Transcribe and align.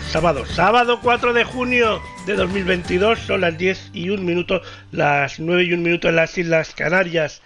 Sábado, 0.00 0.46
sábado 0.46 1.00
4 1.02 1.32
de 1.32 1.42
junio 1.44 2.00
de 2.26 2.34
2022, 2.34 3.18
son 3.20 3.40
las 3.40 3.56
10 3.58 3.90
y 3.92 4.10
1 4.10 4.22
minuto, 4.22 4.62
las 4.92 5.40
9 5.40 5.64
y 5.64 5.72
1 5.72 5.82
minuto 5.82 6.08
en 6.08 6.14
las 6.16 6.36
Islas 6.38 6.72
Canarias. 6.74 7.42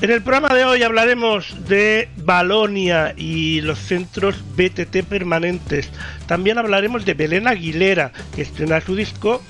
En 0.00 0.10
el 0.10 0.22
programa 0.22 0.54
de 0.54 0.64
hoy 0.64 0.82
hablaremos 0.82 1.54
de 1.68 2.08
Balonia 2.16 3.14
y 3.16 3.60
los 3.62 3.78
centros 3.78 4.36
BTT 4.56 5.04
permanentes. 5.08 5.90
También 6.26 6.58
hablaremos 6.58 7.04
de 7.04 7.14
Belén 7.14 7.48
Aguilera, 7.48 8.12
que 8.34 8.42
estrena 8.42 8.80
su 8.80 8.94
disco 8.94 9.42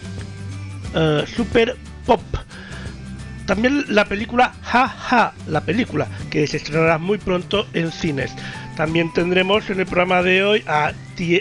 eh, 0.95 1.25
Super 1.37 1.77
Pop. 2.07 2.23
También 3.49 3.87
la 3.89 4.05
película 4.05 4.53
Ja 4.61 4.87
Ja, 4.87 5.33
la 5.47 5.63
película, 5.63 6.07
que 6.29 6.47
se 6.47 6.59
estrenará 6.59 6.99
muy 6.99 7.17
pronto 7.17 7.67
en 7.73 7.91
cines. 7.91 8.31
También 8.77 9.11
tendremos 9.15 9.71
en 9.71 9.81
el 9.81 9.87
programa 9.87 10.23
de 10.23 10.45
hoy 10.45 10.65
a, 10.67 10.93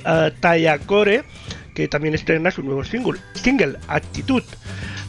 a 0.06 0.32
Taya 0.32 0.80
Core, 0.80 1.26
que 1.76 1.90
también 1.90 2.16
estrena 2.16 2.50
su 2.50 2.64
nuevo 2.64 2.86
single, 2.86 3.20
single 3.34 3.78
Actitud. 3.90 4.42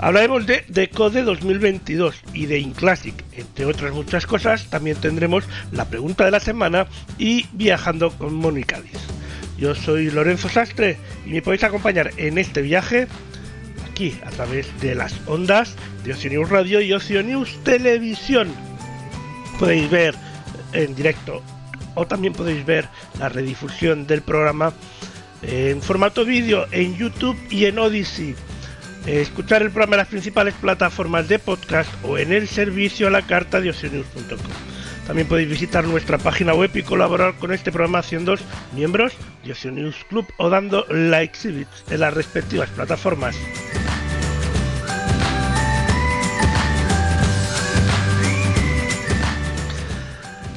Hablaremos 0.00 0.44
de 0.46 0.64
Decode 0.66 1.22
2022 1.22 2.16
y 2.34 2.46
de 2.46 2.58
Inclassic, 2.58 3.14
entre 3.30 3.66
otras 3.66 3.94
muchas 3.94 4.26
cosas. 4.26 4.68
También 4.68 4.96
tendremos 4.96 5.44
la 5.70 5.84
pregunta 5.84 6.24
de 6.24 6.32
la 6.32 6.40
semana 6.40 6.88
y 7.16 7.46
viajando 7.52 8.10
con 8.10 8.34
Mónica. 8.34 8.80
Yo 9.56 9.76
soy 9.76 10.10
Lorenzo 10.10 10.48
Sastre 10.48 10.96
y 11.24 11.30
me 11.30 11.42
podéis 11.42 11.62
acompañar 11.62 12.10
en 12.16 12.38
este 12.38 12.60
viaje 12.60 13.06
aquí 13.98 14.16
a 14.24 14.30
través 14.30 14.68
de 14.80 14.94
las 14.94 15.12
ondas 15.26 15.74
de 16.04 16.12
Ocio 16.12 16.30
News 16.30 16.48
Radio 16.50 16.80
y 16.80 16.92
Ocio 16.92 17.20
News 17.20 17.58
Televisión. 17.64 18.46
Podéis 19.58 19.90
ver 19.90 20.14
en 20.72 20.94
directo 20.94 21.42
o 21.96 22.06
también 22.06 22.32
podéis 22.32 22.64
ver 22.64 22.88
la 23.18 23.28
redifusión 23.28 24.06
del 24.06 24.22
programa 24.22 24.72
en 25.42 25.82
formato 25.82 26.24
vídeo 26.24 26.68
en 26.70 26.96
YouTube 26.96 27.36
y 27.50 27.64
en 27.64 27.80
Odyssey. 27.80 28.36
Escuchar 29.04 29.62
el 29.62 29.72
programa 29.72 29.96
en 29.96 29.98
las 29.98 30.08
principales 30.08 30.54
plataformas 30.54 31.26
de 31.26 31.40
podcast 31.40 31.90
o 32.04 32.18
en 32.18 32.32
el 32.32 32.46
servicio 32.46 33.08
a 33.08 33.10
la 33.10 33.22
carta 33.22 33.60
de 33.60 33.70
oceanews.com. 33.70 34.38
También 35.08 35.26
podéis 35.26 35.48
visitar 35.48 35.84
nuestra 35.84 36.18
página 36.18 36.54
web 36.54 36.70
y 36.72 36.84
colaborar 36.84 37.34
con 37.38 37.52
este 37.52 37.72
programa 37.72 38.04
siendo 38.04 38.36
miembros 38.76 39.14
de 39.44 39.50
Oceanews 39.50 39.96
Club 40.08 40.26
o 40.36 40.50
dando 40.50 40.86
likes 40.88 41.48
en 41.48 41.66
las 41.98 42.14
respectivas 42.14 42.70
plataformas. 42.70 43.34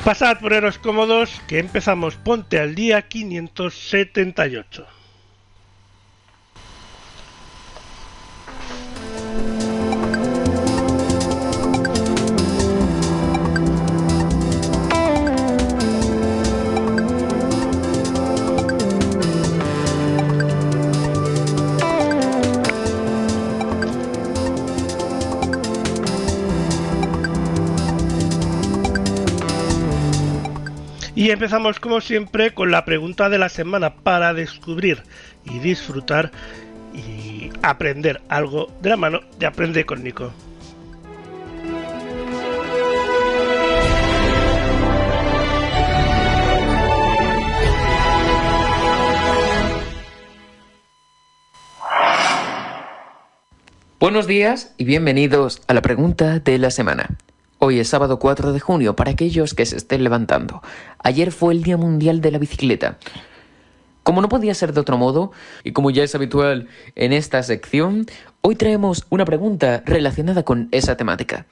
Pasad 0.03 0.39
poneros 0.39 0.79
cómodos 0.79 1.41
que 1.47 1.59
empezamos 1.59 2.15
Ponte 2.15 2.59
al 2.59 2.73
día 2.73 3.03
578. 3.03 5.00
Y 31.21 31.29
empezamos 31.29 31.79
como 31.79 32.01
siempre 32.01 32.55
con 32.55 32.71
la 32.71 32.83
pregunta 32.83 33.29
de 33.29 33.37
la 33.37 33.47
semana 33.47 33.93
para 33.93 34.33
descubrir 34.33 35.03
y 35.45 35.59
disfrutar 35.59 36.31
y 36.95 37.51
aprender 37.61 38.23
algo 38.27 38.71
de 38.81 38.89
la 38.89 38.97
mano 38.97 39.19
de 39.37 39.45
Aprende 39.45 39.85
con 39.85 40.03
Nico. 40.03 40.33
Buenos 53.99 54.25
días 54.25 54.73
y 54.79 54.85
bienvenidos 54.85 55.61
a 55.67 55.75
la 55.75 55.83
pregunta 55.83 56.39
de 56.39 56.57
la 56.57 56.71
semana. 56.71 57.15
Hoy 57.63 57.79
es 57.79 57.89
sábado 57.89 58.17
4 58.17 58.53
de 58.53 58.59
junio 58.59 58.95
para 58.95 59.11
aquellos 59.11 59.53
que 59.53 59.67
se 59.67 59.77
estén 59.77 60.03
levantando. 60.03 60.63
Ayer 60.97 61.31
fue 61.31 61.53
el 61.53 61.61
Día 61.61 61.77
Mundial 61.77 62.19
de 62.19 62.31
la 62.31 62.39
Bicicleta. 62.39 62.97
Como 64.01 64.19
no 64.19 64.29
podía 64.29 64.55
ser 64.55 64.73
de 64.73 64.79
otro 64.79 64.97
modo, 64.97 65.31
y 65.63 65.71
como 65.71 65.91
ya 65.91 66.03
es 66.03 66.15
habitual 66.15 66.69
en 66.95 67.13
esta 67.13 67.43
sección, 67.43 68.07
hoy 68.41 68.55
traemos 68.55 69.05
una 69.11 69.25
pregunta 69.25 69.83
relacionada 69.85 70.41
con 70.41 70.69
esa 70.71 70.97
temática. 70.97 71.45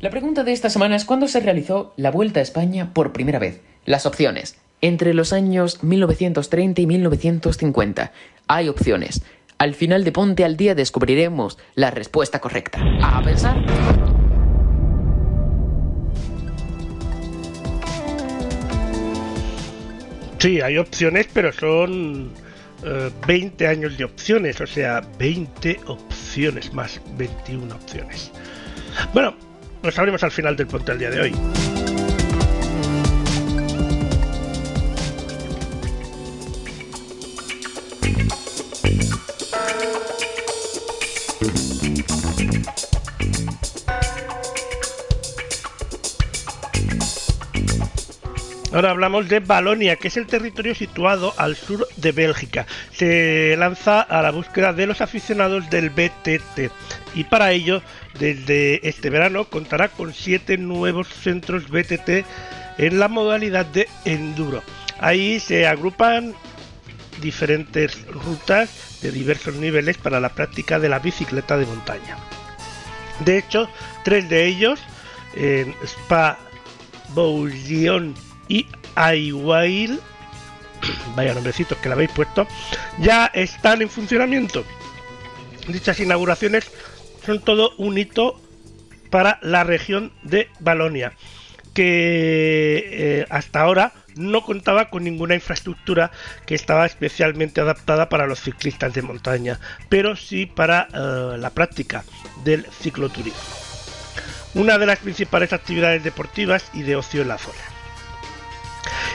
La 0.00 0.10
pregunta 0.10 0.42
de 0.42 0.50
esta 0.50 0.68
semana 0.68 0.96
es 0.96 1.04
¿cuándo 1.04 1.28
se 1.28 1.38
realizó 1.38 1.94
la 1.96 2.10
Vuelta 2.10 2.40
a 2.40 2.42
España 2.42 2.92
por 2.92 3.12
primera 3.12 3.38
vez? 3.38 3.60
Las 3.84 4.04
opciones. 4.04 4.61
Entre 4.82 5.14
los 5.14 5.32
años 5.32 5.82
1930 5.84 6.80
y 6.80 6.86
1950. 6.86 8.12
Hay 8.48 8.68
opciones. 8.68 9.22
Al 9.56 9.74
final 9.74 10.02
de 10.02 10.10
Ponte 10.10 10.44
al 10.44 10.56
Día 10.56 10.74
descubriremos 10.74 11.56
la 11.76 11.92
respuesta 11.92 12.40
correcta. 12.40 12.80
¿A 13.00 13.22
pensar? 13.22 13.64
Sí, 20.38 20.60
hay 20.60 20.78
opciones, 20.78 21.28
pero 21.32 21.52
son 21.52 22.32
eh, 22.84 23.10
20 23.28 23.68
años 23.68 23.96
de 23.96 24.02
opciones, 24.02 24.60
o 24.60 24.66
sea, 24.66 25.00
20 25.16 25.78
opciones 25.86 26.74
más 26.74 27.00
21 27.16 27.72
opciones. 27.72 28.32
Bueno, 29.14 29.36
lo 29.84 29.92
sabremos 29.92 30.24
al 30.24 30.32
final 30.32 30.56
del 30.56 30.66
Ponte 30.66 30.90
al 30.90 30.98
Día 30.98 31.10
de 31.10 31.20
hoy. 31.20 31.32
Ahora 48.72 48.90
hablamos 48.90 49.28
de 49.28 49.40
Balonia, 49.40 49.96
que 49.96 50.08
es 50.08 50.16
el 50.16 50.26
territorio 50.26 50.74
situado 50.74 51.34
al 51.36 51.56
sur 51.56 51.86
de 51.96 52.10
Bélgica. 52.12 52.66
Se 52.92 53.54
lanza 53.58 54.00
a 54.00 54.22
la 54.22 54.30
búsqueda 54.30 54.72
de 54.72 54.86
los 54.86 55.02
aficionados 55.02 55.68
del 55.68 55.90
BTT 55.90 56.72
y 57.14 57.24
para 57.24 57.52
ello, 57.52 57.82
desde 58.18 58.88
este 58.88 59.10
verano, 59.10 59.44
contará 59.44 59.88
con 59.88 60.14
siete 60.14 60.56
nuevos 60.56 61.08
centros 61.08 61.68
BTT 61.68 62.24
en 62.78 62.98
la 62.98 63.08
modalidad 63.08 63.66
de 63.66 63.88
enduro. 64.06 64.62
Ahí 64.98 65.38
se 65.38 65.66
agrupan 65.66 66.32
diferentes 67.20 68.06
rutas 68.06 69.00
de 69.02 69.12
diversos 69.12 69.54
niveles 69.56 69.98
para 69.98 70.18
la 70.18 70.30
práctica 70.30 70.78
de 70.78 70.88
la 70.88 70.98
bicicleta 70.98 71.58
de 71.58 71.66
montaña. 71.66 72.16
De 73.22 73.36
hecho, 73.36 73.68
tres 74.02 74.30
de 74.30 74.46
ellos, 74.46 74.80
en 75.36 75.74
Spa, 75.84 76.38
Bouillon 77.10 78.14
y 78.48 78.66
Aiwail, 78.94 80.00
vaya 81.14 81.34
nombrecitos 81.34 81.78
que 81.78 81.88
le 81.88 81.94
habéis 81.94 82.10
puesto, 82.10 82.46
ya 82.98 83.26
están 83.26 83.82
en 83.82 83.88
funcionamiento. 83.88 84.64
Dichas 85.68 86.00
inauguraciones 86.00 86.70
son 87.24 87.40
todo 87.40 87.72
un 87.78 87.98
hito 87.98 88.40
para 89.10 89.38
la 89.42 89.64
región 89.64 90.12
de 90.22 90.48
Balonia, 90.58 91.12
que 91.74 92.88
eh, 92.90 93.26
hasta 93.30 93.60
ahora 93.60 93.92
no 94.16 94.42
contaba 94.42 94.90
con 94.90 95.04
ninguna 95.04 95.34
infraestructura 95.34 96.10
que 96.46 96.54
estaba 96.54 96.86
especialmente 96.86 97.60
adaptada 97.60 98.08
para 98.08 98.26
los 98.26 98.40
ciclistas 98.40 98.92
de 98.94 99.02
montaña, 99.02 99.58
pero 99.88 100.16
sí 100.16 100.46
para 100.46 100.88
eh, 100.92 101.38
la 101.38 101.50
práctica 101.50 102.04
del 102.44 102.66
cicloturismo. 102.66 103.40
Una 104.54 104.76
de 104.78 104.86
las 104.86 104.98
principales 104.98 105.52
actividades 105.52 106.04
deportivas 106.04 106.70
y 106.74 106.82
de 106.82 106.96
ocio 106.96 107.22
en 107.22 107.28
la 107.28 107.38
zona. 107.38 107.71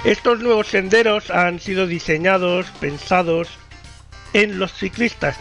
Estos 0.04 0.40
nuevos 0.40 0.68
senderos 0.68 1.30
han 1.30 1.60
sido 1.60 1.88
diseñados, 1.88 2.68
pensados 2.80 3.50
en 4.34 4.60
los 4.60 4.74
ciclistas 4.74 5.38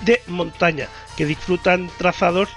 de 0.00 0.22
montaña 0.26 0.88
que 1.16 1.26
disfrutan 1.26 1.90
trazados, 1.98 2.48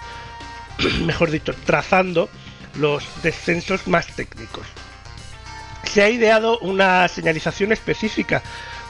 mejor 1.05 1.31
dicho, 1.31 1.53
trazando 1.65 2.29
los 2.75 3.03
descensos 3.21 3.87
más 3.87 4.07
técnicos 4.07 4.65
se 5.91 6.01
ha 6.01 6.09
ideado 6.09 6.57
una 6.59 7.05
señalización 7.09 7.73
específica 7.73 8.41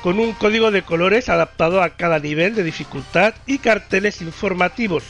con 0.03 0.19
un 0.19 0.33
código 0.33 0.69
de 0.69 0.83
colores 0.83 1.29
adaptado 1.29 1.81
a 1.81 1.91
cada 1.91 2.19
nivel 2.19 2.53
de 2.53 2.63
dificultad 2.63 3.33
y 3.47 3.57
carteles 3.57 4.21
informativos. 4.21 5.03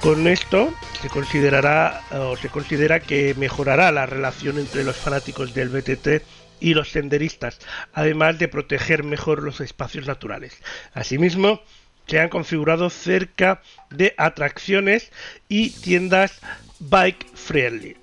Con 0.00 0.26
esto 0.26 0.72
se 1.02 1.08
considerará 1.08 2.02
o 2.12 2.36
se 2.36 2.48
considera 2.48 3.00
que 3.00 3.34
mejorará 3.34 3.90
la 3.90 4.06
relación 4.06 4.58
entre 4.58 4.84
los 4.84 4.96
fanáticos 4.96 5.54
del 5.54 5.68
BTT 5.68 6.22
y 6.60 6.74
los 6.74 6.90
senderistas, 6.90 7.58
además 7.94 8.38
de 8.38 8.48
proteger 8.48 9.02
mejor 9.02 9.42
los 9.42 9.60
espacios 9.60 10.06
naturales. 10.06 10.60
Asimismo, 10.92 11.62
se 12.06 12.20
han 12.20 12.28
configurado 12.28 12.90
cerca 12.90 13.62
de 13.90 14.14
atracciones 14.18 15.10
y 15.48 15.70
tiendas 15.70 16.40
bike 16.80 17.26
friendly 17.34 17.96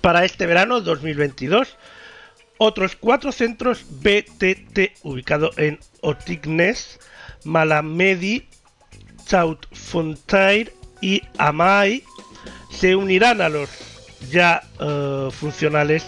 para 0.00 0.24
este 0.24 0.46
verano 0.46 0.80
2022. 0.80 1.76
Otros 2.58 2.94
cuatro 2.96 3.32
centros 3.32 3.84
BTT 3.88 4.98
ubicados 5.02 5.56
en 5.58 5.80
Otignes, 6.02 7.00
Malamedi, 7.44 8.46
South 9.26 9.66
y 11.04 11.22
Amai 11.36 12.02
se 12.70 12.96
unirán 12.96 13.42
a 13.42 13.50
los 13.50 13.68
ya 14.30 14.62
eh, 14.80 15.28
funcionales 15.30 16.02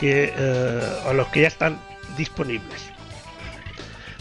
que, 0.00 0.34
eh, 0.36 0.80
a 1.06 1.12
los 1.12 1.28
que 1.28 1.42
ya 1.42 1.46
están 1.48 1.78
disponibles. 2.18 2.82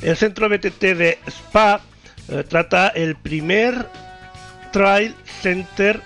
El 0.04 0.16
centro 0.16 0.48
BTT 0.48 0.82
de 0.82 1.18
Spa 1.26 1.82
eh, 2.28 2.44
trata 2.48 2.90
el 2.90 3.16
primer 3.16 3.90
Trail 4.72 5.16
Center 5.42 6.00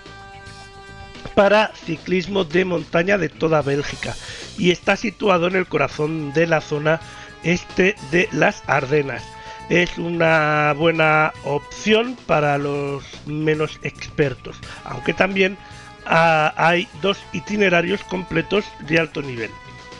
para 1.34 1.70
ciclismo 1.84 2.44
de 2.44 2.64
montaña 2.64 3.18
de 3.18 3.28
toda 3.28 3.60
Bélgica 3.60 4.16
y 4.56 4.70
está 4.70 4.96
situado 4.96 5.48
en 5.48 5.56
el 5.56 5.66
corazón 5.66 6.32
de 6.32 6.46
la 6.46 6.62
zona 6.62 6.98
este 7.42 7.94
de 8.10 8.26
las 8.32 8.62
Ardenas. 8.68 9.22
Es 9.68 9.96
una 9.96 10.74
buena 10.76 11.32
opción 11.44 12.16
para 12.26 12.58
los 12.58 13.04
menos 13.26 13.80
expertos, 13.82 14.56
aunque 14.84 15.14
también 15.14 15.56
ah, 16.04 16.52
hay 16.56 16.86
dos 17.00 17.18
itinerarios 17.32 18.04
completos 18.04 18.66
de 18.86 18.98
alto 18.98 19.22
nivel, 19.22 19.50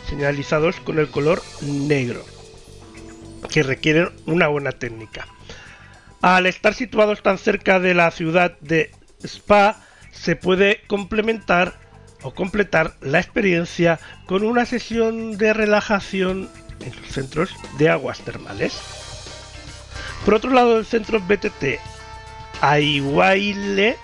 señalizados 0.07 0.79
con 0.81 0.99
el 0.99 1.09
color 1.09 1.41
negro, 1.61 2.23
que 3.49 3.63
requieren 3.63 4.11
una 4.27 4.47
buena 4.47 4.71
técnica. 4.71 5.27
Al 6.21 6.45
estar 6.45 6.75
situados 6.75 7.23
tan 7.23 7.39
cerca 7.39 7.79
de 7.79 7.95
la 7.95 8.11
ciudad 8.11 8.57
de 8.59 8.91
Spa, 9.23 9.81
se 10.11 10.35
puede 10.35 10.81
complementar 10.87 11.79
o 12.21 12.33
completar 12.33 12.95
la 13.01 13.19
experiencia 13.19 13.99
con 14.25 14.43
una 14.43 14.65
sesión 14.65 15.37
de 15.37 15.53
relajación 15.53 16.49
en 16.81 16.95
los 16.95 17.11
centros 17.11 17.55
de 17.77 17.89
aguas 17.89 18.19
termales. 18.19 19.04
Por 20.25 20.33
otro 20.33 20.49
lado, 20.51 20.79
el 20.79 20.85
centro 20.85 21.19
BTT 21.19 21.79
Aiwaile, 22.61 23.95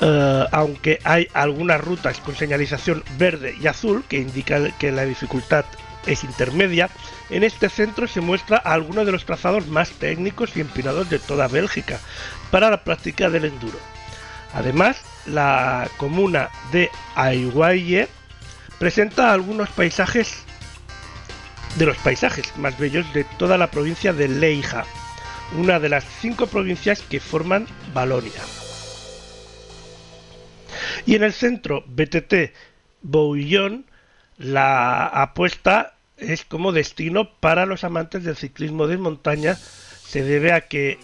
eh, 0.00 0.44
aunque 0.50 0.98
hay 1.04 1.28
algunas 1.32 1.80
rutas 1.80 2.18
con 2.18 2.34
señalización 2.34 3.04
verde 3.16 3.54
y 3.60 3.68
azul 3.68 4.04
que 4.08 4.18
indican 4.18 4.72
que 4.80 4.90
la 4.90 5.04
dificultad 5.04 5.64
es 6.06 6.24
intermedia, 6.24 6.90
en 7.30 7.44
este 7.44 7.68
centro 7.68 8.08
se 8.08 8.20
muestra 8.20 8.56
algunos 8.56 9.06
de 9.06 9.12
los 9.12 9.24
trazados 9.24 9.68
más 9.68 9.90
técnicos 9.90 10.56
y 10.56 10.60
empinados 10.60 11.08
de 11.08 11.20
toda 11.20 11.48
Bélgica 11.48 12.00
para 12.50 12.68
la 12.68 12.82
práctica 12.82 13.30
del 13.30 13.44
enduro. 13.44 13.78
Además, 14.54 15.00
la 15.26 15.88
comuna 15.98 16.50
de 16.72 16.90
Aiguaye 17.14 18.08
presenta 18.78 19.32
algunos 19.32 19.68
paisajes 19.70 20.45
de 21.76 21.86
los 21.86 21.96
paisajes 21.98 22.56
más 22.56 22.78
bellos 22.78 23.12
de 23.12 23.24
toda 23.38 23.58
la 23.58 23.70
provincia 23.70 24.12
de 24.12 24.28
Leija, 24.28 24.84
una 25.56 25.78
de 25.78 25.88
las 25.88 26.04
cinco 26.20 26.46
provincias 26.46 27.02
que 27.02 27.20
forman 27.20 27.66
Balonia. 27.92 28.32
Y 31.04 31.14
en 31.14 31.22
el 31.22 31.32
centro 31.32 31.84
BTT 31.86 32.52
Bouillon, 33.02 33.84
la 34.38 35.06
apuesta 35.06 35.94
es 36.16 36.44
como 36.44 36.72
destino 36.72 37.30
para 37.40 37.66
los 37.66 37.84
amantes 37.84 38.24
del 38.24 38.36
ciclismo 38.36 38.86
de 38.86 38.96
montaña. 38.96 39.54
Se 39.54 40.22
debe 40.22 40.52
a 40.52 40.62
que 40.62 40.98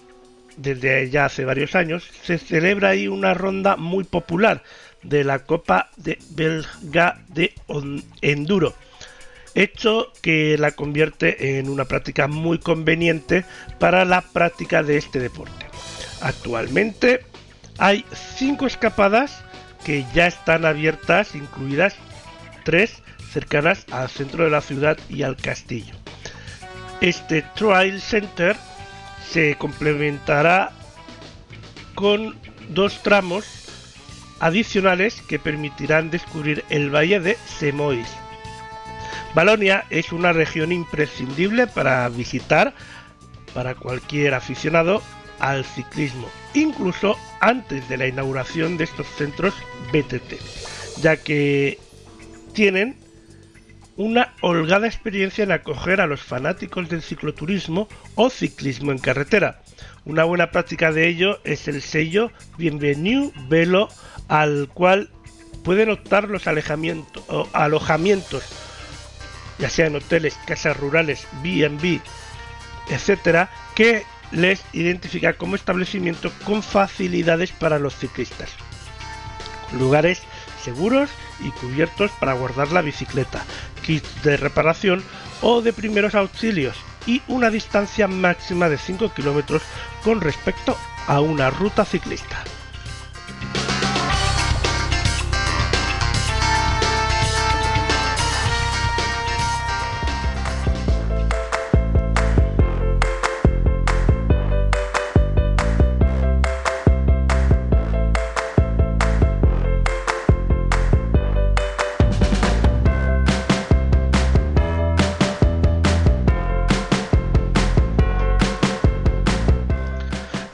desde 0.56 1.10
ya 1.10 1.26
hace 1.26 1.44
varios 1.44 1.74
años, 1.74 2.08
se 2.22 2.38
celebra 2.38 2.90
ahí 2.90 3.08
una 3.08 3.34
ronda 3.34 3.76
muy 3.76 4.04
popular 4.04 4.62
de 5.02 5.24
la 5.24 5.40
Copa 5.40 5.90
de 5.96 6.18
Belga 6.30 7.20
de 7.28 7.54
Enduro, 8.20 8.74
hecho 9.54 10.12
que 10.22 10.56
la 10.58 10.72
convierte 10.72 11.58
en 11.58 11.68
una 11.68 11.84
práctica 11.84 12.28
muy 12.28 12.58
conveniente 12.58 13.44
para 13.78 14.04
la 14.04 14.22
práctica 14.22 14.82
de 14.82 14.96
este 14.96 15.18
deporte. 15.18 15.66
Actualmente 16.20 17.24
hay 17.78 18.04
cinco 18.36 18.66
escapadas 18.66 19.42
que 19.84 20.04
ya 20.14 20.26
están 20.26 20.64
abiertas, 20.64 21.34
incluidas 21.34 21.94
tres 22.64 23.02
cercanas 23.32 23.86
al 23.90 24.08
centro 24.08 24.44
de 24.44 24.50
la 24.50 24.60
ciudad 24.60 24.98
y 25.08 25.22
al 25.22 25.36
castillo. 25.36 25.94
Este 27.00 27.42
Trial 27.54 28.00
Center 28.00 28.56
se 29.28 29.56
complementará 29.56 30.70
con 31.94 32.36
dos 32.68 33.02
tramos 33.02 33.44
adicionales 34.38 35.22
que 35.22 35.38
permitirán 35.38 36.10
descubrir 36.10 36.64
el 36.68 36.94
valle 36.94 37.20
de 37.20 37.36
Semois. 37.58 38.08
Balonia 39.34 39.84
es 39.90 40.12
una 40.12 40.32
región 40.32 40.72
imprescindible 40.72 41.66
para 41.66 42.08
visitar 42.08 42.74
para 43.54 43.74
cualquier 43.74 44.34
aficionado 44.34 45.02
al 45.38 45.64
ciclismo, 45.64 46.28
incluso 46.54 47.16
antes 47.40 47.88
de 47.88 47.96
la 47.96 48.06
inauguración 48.06 48.76
de 48.76 48.84
estos 48.84 49.06
centros 49.16 49.54
BTT, 49.92 50.34
ya 51.00 51.16
que 51.16 51.78
tienen 52.52 52.96
una 53.96 54.34
holgada 54.40 54.86
experiencia 54.86 55.44
en 55.44 55.52
acoger 55.52 56.00
a 56.00 56.06
los 56.06 56.20
fanáticos 56.22 56.88
del 56.88 57.02
cicloturismo 57.02 57.88
o 58.14 58.30
ciclismo 58.30 58.92
en 58.92 58.98
carretera. 58.98 59.62
Una 60.04 60.24
buena 60.24 60.50
práctica 60.50 60.92
de 60.92 61.08
ello 61.08 61.40
es 61.44 61.68
el 61.68 61.82
sello 61.82 62.30
Bienvenido 62.56 63.32
Velo 63.48 63.88
al 64.28 64.68
cual 64.72 65.10
pueden 65.64 65.90
optar 65.90 66.28
los 66.28 66.46
alojamientos, 66.46 68.42
ya 69.62 69.70
sean 69.70 69.94
hoteles, 69.94 70.36
casas 70.44 70.76
rurales, 70.76 71.24
B&B, 71.40 72.00
etcétera, 72.90 73.48
que 73.76 74.04
les 74.32 74.60
identifica 74.72 75.34
como 75.34 75.54
establecimiento 75.54 76.32
con 76.44 76.64
facilidades 76.64 77.52
para 77.52 77.78
los 77.78 77.94
ciclistas. 77.94 78.50
Lugares 79.78 80.20
seguros 80.64 81.10
y 81.38 81.50
cubiertos 81.50 82.10
para 82.18 82.32
guardar 82.32 82.72
la 82.72 82.82
bicicleta, 82.82 83.44
kits 83.86 84.24
de 84.24 84.36
reparación 84.36 85.04
o 85.42 85.62
de 85.62 85.72
primeros 85.72 86.16
auxilios 86.16 86.76
y 87.06 87.22
una 87.28 87.48
distancia 87.48 88.08
máxima 88.08 88.68
de 88.68 88.78
5 88.78 89.14
kilómetros 89.14 89.62
con 90.02 90.20
respecto 90.20 90.76
a 91.06 91.20
una 91.20 91.50
ruta 91.50 91.84
ciclista. 91.84 92.42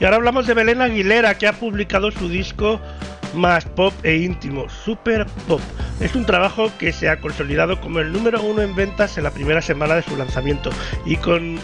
Ahora 0.09 0.17
hablamos 0.17 0.47
de 0.47 0.55
Belén 0.55 0.81
Aguilera, 0.81 1.37
que 1.37 1.45
ha 1.45 1.53
publicado 1.53 2.09
su 2.09 2.27
disco 2.27 2.81
más 3.35 3.65
pop 3.65 3.93
e 4.01 4.15
íntimo, 4.15 4.67
Super 4.67 5.27
Pop. 5.47 5.61
Es 5.99 6.15
un 6.15 6.25
trabajo 6.25 6.71
que 6.79 6.91
se 6.91 7.07
ha 7.07 7.19
consolidado 7.19 7.79
como 7.79 7.99
el 7.99 8.11
número 8.11 8.41
uno 8.41 8.63
en 8.63 8.73
ventas 8.73 9.19
en 9.19 9.25
la 9.25 9.29
primera 9.29 9.61
semana 9.61 9.93
de 9.93 10.01
su 10.01 10.17
lanzamiento 10.17 10.71
y 11.05 11.15
con 11.17 11.59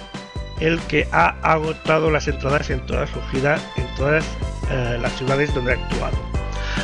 el 0.60 0.80
que 0.82 1.08
ha 1.12 1.30
agotado 1.42 2.12
las 2.12 2.28
entradas 2.28 2.70
en 2.70 2.86
toda 2.86 3.08
su 3.08 3.20
gira 3.32 3.58
en 3.78 3.88
todas 3.96 4.24
eh, 4.70 5.00
las 5.02 5.14
ciudades 5.14 5.52
donde 5.56 5.74
ha 5.74 5.76
actuado. 5.78 6.18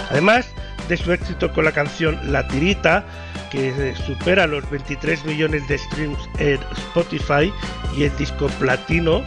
Además 0.10 0.48
de 0.90 0.98
su 0.98 1.14
éxito 1.14 1.54
con 1.54 1.66
la 1.66 1.74
canción 1.74 2.20
La 2.32 2.48
Tirita, 2.48 3.06
que 3.52 3.94
supera 4.08 4.48
los 4.48 4.68
23 4.72 5.26
millones 5.26 5.68
de 5.68 5.78
streams 5.78 6.28
en 6.40 6.60
Spotify 6.72 7.54
y 7.96 8.06
el 8.06 8.18
disco 8.18 8.48
platino, 8.58 9.22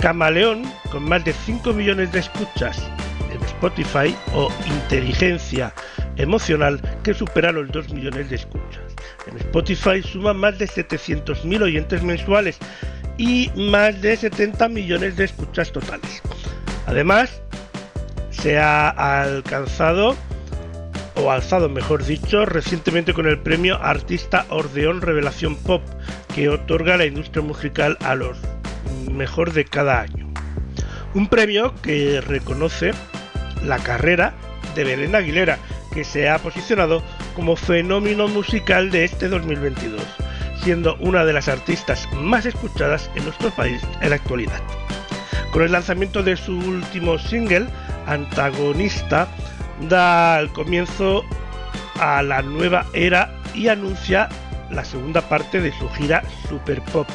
Camaleón, 0.00 0.64
con 0.90 1.04
más 1.04 1.24
de 1.24 1.32
5 1.32 1.72
millones 1.72 2.12
de 2.12 2.20
escuchas 2.20 2.82
en 3.32 3.42
Spotify, 3.44 4.14
o 4.34 4.50
Inteligencia 4.66 5.72
Emocional, 6.16 6.80
que 7.02 7.14
supera 7.14 7.52
los 7.52 7.70
2 7.72 7.92
millones 7.92 8.30
de 8.30 8.36
escuchas. 8.36 8.82
En 9.26 9.36
Spotify 9.38 10.02
suma 10.02 10.32
más 10.32 10.58
de 10.58 10.66
700.000 10.66 11.62
oyentes 11.62 12.02
mensuales 12.02 12.58
y 13.16 13.50
más 13.56 14.00
de 14.00 14.16
70 14.16 14.68
millones 14.68 15.16
de 15.16 15.24
escuchas 15.24 15.72
totales. 15.72 16.22
Además, 16.86 17.42
se 18.30 18.58
ha 18.58 18.88
alcanzado 19.22 20.16
o 21.16 21.30
alzado, 21.30 21.68
mejor 21.68 22.04
dicho, 22.04 22.44
recientemente 22.44 23.14
con 23.14 23.26
el 23.26 23.38
premio 23.38 23.82
Artista 23.82 24.46
Ordeón 24.50 25.00
Revelación 25.00 25.56
Pop, 25.56 25.82
que 26.34 26.48
otorga 26.48 26.96
la 26.96 27.06
industria 27.06 27.42
musical 27.42 27.96
a 28.04 28.14
los 28.14 28.38
mejor 29.14 29.52
de 29.52 29.64
cada 29.64 30.00
año. 30.00 30.32
Un 31.14 31.28
premio 31.28 31.74
que 31.82 32.20
reconoce 32.20 32.92
la 33.62 33.78
carrera 33.78 34.34
de 34.74 34.84
Belén 34.84 35.14
Aguilera, 35.14 35.58
que 35.92 36.04
se 36.04 36.28
ha 36.28 36.38
posicionado 36.38 37.02
como 37.34 37.56
fenómeno 37.56 38.28
musical 38.28 38.90
de 38.90 39.04
este 39.04 39.28
2022, 39.28 40.02
siendo 40.62 40.96
una 40.96 41.24
de 41.24 41.32
las 41.32 41.48
artistas 41.48 42.08
más 42.14 42.46
escuchadas 42.46 43.10
en 43.14 43.24
nuestro 43.24 43.50
país 43.50 43.80
en 44.00 44.10
la 44.10 44.16
actualidad. 44.16 44.60
Con 45.52 45.62
el 45.62 45.72
lanzamiento 45.72 46.22
de 46.22 46.36
su 46.36 46.58
último 46.58 47.16
single, 47.18 47.66
Antagonista, 48.06 49.28
da 49.88 50.40
el 50.40 50.50
comienzo 50.50 51.24
a 52.00 52.22
la 52.22 52.42
nueva 52.42 52.86
era 52.92 53.30
y 53.54 53.68
anuncia 53.68 54.28
la 54.70 54.84
segunda 54.84 55.22
parte 55.22 55.60
de 55.60 55.72
su 55.78 55.88
gira 55.90 56.22
Super 56.48 56.82
Pop, 56.82 57.08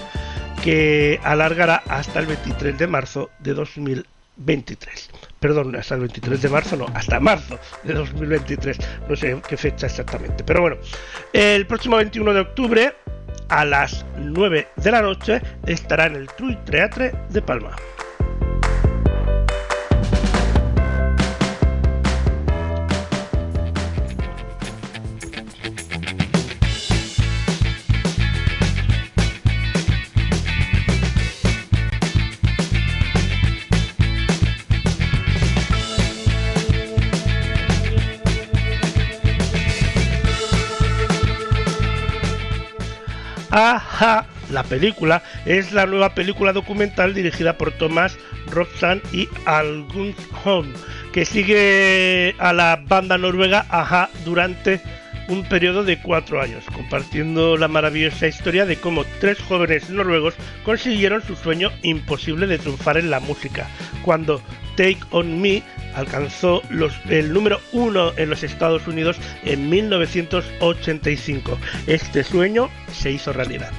que 0.64 1.20
alargará 1.24 1.84
hasta 1.88 2.20
el 2.20 2.26
23 2.26 2.78
de 2.78 2.88
marzo 2.88 3.30
de 3.40 3.54
2023. 3.54 5.10
Perdón, 5.40 5.76
hasta 5.76 5.96
el 5.96 6.02
23 6.02 6.42
de 6.42 6.50
marzo, 6.50 6.76
no, 6.76 6.86
hasta 6.94 7.20
marzo 7.20 7.60
de 7.84 7.94
2023. 7.94 8.78
No 9.08 9.16
sé 9.16 9.42
qué 9.48 9.58
fecha 9.58 9.88
exactamente. 9.88 10.44
Pero 10.44 10.62
bueno, 10.62 10.78
el 11.34 11.66
próximo 11.66 11.98
21 11.98 12.34
de 12.34 12.40
octubre 12.42 12.94
a 13.50 13.66
las 13.66 14.06
9 14.18 14.68
de 14.76 14.92
la 14.92 15.02
noche 15.02 15.42
estará 15.66 16.06
en 16.08 16.16
el 16.16 16.28
True 16.28 16.58
Teatre 16.66 17.14
de 17.30 17.42
Palma. 17.42 17.76
Aja, 43.70 44.26
la 44.50 44.64
película, 44.64 45.22
es 45.46 45.72
la 45.74 45.86
nueva 45.86 46.16
película 46.16 46.54
documental 46.54 47.14
dirigida 47.14 47.58
por 47.58 47.72
Thomas 47.72 48.18
Robson 48.48 49.00
y 49.14 49.30
Algun 49.46 50.16
Holm, 50.44 50.74
que 51.14 51.24
sigue 51.24 52.36
a 52.40 52.52
la 52.52 52.82
banda 52.88 53.20
noruega 53.20 53.68
Aja 53.70 54.10
durante 54.26 54.82
un 55.28 55.44
periodo 55.44 55.84
de 55.84 56.02
cuatro 56.02 56.42
años, 56.42 56.64
compartiendo 56.74 57.58
la 57.58 57.68
maravillosa 57.68 58.28
historia 58.28 58.66
de 58.66 58.78
cómo 58.78 59.06
tres 59.20 59.40
jóvenes 59.40 59.90
noruegos 59.92 60.34
consiguieron 60.66 61.22
su 61.22 61.36
sueño 61.36 61.70
imposible 61.84 62.48
de 62.48 62.58
triunfar 62.58 62.98
en 62.98 63.12
la 63.12 63.20
música, 63.20 63.68
cuando 64.04 64.42
Take 64.80 65.00
On 65.12 65.42
Me 65.42 65.62
alcanzó 65.94 66.62
el 67.10 67.34
número 67.34 67.60
uno 67.74 68.14
en 68.16 68.30
los 68.30 68.44
Estados 68.44 68.88
Unidos 68.88 69.18
en 69.44 69.70
1985. 69.70 71.60
Este 71.86 72.24
sueño 72.24 72.70
se 72.90 73.12
hizo 73.12 73.34
realidad. 73.34 73.74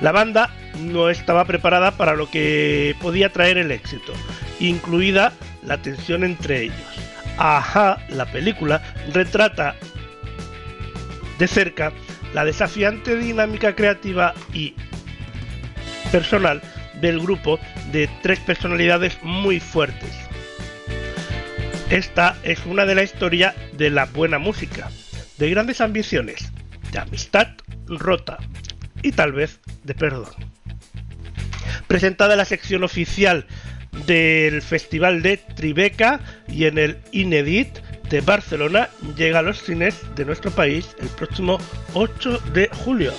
La 0.00 0.12
banda 0.12 0.54
no 0.78 1.10
estaba 1.10 1.44
preparada 1.44 1.90
para 1.90 2.14
lo 2.14 2.30
que 2.30 2.94
podía 3.00 3.32
traer 3.32 3.58
el 3.58 3.72
éxito, 3.72 4.12
incluida 4.60 5.32
la 5.64 5.82
tensión 5.82 6.22
entre 6.22 6.62
ellos. 6.62 6.76
Ajá, 7.36 7.98
la 8.08 8.26
película 8.26 8.80
retrata 9.12 9.74
de 11.36 11.48
cerca 11.48 11.92
la 12.32 12.44
desafiante 12.44 13.16
dinámica 13.16 13.74
creativa 13.74 14.34
y 14.52 14.76
personal 16.12 16.62
del 17.00 17.18
grupo 17.18 17.58
de 17.90 18.08
tres 18.22 18.38
personalidades 18.40 19.18
muy 19.22 19.60
fuertes, 19.60 20.27
esta 21.90 22.36
es 22.42 22.64
una 22.66 22.84
de 22.84 22.94
la 22.94 23.02
historia 23.02 23.54
de 23.72 23.90
la 23.90 24.04
buena 24.04 24.38
música, 24.38 24.90
de 25.38 25.50
grandes 25.50 25.80
ambiciones, 25.80 26.52
de 26.92 26.98
amistad 26.98 27.48
rota 27.86 28.38
y 29.02 29.12
tal 29.12 29.32
vez 29.32 29.60
de 29.84 29.94
perdón. 29.94 30.28
Presentada 31.86 32.34
en 32.34 32.38
la 32.38 32.44
sección 32.44 32.84
oficial 32.84 33.46
del 34.06 34.60
Festival 34.60 35.22
de 35.22 35.38
Tribeca 35.38 36.20
y 36.46 36.66
en 36.66 36.76
el 36.76 36.98
Inedit 37.12 37.78
de 38.10 38.20
Barcelona, 38.20 38.90
llega 39.16 39.38
a 39.38 39.42
los 39.42 39.62
cines 39.62 40.00
de 40.14 40.24
nuestro 40.24 40.50
país 40.50 40.94
el 41.00 41.08
próximo 41.08 41.58
8 41.94 42.38
de 42.52 42.68
julio. 42.84 43.12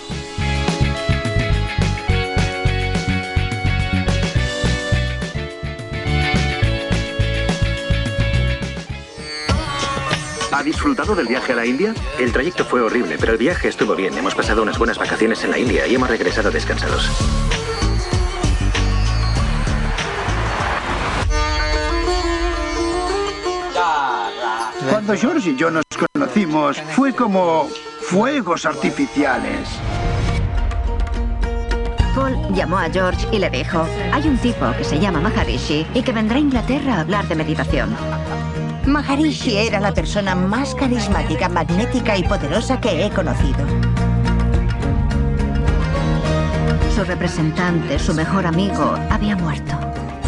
¿Ha 10.52 10.64
disfrutado 10.64 11.14
del 11.14 11.28
viaje 11.28 11.54
a 11.54 11.56
la 11.56 11.66
India? 11.66 11.94
El 12.18 12.32
trayecto 12.32 12.66
fue 12.66 12.82
horrible, 12.82 13.18
pero 13.20 13.34
el 13.34 13.38
viaje 13.38 13.68
estuvo 13.68 13.96
bien. 13.96 14.18
Hemos 14.18 14.34
pasado 14.34 14.64
unas 14.64 14.80
buenas 14.80 14.98
vacaciones 14.98 15.44
en 15.44 15.52
la 15.52 15.60
India 15.60 15.86
y 15.86 15.96
hemos 15.96 16.10
regresado 16.10 16.50
descansados. 16.50 17.10
Cuando 24.90 25.16
George 25.16 25.52
y 25.52 25.56
yo 25.56 25.70
nos 25.70 25.84
conocimos, 26.14 26.82
fue 26.96 27.14
como 27.14 27.70
fuegos 28.02 28.66
artificiales. 28.66 29.70
Paul 32.16 32.36
llamó 32.56 32.80
a 32.80 32.90
George 32.90 33.28
y 33.32 33.38
le 33.38 33.52
dijo, 33.52 33.86
hay 34.12 34.28
un 34.28 34.38
tipo 34.40 34.72
que 34.76 34.84
se 34.84 35.00
llama 35.00 35.22
Maharishi 35.22 35.86
y 35.94 36.02
que 36.02 36.12
vendrá 36.12 36.38
a 36.38 36.40
Inglaterra 36.40 36.96
a 36.96 37.02
hablar 37.02 37.28
de 37.28 37.36
meditación. 37.36 37.96
Maharishi 38.86 39.58
era 39.58 39.80
la 39.80 39.94
persona 39.94 40.36
más 40.36 40.74
carismática, 40.74 41.50
magnética 41.50 42.18
y 42.18 42.24
poderosa 42.24 42.80
que 42.80 43.06
he 43.06 43.10
conocido. 43.10 43.60
Su 46.96 47.04
representante, 47.04 48.00
su 48.00 48.14
mejor 48.14 48.46
amigo, 48.46 48.96
había 49.10 49.36
muerto. 49.36 49.78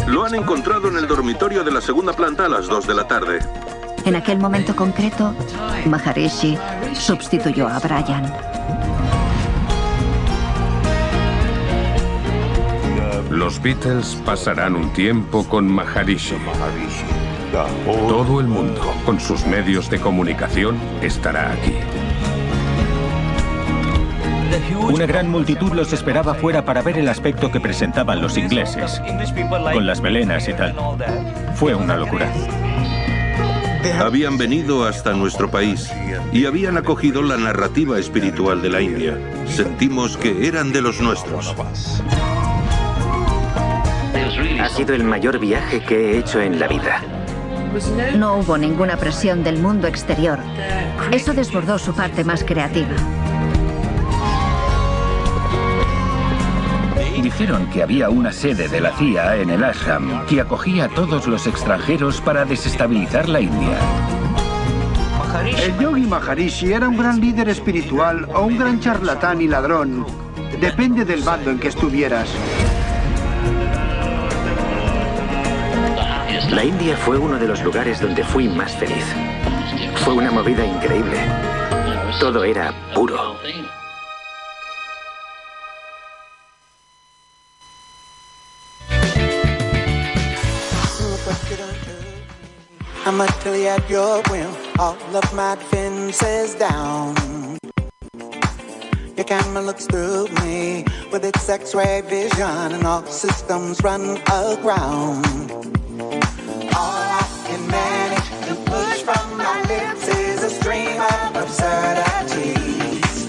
Lo 0.06 0.24
han 0.24 0.34
encontrado 0.34 0.88
en 0.88 0.96
el 0.96 1.06
dormitorio 1.06 1.64
de 1.64 1.70
la 1.70 1.80
segunda 1.80 2.12
planta 2.12 2.46
a 2.46 2.48
las 2.48 2.66
2 2.68 2.86
de 2.86 2.94
la 2.94 3.06
tarde. 3.06 3.38
En 4.04 4.16
aquel 4.16 4.38
momento 4.38 4.74
concreto, 4.74 5.34
Maharishi 5.86 6.58
sustituyó 6.92 7.68
a 7.68 7.78
Brian. 7.78 8.32
Los 13.30 13.60
Beatles 13.62 14.20
pasarán 14.24 14.76
un 14.76 14.92
tiempo 14.92 15.44
con 15.48 15.66
Maharishi. 15.66 16.36
Todo 18.08 18.40
el 18.40 18.46
mundo, 18.46 18.80
con 19.04 19.20
sus 19.20 19.44
medios 19.46 19.90
de 19.90 20.00
comunicación, 20.00 20.78
estará 21.02 21.52
aquí. 21.52 21.74
Una 24.80 25.04
gran 25.04 25.28
multitud 25.28 25.72
los 25.72 25.92
esperaba 25.92 26.34
fuera 26.34 26.64
para 26.64 26.80
ver 26.80 26.98
el 26.98 27.08
aspecto 27.08 27.52
que 27.52 27.60
presentaban 27.60 28.22
los 28.22 28.38
ingleses, 28.38 29.02
con 29.72 29.86
las 29.86 30.00
melenas 30.00 30.48
y 30.48 30.54
tal. 30.54 30.74
Fue 31.54 31.74
una 31.74 31.96
locura. 31.96 32.32
Habían 34.00 34.38
venido 34.38 34.86
hasta 34.86 35.12
nuestro 35.12 35.50
país 35.50 35.92
y 36.32 36.46
habían 36.46 36.78
acogido 36.78 37.22
la 37.22 37.36
narrativa 37.36 37.98
espiritual 37.98 38.62
de 38.62 38.70
la 38.70 38.80
India. 38.80 39.18
Sentimos 39.46 40.16
que 40.16 40.48
eran 40.48 40.72
de 40.72 40.80
los 40.80 41.00
nuestros. 41.00 41.54
Ha 44.60 44.68
sido 44.70 44.94
el 44.94 45.04
mayor 45.04 45.38
viaje 45.38 45.80
que 45.80 46.12
he 46.12 46.18
hecho 46.18 46.40
en 46.40 46.58
la 46.58 46.66
vida. 46.66 47.21
No 48.16 48.36
hubo 48.36 48.58
ninguna 48.58 48.96
presión 48.96 49.42
del 49.42 49.58
mundo 49.58 49.86
exterior. 49.86 50.38
Eso 51.10 51.32
desbordó 51.32 51.78
su 51.78 51.94
parte 51.94 52.24
más 52.24 52.44
creativa. 52.44 52.94
Dijeron 57.22 57.66
que 57.70 57.82
había 57.82 58.10
una 58.10 58.32
sede 58.32 58.68
de 58.68 58.80
la 58.80 58.92
CIA 58.92 59.36
en 59.36 59.50
el 59.50 59.64
ashram 59.64 60.26
que 60.26 60.40
acogía 60.40 60.84
a 60.84 60.88
todos 60.88 61.26
los 61.26 61.46
extranjeros 61.46 62.20
para 62.20 62.44
desestabilizar 62.44 63.28
la 63.28 63.40
India. 63.40 63.78
El 65.58 65.78
yogi 65.78 66.02
Maharishi 66.02 66.72
era 66.72 66.88
un 66.88 66.96
gran 66.96 67.20
líder 67.20 67.48
espiritual 67.48 68.28
o 68.34 68.42
un 68.42 68.58
gran 68.58 68.80
charlatán 68.80 69.40
y 69.40 69.48
ladrón. 69.48 70.04
Depende 70.60 71.04
del 71.04 71.22
bando 71.22 71.50
en 71.50 71.58
que 71.58 71.68
estuvieras. 71.68 72.28
La 76.52 76.62
India 76.62 76.94
fue 76.98 77.16
uno 77.16 77.38
de 77.38 77.48
los 77.48 77.62
lugares 77.62 77.98
donde 77.98 78.22
fui 78.22 78.46
más 78.46 78.72
feliz. 78.72 79.06
Fue 80.04 80.12
una 80.12 80.30
movida 80.30 80.62
increíble. 80.62 81.18
Todo 82.20 82.44
era 82.44 82.74
puro. 82.94 83.36
I'm 93.06 93.20
utterly 93.20 93.66
at 93.66 93.88
your 93.88 94.22
whim, 94.30 94.54
all 94.78 94.96
of 95.16 95.34
my 95.34 95.56
defenses 95.56 96.54
down. 96.54 97.14
Your 99.16 99.24
camera 99.24 99.62
looks 99.62 99.86
through 99.86 100.28
me 100.44 100.84
with 101.10 101.24
its 101.24 101.48
x-ray 101.48 102.02
vision 102.02 102.74
and 102.74 102.86
all 102.86 103.04
systems 103.06 103.82
run 103.82 104.18
aground. 104.30 105.81
All 106.76 107.08
I 107.20 107.24
can 107.46 107.66
manage 107.68 108.28
to 108.48 108.54
push 108.70 109.02
from 109.02 109.36
my 109.38 109.60
lips 109.62 110.08
is 110.08 110.42
a 110.44 110.50
stream 110.50 111.00
of 111.00 111.36
absurdities. 111.36 113.26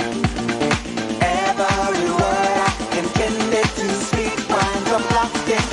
Every 1.22 2.10
word 2.22 2.58
I 2.68 2.72
intended 3.00 3.70
to 3.80 3.88
speak 4.08 4.38
winds 4.50 4.92
up 4.92 5.12
lost 5.16 5.50
in. 5.50 5.64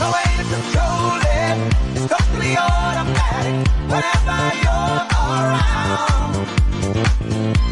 No 0.00 0.06
way 0.12 0.24
to 0.38 0.44
control 0.54 1.20
it. 1.22 1.56
It's 1.96 2.06
automatic. 2.56 3.68
Whenever 3.92 4.40
you're 4.64 5.02
around, 5.22 6.34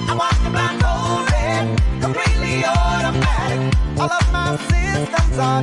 blindfolded, 0.07 1.65
completely 2.03 2.65
automatic. 2.65 3.61
All 4.01 4.13
of 4.13 4.33
my 4.33 4.57
systems 4.69 5.39
are 5.39 5.63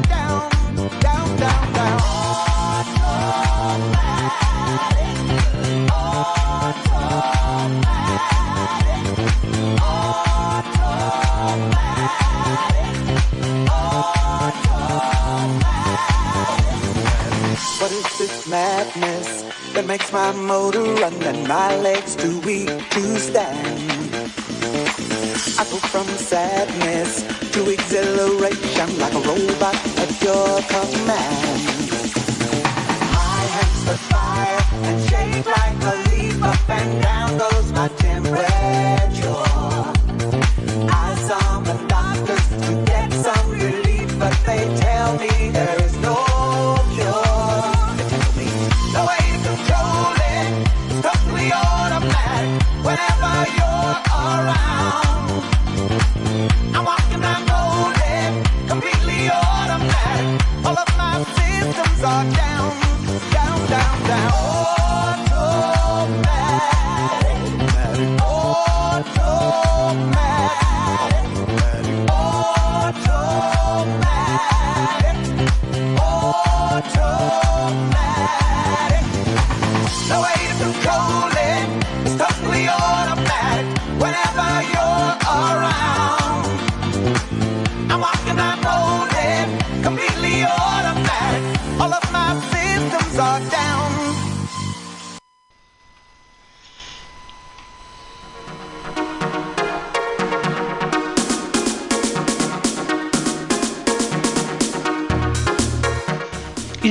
my 20.16 20.32
motor 20.32 20.82
run 21.02 21.14
and 21.24 21.46
my 21.46 21.76
legs 21.82 22.16
too 22.16 22.40
weak 22.48 22.70
to 22.92 23.02
stand? 23.20 23.82
I 25.60 25.64
go 25.70 25.78
from 25.92 26.08
sadness 26.08 27.24
to 27.52 27.70
exhilaration 27.70 28.98
like 28.98 29.14
a 29.14 29.20
robot 29.28 29.76
at 30.04 30.12
your 30.24 30.52
command. 30.72 31.60
My 33.18 33.42
hands 33.56 33.84
the 33.90 33.98
fire 34.08 34.62
and 34.88 35.00
shake 35.10 35.46
like 35.58 35.84
a 35.92 35.96
leaf 36.10 36.42
up 36.42 36.70
and 36.70 37.04
down 37.04 37.38
goes 37.38 37.74
my 37.74 37.90
temperature. 37.90 39.05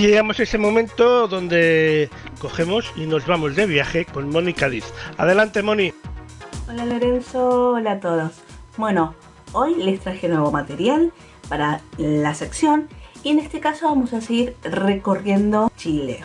Llegamos 0.06 0.38
a 0.38 0.42
ese 0.42 0.58
momento 0.58 1.28
donde 1.28 2.10
cogemos 2.38 2.92
y 2.96 3.06
nos 3.06 3.26
vamos 3.26 3.56
de 3.56 3.66
viaje 3.66 4.04
con 4.04 4.28
Mónica 4.28 4.68
Liz. 4.68 4.84
Adelante, 5.16 5.62
Moni. 5.62 5.92
Hola 6.68 6.84
Lorenzo, 6.84 7.70
hola 7.70 7.92
a 7.92 8.00
todos. 8.00 8.32
Bueno, 8.76 9.14
hoy 9.52 9.76
les 9.76 10.00
traje 10.00 10.28
nuevo 10.28 10.50
material 10.50 11.12
para 11.48 11.80
la 11.96 12.34
sección 12.34 12.88
y 13.22 13.30
en 13.30 13.38
este 13.38 13.60
caso 13.60 13.86
vamos 13.86 14.12
a 14.12 14.20
seguir 14.20 14.56
recorriendo 14.62 15.70
Chile. 15.76 16.20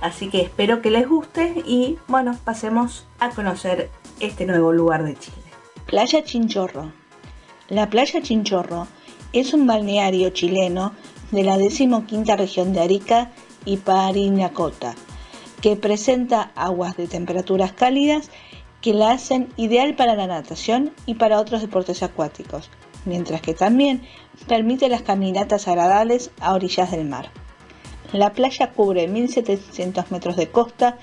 Así 0.00 0.28
que 0.28 0.42
espero 0.42 0.82
que 0.82 0.90
les 0.90 1.08
guste 1.08 1.62
y 1.66 1.98
bueno, 2.08 2.38
pasemos 2.44 3.06
a 3.20 3.30
conocer 3.30 3.90
este 4.20 4.44
nuevo 4.44 4.72
lugar 4.72 5.04
de 5.04 5.16
Chile. 5.16 5.36
Playa 5.86 6.22
Chinchorro. 6.24 6.92
La 7.68 7.88
playa 7.88 8.20
Chinchorro 8.22 8.86
es 9.32 9.54
un 9.54 9.66
balneario 9.66 10.30
chileno 10.30 10.92
de 11.30 11.44
la 11.44 11.58
decimoquinta 11.58 12.36
región 12.36 12.72
de 12.72 12.80
Arica 12.80 13.30
y 13.64 13.76
Parinacota, 13.78 14.94
que 15.60 15.76
presenta 15.76 16.52
aguas 16.54 16.96
de 16.96 17.06
temperaturas 17.06 17.72
cálidas 17.72 18.30
que 18.80 18.94
la 18.94 19.10
hacen 19.10 19.48
ideal 19.56 19.96
para 19.96 20.14
la 20.14 20.26
natación 20.26 20.92
y 21.06 21.14
para 21.14 21.40
otros 21.40 21.60
deportes 21.60 22.02
acuáticos, 22.02 22.70
mientras 23.04 23.40
que 23.40 23.54
también 23.54 24.02
permite 24.46 24.88
las 24.88 25.02
caminatas 25.02 25.66
agradables 25.68 26.30
a 26.40 26.54
orillas 26.54 26.90
del 26.90 27.04
mar. 27.04 27.30
La 28.12 28.32
playa 28.32 28.70
cubre 28.70 29.08
1.700 29.08 30.10
metros 30.10 30.36
de 30.36 30.48
costa 30.48 30.96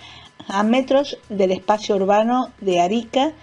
a 0.47 0.63
metros 0.63 1.17
del 1.29 1.51
espacio 1.51 1.95
urbano 1.95 2.49
de 2.61 2.81
Arica 2.81 3.33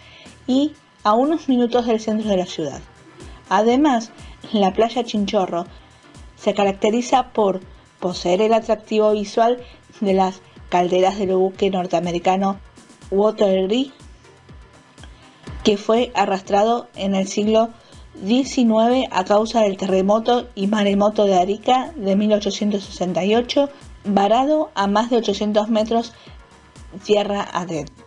y 0.47 0.73
a 1.05 1.15
unos 1.15 1.49
minutos 1.49 1.87
del 1.87 2.01
centro 2.01 2.29
de 2.29 2.37
la 2.37 2.47
ciudad. 2.47 2.81
Además, 3.49 4.11
la 4.53 4.73
playa 4.73 5.05
Chinchorro 5.05 5.67
caracteriza 6.55 7.33
por 7.33 7.61
poseer 8.01 8.43
el 8.43 8.53
atractivo 8.53 9.13
visual 9.13 9.63
de 10.01 10.13
las 10.13 10.41
calderas 10.69 11.19
del 11.19 11.37
buque 11.37 11.71
norteamericano 11.71 12.59
Waterloo, 13.11 13.93
que 15.63 15.77
fue 15.77 16.11
arrastrado 16.15 16.89
en 16.97 17.15
el 17.15 17.29
siglo 17.29 17.71
XIX 18.27 19.09
a 19.11 19.25
causa 19.25 19.61
del 19.61 19.77
terremoto 19.77 20.49
y 20.55 20.67
maremoto 20.67 21.25
de 21.25 21.39
Arica 21.39 21.93
de 21.97 22.17
1868, 22.17 23.69
varado 24.05 24.71
a 24.75 24.87
más 24.87 25.11
de 25.11 25.19
800 25.19 25.69
metros 25.69 26.13
tierra 27.05 27.47
adentro. 27.53 28.02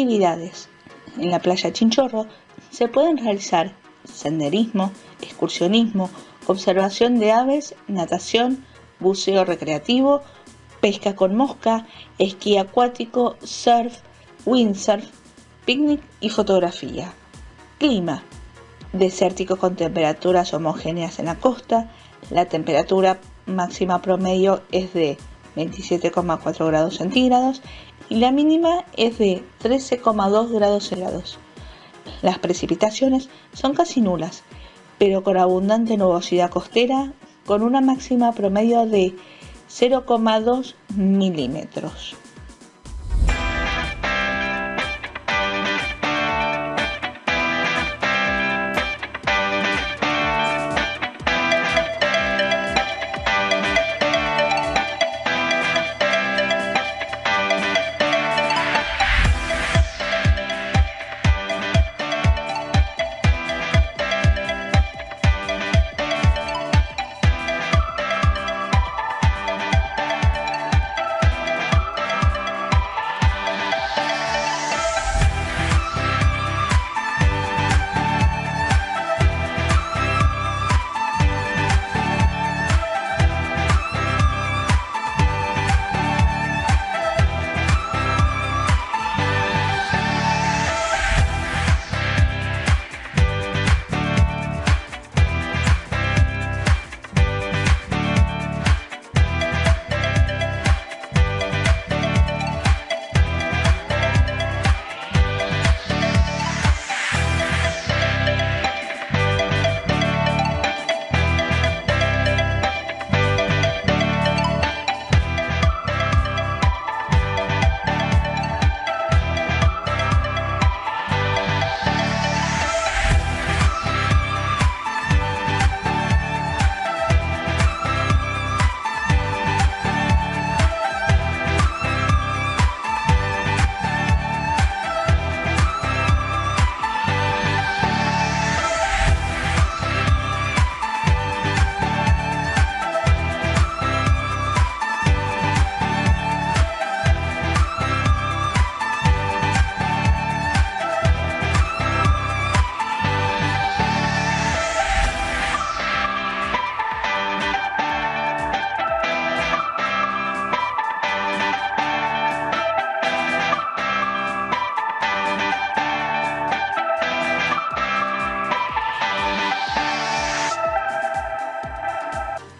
Actividades. 0.00 0.70
En 1.18 1.30
la 1.30 1.40
playa 1.40 1.74
Chinchorro 1.74 2.24
se 2.70 2.88
pueden 2.88 3.18
realizar 3.18 3.74
senderismo, 4.04 4.92
excursionismo, 5.20 6.08
observación 6.46 7.18
de 7.18 7.32
aves, 7.32 7.74
natación, 7.86 8.64
buceo 8.98 9.44
recreativo, 9.44 10.22
pesca 10.80 11.14
con 11.14 11.36
mosca, 11.36 11.86
esquí 12.18 12.56
acuático, 12.56 13.36
surf, 13.44 13.98
windsurf, 14.46 15.04
picnic 15.66 16.00
y 16.22 16.30
fotografía. 16.30 17.12
Clima. 17.78 18.22
Desértico 18.94 19.56
con 19.56 19.76
temperaturas 19.76 20.54
homogéneas 20.54 21.18
en 21.18 21.26
la 21.26 21.34
costa. 21.34 21.90
La 22.30 22.46
temperatura 22.46 23.20
máxima 23.44 24.00
promedio 24.00 24.62
es 24.72 24.94
de 24.94 25.18
27,4 25.56 26.66
grados 26.68 26.96
centígrados 26.96 27.60
y 28.10 28.16
la 28.16 28.32
mínima 28.32 28.84
es 28.96 29.16
de 29.18 29.42
13,2 29.62 30.50
grados 30.50 30.84
centígrados. 30.88 31.38
Las 32.20 32.38
precipitaciones 32.38 33.30
son 33.54 33.72
casi 33.72 34.02
nulas, 34.02 34.42
pero 34.98 35.22
con 35.22 35.38
abundante 35.38 35.96
nubosidad 35.96 36.50
costera, 36.50 37.14
con 37.46 37.62
una 37.62 37.80
máxima 37.80 38.32
promedio 38.32 38.84
de 38.84 39.14
0,2 39.70 40.74
milímetros. 40.96 42.16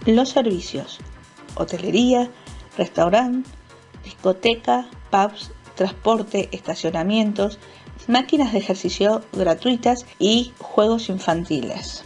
Los 0.06 0.30
servicios. 0.30 0.98
Hotelería, 1.56 2.30
restaurante, 2.78 3.48
discoteca, 4.04 4.88
pubs, 5.10 5.52
transporte, 5.74 6.48
estacionamientos, 6.52 7.58
máquinas 8.06 8.52
de 8.52 8.58
ejercicio 8.58 9.22
gratuitas 9.32 10.06
y 10.18 10.52
juegos 10.58 11.08
infantiles. 11.08 12.04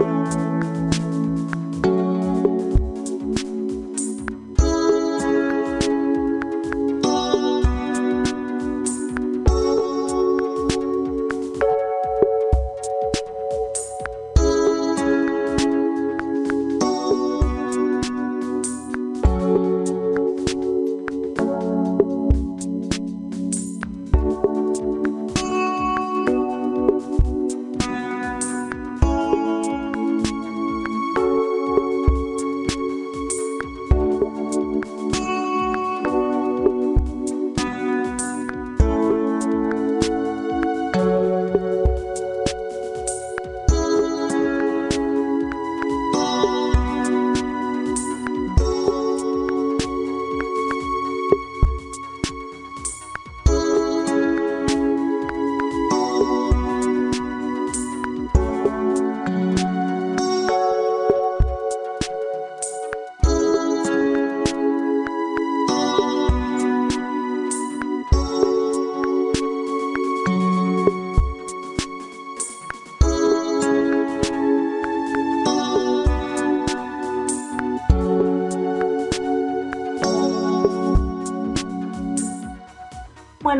Música 0.00 0.49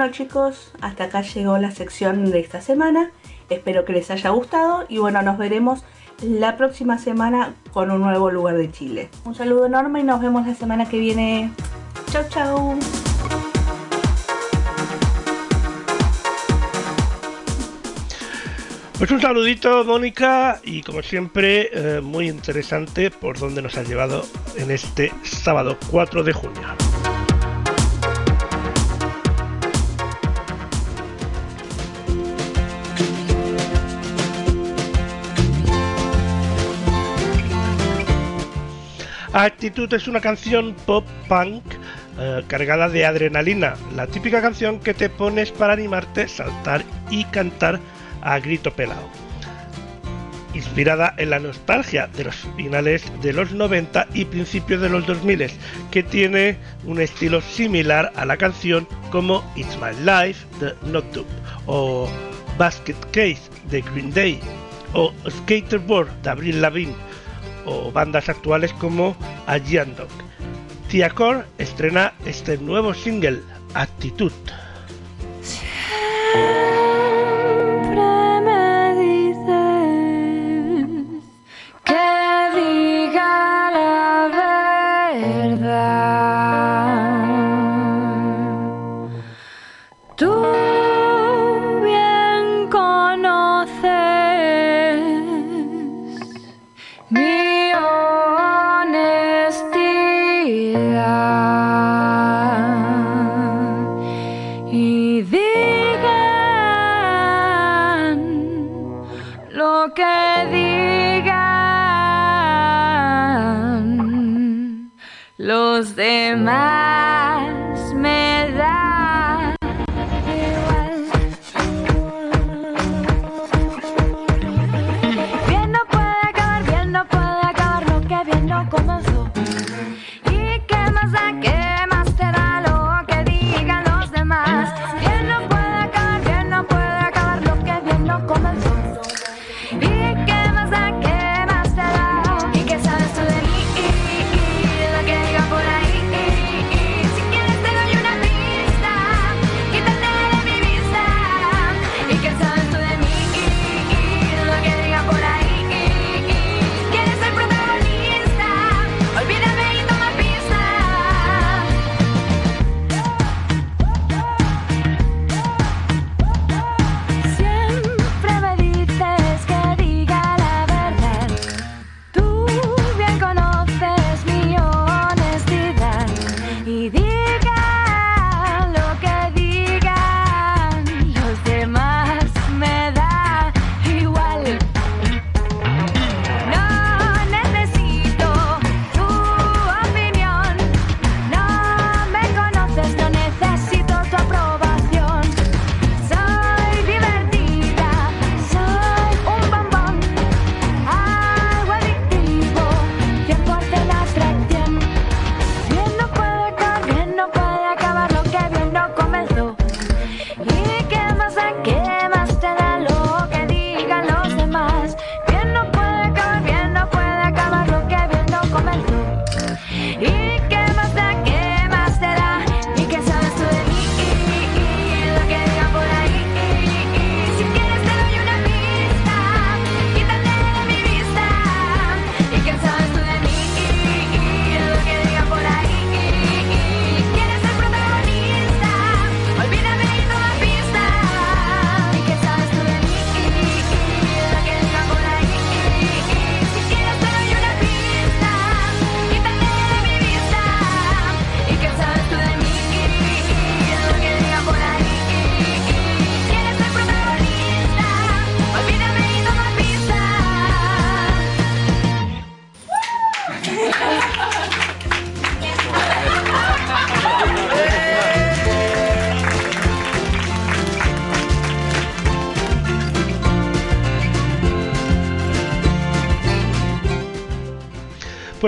Bueno 0.01 0.15
chicos, 0.15 0.73
hasta 0.81 1.05
acá 1.05 1.21
llegó 1.21 1.59
la 1.59 1.73
sección 1.73 2.31
de 2.31 2.41
esta 2.41 2.63
semana. 2.63 3.11
Espero 3.51 3.85
que 3.85 3.93
les 3.93 4.11
haya 4.11 4.31
gustado 4.31 4.87
y 4.89 4.97
bueno, 4.97 5.21
nos 5.21 5.37
veremos 5.37 5.85
la 6.23 6.57
próxima 6.57 6.97
semana 6.97 7.53
con 7.71 7.91
un 7.91 8.01
nuevo 8.01 8.31
lugar 8.31 8.57
de 8.57 8.73
Chile. 8.73 9.11
Un 9.27 9.35
saludo 9.35 9.67
enorme 9.67 10.01
y 10.01 10.05
nos 10.05 10.23
vemos 10.23 10.47
la 10.47 10.55
semana 10.55 10.89
que 10.89 10.99
viene. 10.99 11.53
Chau 12.11 12.25
chau. 12.31 12.79
Pues 18.97 19.11
un 19.11 19.21
saludito 19.21 19.85
Mónica 19.85 20.63
y 20.65 20.81
como 20.81 21.03
siempre 21.03 21.69
eh, 21.75 22.01
muy 22.01 22.31
interesante 22.31 23.11
por 23.11 23.39
donde 23.39 23.61
nos 23.61 23.77
ha 23.77 23.83
llevado 23.83 24.25
en 24.57 24.71
este 24.71 25.13
sábado 25.25 25.77
4 25.91 26.23
de 26.23 26.33
junio. 26.33 26.90
Actitud 39.45 39.91
es 39.95 40.07
una 40.07 40.21
canción 40.21 40.77
pop 40.85 41.07
punk 41.27 41.63
eh, 42.19 42.45
cargada 42.47 42.91
de 42.91 43.07
adrenalina, 43.07 43.75
la 43.97 44.07
típica 44.07 44.43
canción 44.43 44.81
que 44.81 44.93
te 44.93 45.09
pones 45.09 45.51
para 45.51 45.73
animarte, 45.73 46.29
saltar 46.29 46.85
y 47.09 47.25
cantar 47.25 47.81
a 48.21 48.39
grito 48.39 48.71
pelado. 48.71 49.09
Inspirada 50.53 51.15
en 51.17 51.31
la 51.31 51.39
nostalgia 51.39 52.07
de 52.09 52.25
los 52.25 52.37
finales 52.55 53.11
de 53.23 53.33
los 53.33 53.53
90 53.53 54.09
y 54.13 54.27
principios 54.27 54.83
de 54.83 54.91
los 54.91 55.07
2000, 55.07 55.47
que 55.91 56.03
tiene 56.03 56.59
un 56.85 57.01
estilo 57.01 57.41
similar 57.41 58.13
a 58.17 58.27
la 58.27 58.37
canción 58.37 58.87
como 59.11 59.43
It's 59.57 59.79
My 59.79 59.97
Life 60.05 60.45
de 60.61 60.75
Noctube 60.91 61.25
o 61.65 62.11
Basket 62.59 62.97
Case 63.11 63.49
de 63.71 63.81
Green 63.81 64.13
Day 64.13 64.39
o 64.93 65.15
Skaterboard 65.31 66.11
de 66.21 66.29
Avril 66.29 66.61
Lavigne 66.61 67.10
o 67.65 67.91
bandas 67.93 68.29
actuales 68.29 68.73
como 68.75 69.17
Aegean. 69.47 69.95
Tia 70.89 71.11
Core 71.11 71.45
estrena 71.59 72.15
este 72.25 72.59
nuevo 72.59 72.95
single, 72.95 73.41
Actitud. 73.75 74.33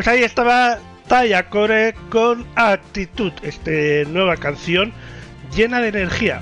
Pues 0.02 0.16
ahí 0.16 0.24
estaba 0.24 0.80
Taya 1.06 1.48
Core 1.48 1.94
con 2.10 2.44
Actitud, 2.56 3.32
esta 3.44 3.70
nueva 4.10 4.36
canción 4.36 4.92
llena 5.54 5.78
de 5.78 5.90
energía. 5.90 6.40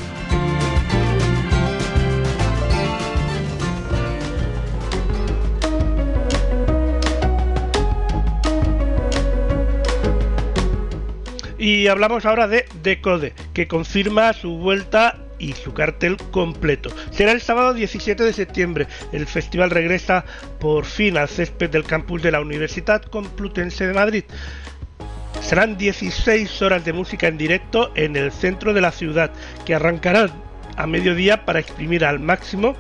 Y 11.58 11.86
hablamos 11.88 12.24
ahora 12.24 12.48
de 12.48 12.64
Decode, 12.82 13.34
que 13.52 13.68
confirma 13.68 14.32
su 14.32 14.56
vuelta 14.56 15.18
y 15.40 15.54
su 15.54 15.72
cartel 15.72 16.16
completo. 16.30 16.90
Será 17.10 17.32
el 17.32 17.40
sábado 17.40 17.74
17 17.74 18.22
de 18.22 18.32
septiembre. 18.32 18.86
El 19.10 19.26
festival 19.26 19.70
regresa 19.70 20.24
por 20.60 20.84
fin 20.84 21.16
al 21.16 21.28
césped 21.28 21.70
del 21.70 21.84
campus 21.84 22.22
de 22.22 22.30
la 22.30 22.40
Universidad 22.40 23.02
Complutense 23.02 23.86
de 23.86 23.94
Madrid. 23.94 24.24
Serán 25.40 25.78
16 25.78 26.62
horas 26.62 26.84
de 26.84 26.92
música 26.92 27.26
en 27.26 27.38
directo 27.38 27.90
en 27.94 28.14
el 28.14 28.30
centro 28.30 28.74
de 28.74 28.82
la 28.82 28.92
ciudad, 28.92 29.32
que 29.64 29.74
arrancarán 29.74 30.30
a 30.76 30.86
mediodía 30.86 31.44
para 31.44 31.60
exprimir 31.60 32.04
al 32.04 32.20
máximo 32.20 32.76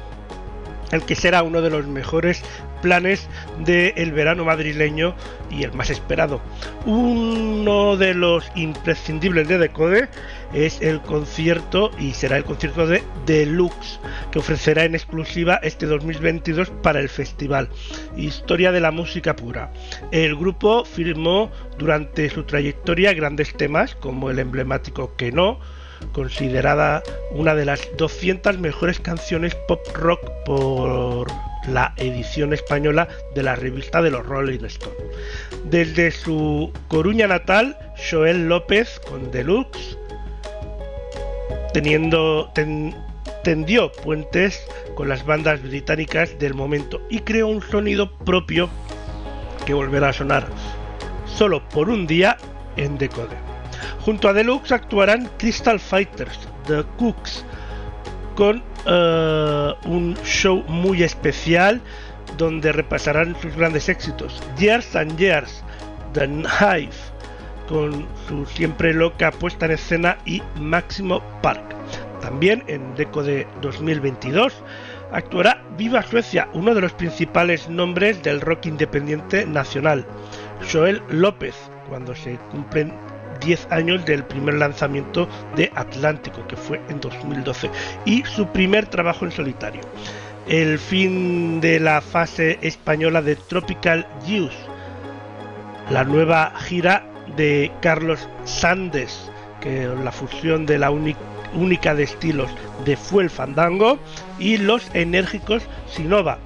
el 0.92 1.02
que 1.02 1.14
será 1.14 1.42
uno 1.42 1.62
de 1.62 1.70
los 1.70 1.86
mejores 1.86 2.42
planes 2.82 3.28
del 3.58 4.12
verano 4.12 4.44
madrileño 4.44 5.14
y 5.50 5.64
el 5.64 5.72
más 5.72 5.90
esperado. 5.90 6.40
Uno 6.86 7.96
de 7.96 8.14
los 8.14 8.50
imprescindibles 8.54 9.48
de 9.48 9.58
Decode 9.58 10.08
es 10.52 10.80
el 10.80 11.00
concierto 11.00 11.90
y 11.98 12.12
será 12.12 12.36
el 12.36 12.44
concierto 12.44 12.86
de 12.86 13.02
Deluxe 13.26 14.00
que 14.30 14.38
ofrecerá 14.38 14.84
en 14.84 14.94
exclusiva 14.94 15.60
este 15.62 15.86
2022 15.86 16.70
para 16.82 17.00
el 17.00 17.08
festival. 17.08 17.68
Historia 18.16 18.72
de 18.72 18.80
la 18.80 18.90
música 18.90 19.36
pura. 19.36 19.72
El 20.10 20.36
grupo 20.36 20.84
firmó 20.84 21.50
durante 21.78 22.28
su 22.30 22.44
trayectoria 22.44 23.14
grandes 23.14 23.54
temas 23.54 23.94
como 23.94 24.30
el 24.30 24.38
emblemático 24.38 25.14
Que 25.16 25.32
no, 25.32 25.60
considerada 26.12 27.02
una 27.32 27.54
de 27.54 27.64
las 27.64 27.88
200 27.96 28.58
mejores 28.58 29.00
canciones 29.00 29.54
pop 29.68 29.80
rock 29.94 30.20
por 30.44 31.28
la 31.68 31.92
edición 31.96 32.52
española 32.52 33.08
de 33.34 33.42
la 33.42 33.54
revista 33.54 34.02
de 34.02 34.10
los 34.10 34.24
Rolling 34.26 34.64
Stones. 34.64 34.98
Desde 35.64 36.10
su 36.10 36.72
Coruña 36.88 37.26
natal, 37.26 37.76
Joel 38.10 38.48
López 38.48 39.00
con 39.08 39.30
Deluxe, 39.30 39.98
teniendo, 41.72 42.52
tendió 43.44 43.92
puentes 43.92 44.62
con 44.94 45.08
las 45.08 45.24
bandas 45.24 45.62
británicas 45.62 46.38
del 46.38 46.54
momento 46.54 47.00
y 47.08 47.20
creó 47.20 47.48
un 47.48 47.62
sonido 47.62 48.10
propio 48.18 48.68
que 49.66 49.74
volverá 49.74 50.10
a 50.10 50.12
sonar 50.12 50.46
solo 51.26 51.66
por 51.68 51.88
un 51.88 52.06
día 52.06 52.36
en 52.76 52.98
Decode. 52.98 53.36
Junto 54.04 54.28
a 54.28 54.32
Deluxe 54.32 54.72
actuarán 54.72 55.30
Crystal 55.38 55.78
Fighters, 55.78 56.38
The 56.66 56.84
Cooks, 56.98 57.44
con 58.34 58.62
eh, 58.86 59.74
un 59.84 60.16
show 60.24 60.64
muy 60.68 61.02
especial 61.02 61.80
donde 62.36 62.72
repasarán 62.72 63.36
sus 63.40 63.54
grandes 63.54 63.88
éxitos. 63.88 64.42
Years 64.58 64.96
and 64.96 65.18
Years, 65.18 65.62
The 66.14 66.26
Hive, 66.26 66.96
con 67.70 68.04
su 68.26 68.44
siempre 68.46 68.92
loca 68.92 69.30
puesta 69.30 69.66
en 69.66 69.72
escena 69.72 70.18
y 70.26 70.42
Máximo 70.58 71.22
Park. 71.40 71.62
También 72.20 72.64
en 72.66 72.96
Deco 72.96 73.22
de 73.22 73.46
2022 73.62 74.52
actuará 75.12 75.62
Viva 75.78 76.02
Suecia, 76.02 76.48
uno 76.52 76.74
de 76.74 76.80
los 76.80 76.92
principales 76.92 77.68
nombres 77.68 78.24
del 78.24 78.40
rock 78.40 78.66
independiente 78.66 79.46
nacional, 79.46 80.04
Joel 80.70 81.00
López, 81.10 81.54
cuando 81.88 82.14
se 82.16 82.38
cumplen 82.50 82.92
10 83.40 83.68
años 83.70 84.04
del 84.04 84.24
primer 84.24 84.54
lanzamiento 84.54 85.28
de 85.54 85.70
Atlántico, 85.76 86.46
que 86.48 86.56
fue 86.56 86.80
en 86.88 87.00
2012, 87.00 87.70
y 88.04 88.24
su 88.24 88.48
primer 88.48 88.86
trabajo 88.86 89.24
en 89.24 89.30
solitario. 89.30 89.82
El 90.48 90.76
fin 90.78 91.60
de 91.60 91.78
la 91.78 92.00
fase 92.00 92.58
española 92.62 93.22
de 93.22 93.36
Tropical 93.36 94.08
Juice, 94.26 94.58
la 95.90 96.04
nueva 96.04 96.52
gira 96.58 97.09
de 97.36 97.70
Carlos 97.80 98.28
Sandes, 98.44 99.30
que 99.60 99.86
la 100.02 100.12
fusión 100.12 100.66
de 100.66 100.78
la 100.78 100.90
única 100.90 101.94
de 101.94 102.02
estilos 102.02 102.50
de 102.84 102.96
Fue 102.96 103.22
el 103.22 103.30
Fandango, 103.30 103.98
y 104.38 104.56
los 104.56 104.90
enérgicos 104.94 105.62
Sinova, 105.86 106.38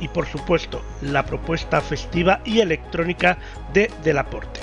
y 0.00 0.08
por 0.08 0.26
supuesto 0.26 0.82
la 1.00 1.24
propuesta 1.24 1.80
festiva 1.80 2.40
y 2.44 2.60
electrónica 2.60 3.38
de 3.72 3.90
Delaporte. 4.02 4.60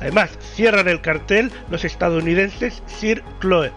Además, 0.00 0.30
cierran 0.54 0.88
el 0.88 1.00
cartel 1.00 1.52
los 1.70 1.84
estadounidenses 1.84 2.82
Sir 2.86 3.22
Chloe, 3.40 3.70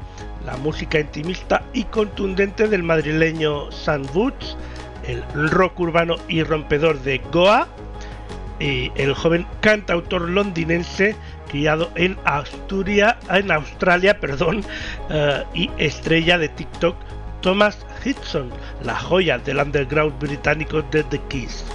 la 0.45 0.55
música 0.57 0.99
intimista 0.99 1.63
y 1.73 1.83
contundente 1.85 2.67
del 2.67 2.83
madrileño 2.83 3.71
Sam 3.71 4.03
el 5.05 5.49
rock 5.49 5.79
urbano 5.79 6.15
y 6.27 6.43
rompedor 6.43 7.01
de 7.01 7.19
Goa, 7.31 7.67
el 8.59 9.13
joven 9.13 9.45
cantautor 9.61 10.29
londinense 10.29 11.15
criado 11.49 11.91
en 11.95 12.17
Asturias, 12.25 13.15
en 13.29 13.51
Australia, 13.51 14.19
perdón, 14.21 14.63
eh, 15.09 15.43
y 15.53 15.69
estrella 15.77 16.37
de 16.37 16.49
TikTok 16.49 16.95
Thomas 17.41 17.85
Hitson, 18.03 18.49
la 18.83 18.95
joya 18.95 19.37
del 19.37 19.59
underground 19.59 20.17
británico 20.17 20.81
de 20.81 21.03
The 21.03 21.19
Keys. 21.29 21.65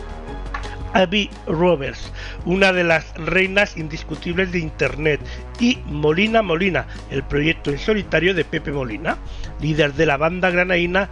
Abby 0.95 1.31
Roberts, 1.47 2.11
una 2.47 2.73
de 2.73 2.83
las 2.83 3.15
reinas 3.15 3.77
indiscutibles 3.77 4.51
de 4.51 4.59
Internet, 4.59 5.21
y 5.61 5.79
Molina 5.85 6.43
Molina, 6.43 6.87
el 7.11 7.23
proyecto 7.23 7.71
en 7.71 7.79
solitario 7.79 8.35
de 8.35 8.45
Pepe 8.45 8.73
Molina, 8.73 9.19
líder 9.61 9.93
de 9.95 10.07
la 10.07 10.17
banda 10.17 10.51
granaína 10.51 11.09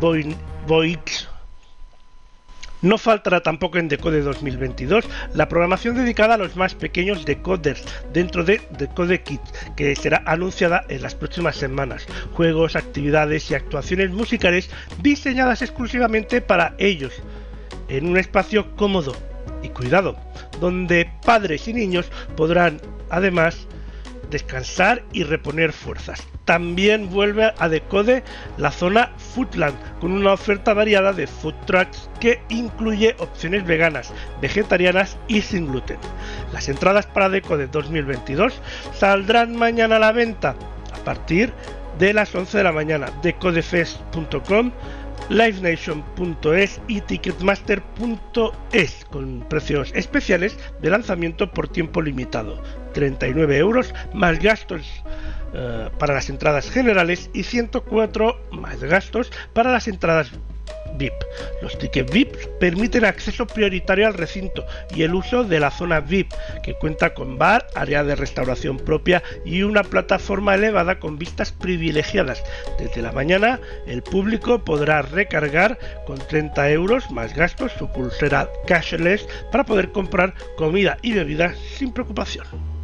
Boix. 0.00 1.27
No 2.80 2.96
faltará 2.96 3.40
tampoco 3.40 3.78
en 3.78 3.88
Decode 3.88 4.22
2022 4.22 5.04
la 5.34 5.48
programación 5.48 5.96
dedicada 5.96 6.34
a 6.34 6.38
los 6.38 6.54
más 6.54 6.76
pequeños 6.76 7.24
decoders 7.24 7.82
dentro 8.12 8.44
de 8.44 8.60
Decode 8.78 9.22
Kids, 9.22 9.52
que 9.76 9.96
será 9.96 10.22
anunciada 10.26 10.84
en 10.88 11.02
las 11.02 11.16
próximas 11.16 11.56
semanas. 11.56 12.06
Juegos, 12.34 12.76
actividades 12.76 13.50
y 13.50 13.54
actuaciones 13.54 14.10
musicales 14.10 14.70
diseñadas 15.02 15.60
exclusivamente 15.62 16.40
para 16.40 16.74
ellos 16.78 17.14
en 17.88 18.06
un 18.06 18.16
espacio 18.16 18.76
cómodo 18.76 19.16
y 19.62 19.70
cuidado, 19.70 20.16
donde 20.60 21.10
padres 21.24 21.66
y 21.66 21.72
niños 21.72 22.06
podrán 22.36 22.80
además 23.10 23.66
descansar 24.30 25.02
y 25.12 25.24
reponer 25.24 25.72
fuerzas. 25.72 26.22
También 26.48 27.10
vuelve 27.10 27.52
a 27.58 27.68
Decode 27.68 28.24
la 28.56 28.70
zona 28.72 29.12
Foodland 29.18 29.76
con 30.00 30.12
una 30.12 30.32
oferta 30.32 30.72
variada 30.72 31.12
de 31.12 31.26
food 31.26 31.52
trucks 31.66 32.08
que 32.20 32.40
incluye 32.48 33.14
opciones 33.18 33.66
veganas, 33.66 34.14
vegetarianas 34.40 35.18
y 35.28 35.42
sin 35.42 35.66
gluten. 35.66 35.98
Las 36.54 36.70
entradas 36.70 37.04
para 37.04 37.28
Decode 37.28 37.66
2022 37.66 38.62
saldrán 38.94 39.56
mañana 39.56 39.96
a 39.96 39.98
la 39.98 40.12
venta 40.12 40.54
a 40.94 41.04
partir 41.04 41.52
de 41.98 42.14
las 42.14 42.34
11 42.34 42.56
de 42.56 42.64
la 42.64 42.72
mañana. 42.72 43.10
Decodefest.com 43.22 44.72
livenation.es 45.28 46.80
y 46.88 47.00
ticketmaster.es 47.02 49.04
con 49.10 49.44
precios 49.48 49.92
especiales 49.94 50.58
de 50.80 50.90
lanzamiento 50.90 51.50
por 51.50 51.68
tiempo 51.68 52.02
limitado. 52.02 52.62
39 52.94 53.58
euros 53.58 53.94
más 54.14 54.38
gastos 54.38 54.86
eh, 55.54 55.90
para 55.98 56.14
las 56.14 56.30
entradas 56.30 56.70
generales 56.70 57.30
y 57.32 57.42
104 57.42 58.40
más 58.52 58.80
gastos 58.80 59.30
para 59.52 59.70
las 59.70 59.88
entradas 59.88 60.30
VIP. 60.96 61.14
Los 61.62 61.76
tickets 61.78 62.10
VIP 62.12 62.34
permiten 62.58 63.04
acceso 63.04 63.46
prioritario 63.46 64.06
al 64.06 64.14
recinto 64.14 64.64
y 64.94 65.02
el 65.02 65.14
uso 65.14 65.44
de 65.44 65.60
la 65.60 65.70
zona 65.70 66.00
VIP, 66.00 66.32
que 66.62 66.74
cuenta 66.74 67.14
con 67.14 67.38
bar, 67.38 67.66
área 67.74 68.04
de 68.04 68.16
restauración 68.16 68.78
propia 68.78 69.22
y 69.44 69.62
una 69.62 69.82
plataforma 69.82 70.54
elevada 70.54 70.98
con 70.98 71.18
vistas 71.18 71.52
privilegiadas. 71.52 72.42
Desde 72.78 73.02
la 73.02 73.12
mañana, 73.12 73.60
el 73.86 74.02
público 74.02 74.64
podrá 74.64 75.02
recargar 75.02 75.78
con 76.06 76.18
30 76.18 76.70
euros 76.70 77.10
más 77.10 77.34
gastos 77.34 77.72
su 77.78 77.90
pulsera 77.92 78.48
cashless 78.66 79.26
para 79.50 79.64
poder 79.64 79.92
comprar 79.92 80.34
comida 80.56 80.98
y 81.02 81.12
bebidas 81.12 81.56
sin 81.76 81.92
preocupación. 81.92 82.77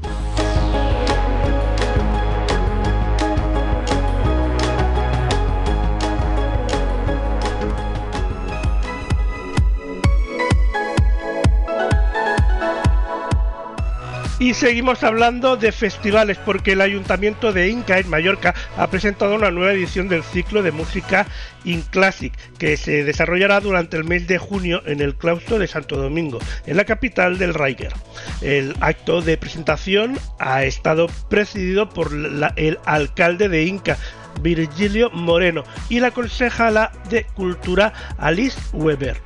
Y 14.45 14.53
seguimos 14.53 15.03
hablando 15.05 15.57
de 15.57 15.73
festivales 15.73 16.37
porque 16.37 16.73
el 16.73 16.83
Ayuntamiento 16.83 17.55
de 17.55 17.71
Inca 17.71 17.99
en 17.99 18.11
Mallorca 18.11 18.55
ha 18.77 18.91
presentado 18.91 19.37
una 19.37 19.51
nueva 19.51 19.73
edición 19.73 20.07
del 20.11 20.23
ciclo 20.23 20.63
de 20.63 20.71
música 20.71 21.27
In 21.65 21.81
Classic 21.81 22.31
que 22.59 22.77
se 22.77 23.05
desarrollará 23.05 23.61
durante 23.61 23.97
el 23.97 24.05
mes 24.05 24.27
de 24.27 24.37
junio 24.37 24.83
en 24.85 25.01
el 25.01 25.15
claustro 25.15 25.59
de 25.59 25.67
Santo 25.67 25.97
Domingo, 25.97 26.41
en 26.67 26.77
la 26.77 26.85
capital 26.85 27.39
del 27.39 27.55
Riger. 27.55 27.95
El 28.43 28.77
acto 28.81 29.23
de 29.23 29.39
presentación 29.39 30.19
ha 30.39 30.65
estado 30.65 31.07
presidido 31.31 31.89
por 31.89 32.13
el 32.13 32.79
alcalde 32.85 33.49
de 33.49 33.65
Inca, 33.65 33.97
Virgilio 34.43 35.09
Moreno, 35.09 35.65
y 35.89 36.01
la 36.01 36.11
concejala 36.11 36.93
de 37.09 37.25
Cultura, 37.35 37.95
Alice 38.19 38.61
Weber 38.75 39.17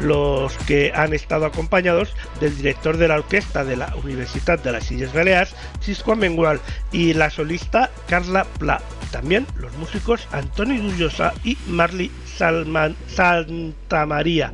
los 0.00 0.56
que 0.58 0.92
han 0.94 1.12
estado 1.12 1.46
acompañados 1.46 2.14
del 2.40 2.56
director 2.56 2.96
de 2.96 3.08
la 3.08 3.16
orquesta 3.16 3.64
de 3.64 3.76
la 3.76 3.94
Universidad 3.96 4.58
de 4.58 4.72
las 4.72 4.90
Islas 4.90 5.12
Baleares, 5.12 5.54
Cisco 5.80 6.12
Amengual, 6.12 6.60
y 6.92 7.14
la 7.14 7.30
solista 7.30 7.90
Carla 8.08 8.44
Pla. 8.58 8.80
También 9.10 9.46
los 9.56 9.72
músicos 9.76 10.26
Antonio 10.32 10.82
Dullosa 10.82 11.34
y 11.44 11.56
Marley 11.66 12.10
Salman 12.36 12.96
Santamaría. 13.08 14.52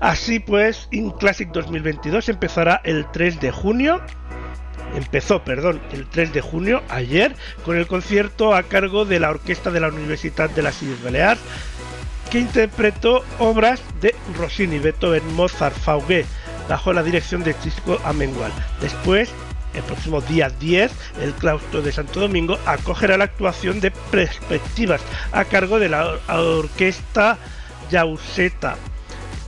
Así 0.00 0.40
pues, 0.40 0.88
In 0.90 1.10
Classic 1.10 1.48
2022 1.50 2.28
empezará 2.28 2.80
el 2.84 3.06
3 3.12 3.40
de 3.40 3.50
junio 3.50 4.02
empezó, 4.94 5.42
perdón, 5.44 5.80
el 5.92 6.06
3 6.06 6.32
de 6.32 6.40
junio, 6.40 6.82
ayer, 6.88 7.34
con 7.64 7.76
el 7.76 7.86
concierto 7.86 8.54
a 8.54 8.62
cargo 8.62 9.04
de 9.04 9.20
la 9.20 9.30
Orquesta 9.30 9.70
de 9.70 9.80
la 9.80 9.88
Universidad 9.88 10.50
de 10.50 10.62
las 10.62 10.82
Islas 10.82 11.02
Baleares, 11.02 11.42
que 12.30 12.40
interpretó 12.40 13.24
obras 13.38 13.80
de 14.00 14.14
Rossini, 14.36 14.78
Beethoven, 14.78 15.34
Mozart, 15.34 15.76
Fauguet, 15.76 16.26
bajo 16.68 16.92
la 16.92 17.02
dirección 17.02 17.42
de 17.44 17.58
Chisco 17.58 18.00
Amengual. 18.04 18.52
Después, 18.80 19.30
el 19.74 19.82
próximo 19.82 20.20
día 20.20 20.48
10, 20.48 20.90
el 21.20 21.32
claustro 21.34 21.82
de 21.82 21.92
Santo 21.92 22.20
Domingo 22.20 22.58
acogerá 22.66 23.16
la 23.18 23.24
actuación 23.24 23.80
de 23.80 23.90
Perspectivas 23.90 25.02
a 25.32 25.44
cargo 25.44 25.78
de 25.78 25.88
la 25.88 26.18
orquesta 26.28 27.38
Yauseta 27.90 28.76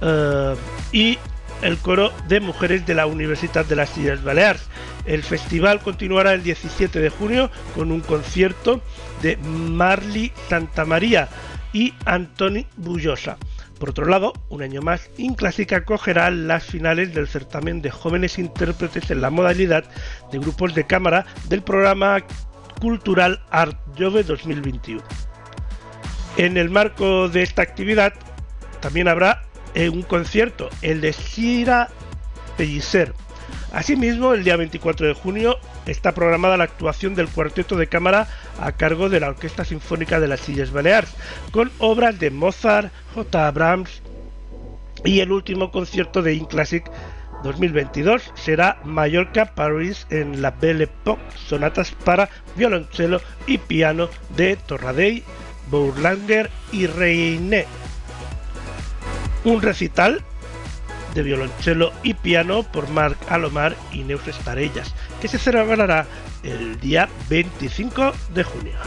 eh, 0.03 0.55
y 0.93 1.19
el 1.63 1.79
coro 1.79 2.13
de 2.29 2.41
mujeres 2.41 2.87
de 2.87 2.95
la 2.95 3.07
Universidad 3.07 3.65
de 3.65 3.77
las 3.77 3.97
Islas 3.97 4.23
Baleares. 4.23 4.63
El 5.07 5.23
festival 5.23 5.81
continuará 5.81 6.35
el 6.35 6.43
17 6.43 7.01
de 7.01 7.11
junio 7.11 7.51
con 7.75 7.91
un 7.91 8.01
concierto 8.01 8.83
de 9.23 9.37
Marley 9.39 10.33
Santamaría 10.49 11.29
y 11.73 11.95
Antoni 12.05 12.67
Bullosa. 12.77 13.37
Por 13.79 13.91
otro 13.91 14.07
lado, 14.07 14.33
un 14.49 14.63
año 14.63 14.83
más, 14.83 15.09
Inclásica 15.19 15.77
acogerá 15.77 16.31
las 16.31 16.65
finales 16.65 17.15
del 17.15 17.29
certamen 17.29 17.81
de 17.81 17.91
jóvenes 17.91 18.39
intérpretes 18.39 19.11
en 19.11 19.21
la 19.21 19.31
modalidad 19.31 19.85
de 20.33 20.39
grupos 20.39 20.75
de 20.75 20.85
cámara 20.85 21.27
del 21.49 21.63
programa 21.63 22.19
cultural 22.81 23.41
Art 23.51 23.79
Jove 23.97 24.25
2021. 24.25 25.03
En 26.37 26.57
el 26.57 26.71
marco 26.71 27.29
de 27.29 27.43
esta 27.43 27.63
actividad, 27.63 28.15
también 28.81 29.09
habrá 29.09 29.43
eh, 29.75 29.89
un 29.89 30.03
concierto, 30.03 30.69
el 30.83 31.01
de 31.01 31.13
Sira 31.13 31.89
Pellicer. 32.57 33.13
Asimismo, 33.73 34.35
el 34.35 34.45
día 34.45 34.57
24 34.57 35.07
de 35.07 35.15
junio 35.15 35.59
está 35.89 36.13
programada 36.13 36.57
la 36.57 36.65
actuación 36.65 37.15
del 37.15 37.29
cuarteto 37.29 37.77
de 37.77 37.87
cámara 37.87 38.29
a 38.61 38.73
cargo 38.73 39.09
de 39.09 39.21
la 39.21 39.29
Orquesta 39.29 39.65
Sinfónica 39.65 40.21
de 40.21 40.29
las 40.29 40.49
Islas 40.49 40.71
Baleares, 40.71 41.15
con 41.51 41.71
obras 41.79 42.19
de 42.19 42.31
Mozart, 42.31 42.93
J. 43.15 43.47
Abrams 43.47 44.03
y 45.05 45.21
el 45.21 45.33
último 45.33 45.71
concierto 45.71 46.23
de 46.23 46.35
Inclassic 46.35 46.91
2022 47.43 48.33
será 48.35 48.81
Mallorca 48.85 49.55
Paris 49.55 50.07
en 50.11 50.43
la 50.43 50.51
Belle 50.51 50.85
Époque, 50.85 51.23
sonatas 51.37 51.93
para 51.93 52.29
violonchelo 52.57 53.21
y 53.47 53.59
piano 53.59 54.09
de 54.37 54.57
Torradell, 54.57 55.23
Bourlanger 55.71 56.51
y 56.73 56.87
Reiné. 56.87 57.67
Un 59.45 59.63
recital 59.63 60.25
de 61.19 61.25
violonchelo 61.25 61.93
y 62.05 62.15
piano 62.15 62.63
por 62.63 62.89
Marc 62.91 63.19
Alomar 63.29 63.75
y 63.91 64.05
Neus 64.05 64.29
Estarellas, 64.29 64.95
que 65.21 65.27
se 65.27 65.37
celebrará 65.37 66.07
el 66.45 66.79
día 66.79 67.09
25 67.29 68.13
de 68.35 68.45
junio. 68.45 68.79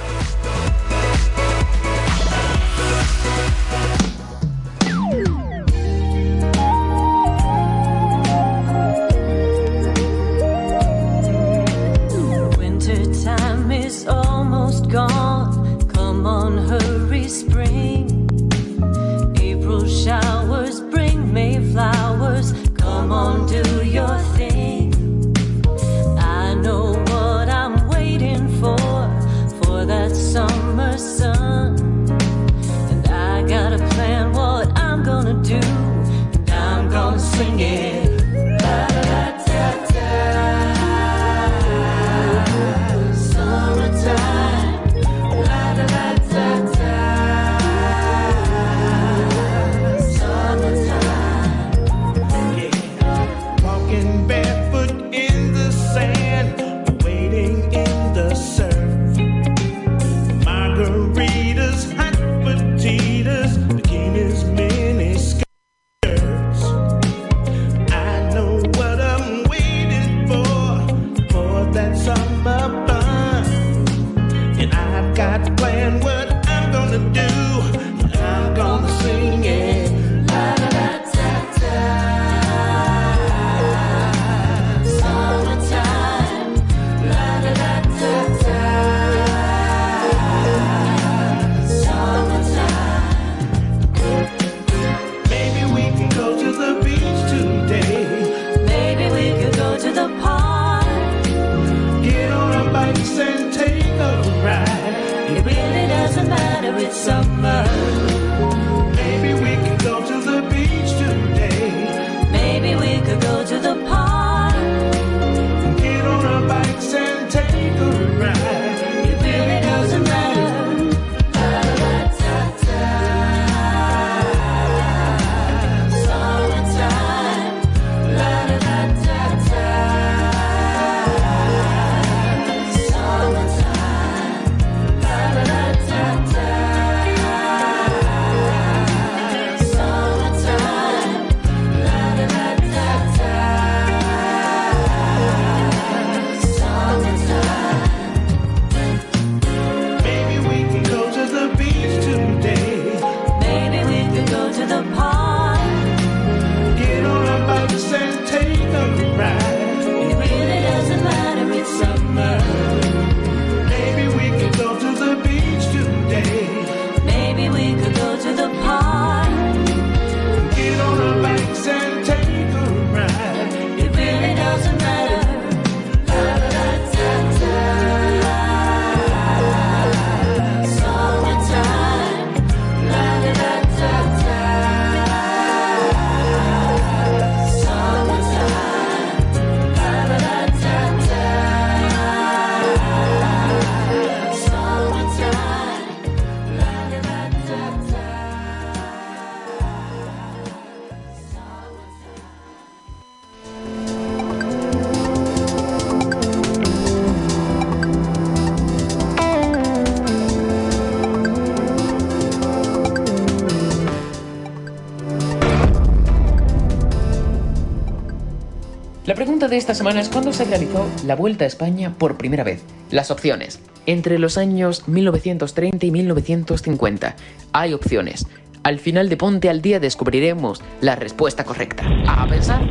Esta 219.62 219.76
semana 219.76 220.02
es 220.02 220.10
cuándo 220.10 220.34
se 220.34 220.44
realizó 220.44 220.90
la 221.06 221.16
Vuelta 221.16 221.44
a 221.44 221.48
España 221.48 221.94
por 221.96 222.18
primera 222.18 222.44
vez. 222.44 222.64
Las 222.90 223.12
opciones. 223.12 223.60
Entre 223.86 224.18
los 224.18 224.40
años 224.40 224.88
1930 224.88 225.86
y 225.86 225.92
1950. 225.92 227.16
Hay 227.54 227.74
opciones. 227.76 228.26
Al 228.64 228.80
final 228.80 229.08
de 229.08 229.18
Ponte 229.18 229.50
al 229.52 229.62
Día 229.62 229.80
descubriremos 229.80 230.64
la 230.82 230.96
respuesta 230.96 231.44
correcta. 231.44 231.86
A 232.08 232.28
pensar. 232.28 232.68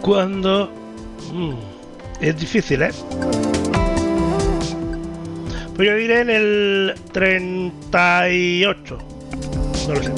Cuando... 0.00 0.70
mm, 1.32 1.54
es 2.20 2.38
difícil, 2.38 2.82
¿eh? 2.82 2.90
Pues 5.76 5.90
yo 5.90 5.94
diré 5.96 6.20
en 6.20 6.30
el 6.30 6.94
38. 7.12 8.98
No 9.88 9.94
lo 9.94 10.02
sé. 10.02 10.10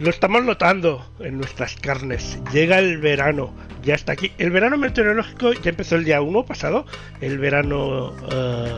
Lo 0.00 0.10
estamos 0.10 0.42
notando 0.44 1.06
en 1.20 1.38
nuestras 1.38 1.76
carnes. 1.76 2.40
Llega 2.52 2.80
el 2.80 2.98
verano. 2.98 3.52
Ya 3.86 3.94
está 3.94 4.12
aquí. 4.12 4.32
El 4.36 4.50
verano 4.50 4.76
meteorológico 4.76 5.52
ya 5.52 5.70
empezó 5.70 5.94
el 5.94 6.04
día 6.04 6.20
1 6.20 6.44
pasado. 6.44 6.86
El 7.20 7.38
verano 7.38 8.12
eh, 8.32 8.72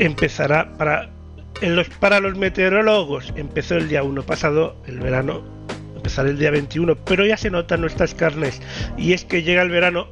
empezará 0.00 0.76
para 0.76 1.08
en 1.60 1.76
los 1.76 1.88
para 1.88 2.18
los 2.18 2.36
meteorólogos 2.36 3.32
empezó 3.36 3.76
el 3.76 3.88
día 3.88 4.02
1 4.02 4.22
pasado, 4.24 4.76
el 4.88 4.98
verano 4.98 5.44
empezará 5.94 6.28
el 6.28 6.38
día 6.38 6.50
21, 6.50 6.96
pero 7.04 7.24
ya 7.24 7.36
se 7.36 7.50
nota 7.50 7.76
en 7.76 7.82
nuestras 7.82 8.14
carnes 8.14 8.60
y 8.96 9.12
es 9.12 9.24
que 9.24 9.44
llega 9.44 9.62
el 9.62 9.70
verano 9.70 10.08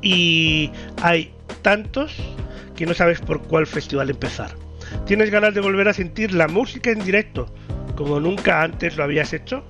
y 0.00 0.70
hay 1.02 1.32
tantos 1.62 2.14
que 2.76 2.86
no 2.86 2.94
sabes 2.94 3.20
por 3.20 3.42
cuál 3.42 3.66
festival 3.66 4.10
empezar. 4.10 4.54
¿Tienes 5.06 5.30
ganas 5.30 5.54
de 5.54 5.60
volver 5.60 5.88
a 5.88 5.92
sentir 5.92 6.34
la 6.34 6.46
música 6.46 6.90
en 6.90 7.04
directo 7.04 7.52
como 7.96 8.20
nunca 8.20 8.62
antes 8.62 8.96
lo 8.96 9.02
habías 9.02 9.32
hecho? 9.32 9.64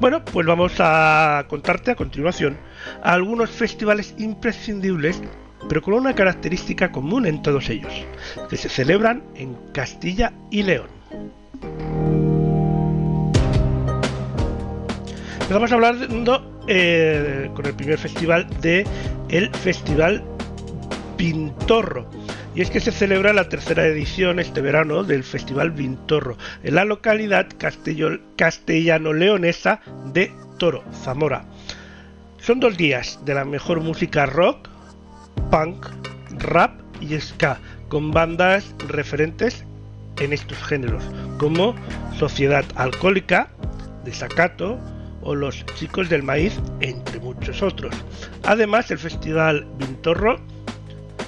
Bueno, 0.00 0.24
pues 0.24 0.46
vamos 0.46 0.74
a 0.78 1.44
contarte 1.48 1.90
a 1.90 1.94
continuación 1.94 2.58
algunos 3.02 3.50
festivales 3.50 4.14
imprescindibles 4.18 5.22
pero 5.68 5.82
con 5.82 5.94
una 5.94 6.14
característica 6.14 6.92
común 6.92 7.26
en 7.26 7.42
todos 7.42 7.70
ellos, 7.70 7.92
que 8.48 8.56
se 8.56 8.68
celebran 8.68 9.22
en 9.34 9.54
Castilla 9.72 10.32
y 10.50 10.62
León. 10.62 10.88
Empezamos 15.40 15.72
hablando 15.72 16.62
eh, 16.66 17.50
con 17.54 17.66
el 17.66 17.74
primer 17.74 17.98
festival 17.98 18.46
de 18.60 18.86
el 19.28 19.50
Festival 19.54 20.24
Pintorro. 21.16 22.08
Y 22.54 22.60
es 22.62 22.70
que 22.70 22.78
se 22.78 22.92
celebra 22.92 23.32
la 23.32 23.48
tercera 23.48 23.84
edición 23.84 24.38
este 24.38 24.60
verano 24.60 25.02
del 25.02 25.24
Festival 25.24 25.72
Vintorro 25.72 26.38
en 26.62 26.76
la 26.76 26.84
localidad 26.84 27.48
castellano-leonesa 28.36 29.80
de 30.12 30.30
Toro, 30.58 30.84
Zamora. 31.02 31.44
Son 32.38 32.60
dos 32.60 32.76
días 32.76 33.18
de 33.24 33.34
la 33.34 33.44
mejor 33.44 33.80
música 33.80 34.26
rock, 34.26 34.68
punk, 35.50 35.86
rap 36.38 36.78
y 37.00 37.18
ska, 37.18 37.58
con 37.88 38.12
bandas 38.12 38.72
referentes 38.86 39.64
en 40.20 40.32
estos 40.32 40.58
géneros, 40.58 41.02
como 41.38 41.74
Sociedad 42.16 42.64
Alcohólica, 42.76 43.48
Desacato 44.04 44.78
o 45.22 45.34
Los 45.34 45.66
Chicos 45.74 46.08
del 46.08 46.22
Maíz, 46.22 46.60
entre 46.80 47.18
muchos 47.18 47.62
otros. 47.62 47.94
Además, 48.44 48.92
el 48.92 48.98
Festival 48.98 49.66
Vintorro 49.78 50.36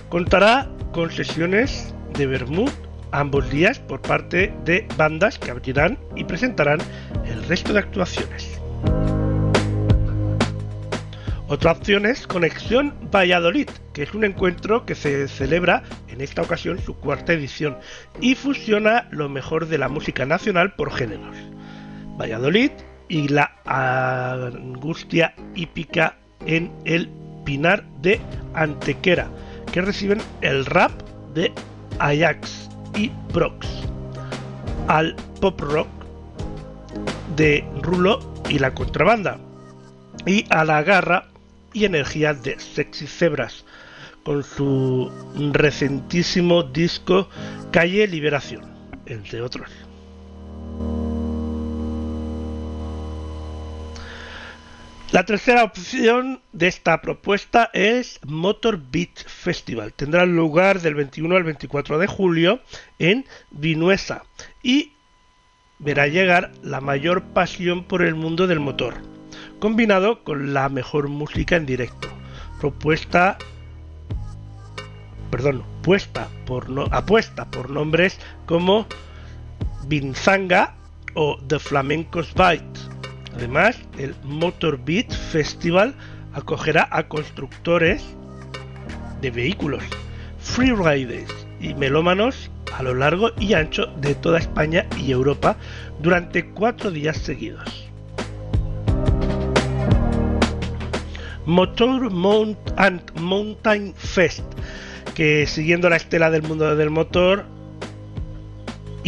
contará 0.09 0.69
con 0.97 1.13
sesiones 1.13 1.95
de 2.15 2.27
Bermud 2.27 2.71
ambos 3.13 3.51
días 3.51 3.79
por 3.79 4.01
parte 4.01 4.55
de 4.65 4.89
bandas 4.97 5.39
que 5.39 5.51
abrirán 5.51 5.99
y 6.17 6.25
presentarán 6.25 6.79
el 7.27 7.45
resto 7.45 7.75
de 7.75 7.81
actuaciones. 7.81 8.59
Otra 11.49 11.73
opción 11.73 12.07
es 12.07 12.27
Conexión 12.27 12.95
Valladolid, 13.15 13.69
que 13.93 14.05
es 14.05 14.15
un 14.15 14.25
encuentro 14.25 14.87
que 14.87 14.95
se 14.95 15.29
celebra 15.29 15.83
en 16.09 16.23
esta 16.23 16.41
ocasión 16.41 16.79
su 16.79 16.97
cuarta 16.97 17.35
edición 17.35 17.77
y 18.23 18.35
fusiona 18.35 19.07
lo 19.11 19.29
mejor 19.29 19.69
de 19.69 19.77
la 19.77 19.91
música 19.91 20.25
nacional 20.25 20.73
por 20.77 20.91
géneros. 20.95 21.37
Valladolid 22.19 22.71
y 23.09 23.29
la 23.29 23.53
angustia 23.67 25.35
hípica 25.55 26.17
en 26.47 26.73
el 26.87 27.11
Pinar 27.45 27.85
de 28.01 28.19
Antequera, 28.55 29.29
que 29.77 29.83
reciben 29.83 30.23
el 30.41 30.65
rap 30.65 30.91
de 31.35 31.53
Ajax 31.99 32.71
y 32.95 33.11
Prox, 33.35 33.67
al 34.89 35.15
pop 35.39 35.61
rock 35.61 35.87
de 37.37 37.63
Rulo 37.83 38.21
y 38.49 38.59
la 38.59 38.73
contrabanda, 38.73 39.39
y 40.25 40.47
a 40.49 40.65
la 40.65 40.83
garra 40.83 41.29
y 41.75 41.85
energía 41.85 42.33
de 42.33 42.59
Sexy 42.59 43.07
Zebras, 43.07 43.67
con 44.25 44.43
su 44.45 45.13
recentísimo 45.53 46.63
disco 46.63 47.29
Calle 47.71 48.07
Liberación, 48.07 48.63
entre 49.05 49.43
otros. 49.43 49.71
La 55.17 55.25
tercera 55.25 55.65
opción 55.65 56.43
de 56.53 56.69
esta 56.69 57.01
propuesta 57.01 57.71
es 57.73 58.21
Motor 58.27 58.79
Beach 58.91 59.25
Festival. 59.27 59.95
Tendrá 59.95 60.27
lugar 60.27 60.83
del 60.83 60.95
21 60.95 61.37
al 61.37 61.43
24 61.43 61.99
de 61.99 62.07
julio 62.07 62.61
en 62.99 63.25
Vinuesa 63.51 64.25
y 64.63 64.93
verá 65.79 66.07
llegar 66.07 66.53
la 66.63 66.83
mayor 66.83 67.23
pasión 67.23 67.85
por 67.85 68.03
el 68.03 68.15
mundo 68.15 68.47
del 68.47 68.61
motor, 68.61 68.97
combinado 69.59 70.23
con 70.23 70.53
la 70.53 70.69
mejor 70.69 71.09
música 71.09 71.57
en 71.57 71.65
directo. 71.65 72.09
Propuesta 72.61 73.39
perdón, 75.31 75.65
puesta 75.83 76.29
por 76.45 76.69
no, 76.69 76.89
apuesta 76.91 77.51
por 77.51 77.71
nombres 77.71 78.21
como 78.45 78.87
Binzanga 79.87 80.75
o 81.15 81.39
The 81.49 81.59
Flamencos 81.59 82.35
Bite. 82.35 83.06
Además, 83.37 83.79
el 83.99 84.15
Motor 84.25 84.81
Beat 84.83 85.13
Festival 85.13 85.95
acogerá 86.33 86.89
a 86.91 87.07
constructores 87.07 88.03
de 89.21 89.31
vehículos, 89.31 89.85
freeriders 90.41 91.47
y 91.61 91.75
melómanos 91.75 92.51
a 92.75 92.83
lo 92.83 92.95
largo 92.95 93.31
y 93.39 93.53
ancho 93.53 93.87
de 94.01 94.15
toda 94.15 94.39
España 94.39 94.87
y 94.99 95.13
Europa 95.13 95.57
durante 96.01 96.47
cuatro 96.47 96.91
días 96.91 97.19
seguidos. 97.19 97.91
Motor 101.45 102.11
Mount 102.11 102.59
and 102.77 103.03
Mountain 103.21 103.95
Fest, 103.97 104.45
que 105.15 105.47
siguiendo 105.47 105.91
la 105.91 105.97
estela 105.97 106.31
del 106.31 106.43
mundo 106.43 106.75
del 106.75 106.91
motor 106.91 107.45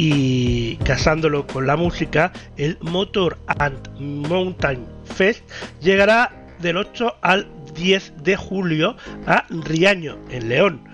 y 0.00 0.76
casándolo 0.84 1.44
con 1.44 1.66
la 1.66 1.76
música, 1.76 2.32
el 2.56 2.78
Motor 2.80 3.36
and 3.58 3.98
Mountain 3.98 4.86
Fest 5.16 5.42
llegará 5.80 6.30
del 6.60 6.76
8 6.76 7.16
al 7.20 7.48
10 7.74 8.22
de 8.22 8.36
julio 8.36 8.96
a 9.26 9.44
Riaño, 9.50 10.16
en 10.30 10.50
León, 10.50 10.88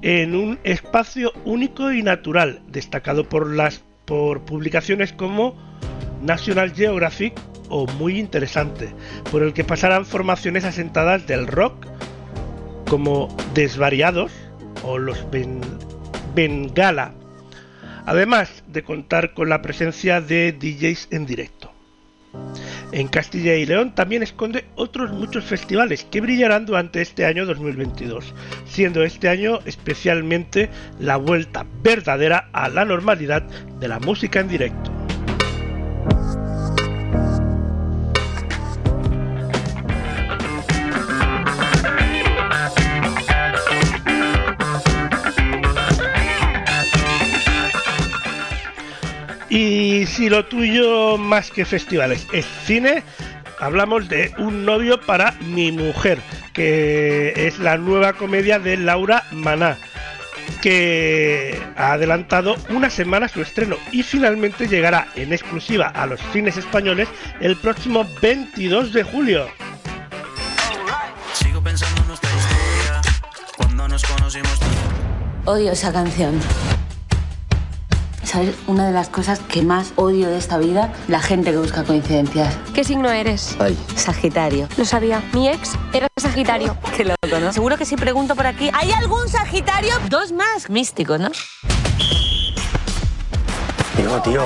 en 0.00 0.34
un 0.34 0.58
espacio 0.64 1.30
único 1.44 1.92
y 1.92 2.02
natural, 2.02 2.62
destacado 2.68 3.28
por 3.28 3.54
las 3.54 3.82
por 4.06 4.40
publicaciones 4.46 5.12
como 5.12 5.54
National 6.22 6.72
Geographic 6.74 7.34
o 7.68 7.86
muy 7.98 8.18
interesante, 8.18 8.88
por 9.30 9.42
el 9.42 9.52
que 9.52 9.62
pasarán 9.62 10.06
formaciones 10.06 10.64
asentadas 10.64 11.26
del 11.26 11.46
rock 11.46 11.86
como 12.88 13.28
Desvariados 13.52 14.32
o 14.84 14.96
los 14.96 15.30
ben- 15.30 15.60
Bengala, 16.34 17.12
además 18.08 18.64
de 18.66 18.82
contar 18.82 19.34
con 19.34 19.50
la 19.50 19.60
presencia 19.60 20.22
de 20.22 20.52
DJs 20.52 21.08
en 21.10 21.26
directo. 21.26 21.70
En 22.90 23.08
Castilla 23.08 23.54
y 23.54 23.66
León 23.66 23.94
también 23.94 24.22
esconde 24.22 24.64
otros 24.76 25.12
muchos 25.12 25.44
festivales 25.44 26.06
que 26.10 26.22
brillarán 26.22 26.64
durante 26.64 27.02
este 27.02 27.26
año 27.26 27.44
2022, 27.44 28.34
siendo 28.66 29.04
este 29.04 29.28
año 29.28 29.58
especialmente 29.66 30.70
la 30.98 31.18
vuelta 31.18 31.66
verdadera 31.82 32.48
a 32.54 32.70
la 32.70 32.86
normalidad 32.86 33.42
de 33.42 33.88
la 33.88 33.98
música 33.98 34.40
en 34.40 34.48
directo. 34.48 34.97
Si 49.50 50.28
lo 50.28 50.44
tuyo 50.44 51.16
más 51.18 51.50
que 51.50 51.64
festivales 51.64 52.26
es 52.32 52.46
cine, 52.64 53.02
hablamos 53.58 54.08
de 54.08 54.32
Un 54.38 54.64
novio 54.64 55.00
para 55.00 55.32
mi 55.40 55.72
mujer, 55.72 56.18
que 56.52 57.32
es 57.36 57.58
la 57.58 57.76
nueva 57.76 58.12
comedia 58.14 58.58
de 58.58 58.76
Laura 58.76 59.24
Maná 59.32 59.78
que 60.60 61.60
ha 61.76 61.92
adelantado 61.92 62.56
una 62.70 62.90
semana 62.90 63.28
su 63.28 63.40
estreno 63.40 63.76
y 63.92 64.02
finalmente 64.02 64.66
llegará 64.66 65.08
en 65.14 65.32
exclusiva 65.32 65.88
a 65.88 66.06
los 66.06 66.20
cines 66.32 66.56
españoles 66.56 67.08
el 67.40 67.56
próximo 67.56 68.06
22 68.20 68.92
de 68.92 69.02
julio. 69.02 69.46
Sigo 71.32 71.62
pensando 71.62 72.00
en 72.02 72.08
nuestra 72.08 72.30
historia. 72.30 73.00
Cuando 73.56 73.88
nos 73.88 74.02
conocimos. 74.04 74.58
Odio 75.44 75.72
esa 75.72 75.92
canción. 75.92 76.40
¿Sabes? 78.28 78.56
Una 78.66 78.86
de 78.86 78.92
las 78.92 79.08
cosas 79.08 79.40
que 79.40 79.62
más 79.62 79.94
odio 79.96 80.28
de 80.28 80.36
esta 80.36 80.58
vida, 80.58 80.92
la 81.08 81.18
gente 81.18 81.50
que 81.50 81.56
busca 81.56 81.82
coincidencias. 81.82 82.54
¿Qué 82.74 82.84
signo 82.84 83.10
eres? 83.10 83.56
Ay. 83.58 83.74
Sagitario. 83.96 84.68
Lo 84.76 84.84
sabía. 84.84 85.22
Mi 85.32 85.48
ex 85.48 85.72
era 85.94 86.08
Sagitario. 86.14 86.76
Qué 86.96 87.04
loco, 87.06 87.40
¿no? 87.40 87.54
Seguro 87.54 87.78
que 87.78 87.86
si 87.86 87.96
pregunto 87.96 88.36
por 88.36 88.46
aquí, 88.46 88.68
¿hay 88.74 88.92
algún 88.92 89.26
Sagitario? 89.30 89.94
Dos 90.10 90.32
más. 90.32 90.68
Místico, 90.68 91.16
¿no? 91.16 91.30
Digo, 93.96 94.20
tío, 94.20 94.42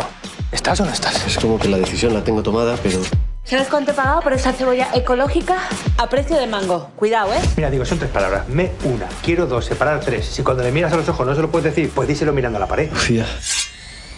¿estás 0.52 0.78
o 0.78 0.84
no 0.84 0.92
estás? 0.92 1.26
Es 1.26 1.36
como 1.38 1.58
que 1.58 1.66
la 1.66 1.78
decisión 1.78 2.14
la 2.14 2.22
tengo 2.22 2.40
tomada, 2.40 2.76
pero... 2.80 3.00
¿Sabes 3.42 3.66
cuánto 3.66 3.90
he 3.90 3.94
pagado 3.94 4.20
por 4.20 4.32
esta 4.32 4.52
cebolla 4.52 4.90
ecológica? 4.94 5.58
A 5.98 6.08
precio 6.08 6.36
de 6.36 6.46
mango. 6.46 6.90
Cuidado, 6.94 7.34
¿eh? 7.34 7.40
Mira, 7.56 7.68
digo, 7.68 7.84
son 7.84 7.98
tres 7.98 8.12
palabras. 8.12 8.48
Me 8.48 8.70
una, 8.84 9.08
quiero 9.24 9.46
dos, 9.46 9.64
separar 9.64 9.98
tres. 9.98 10.26
Si 10.26 10.44
cuando 10.44 10.62
le 10.62 10.70
miras 10.70 10.92
a 10.92 10.96
los 10.96 11.08
ojos 11.08 11.26
no 11.26 11.34
se 11.34 11.42
lo 11.42 11.50
puedes 11.50 11.64
decir, 11.64 11.90
pues 11.92 12.06
díselo 12.06 12.32
mirando 12.32 12.58
a 12.58 12.60
la 12.60 12.68
pared. 12.68 12.88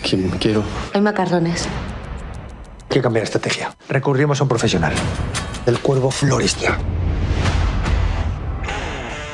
Lucía, 0.04 0.28
¿quién 0.28 0.38
quiero? 0.38 0.62
Hay 0.92 1.00
macarrones. 1.00 1.66
Hay 2.82 2.88
que 2.88 3.02
cambiar 3.02 3.24
estrategia. 3.24 3.74
Recurrimos 3.88 4.38
a 4.40 4.44
un 4.44 4.48
profesional. 4.48 4.92
El 5.66 5.78
cuervo 5.80 6.10
florista. 6.10 6.76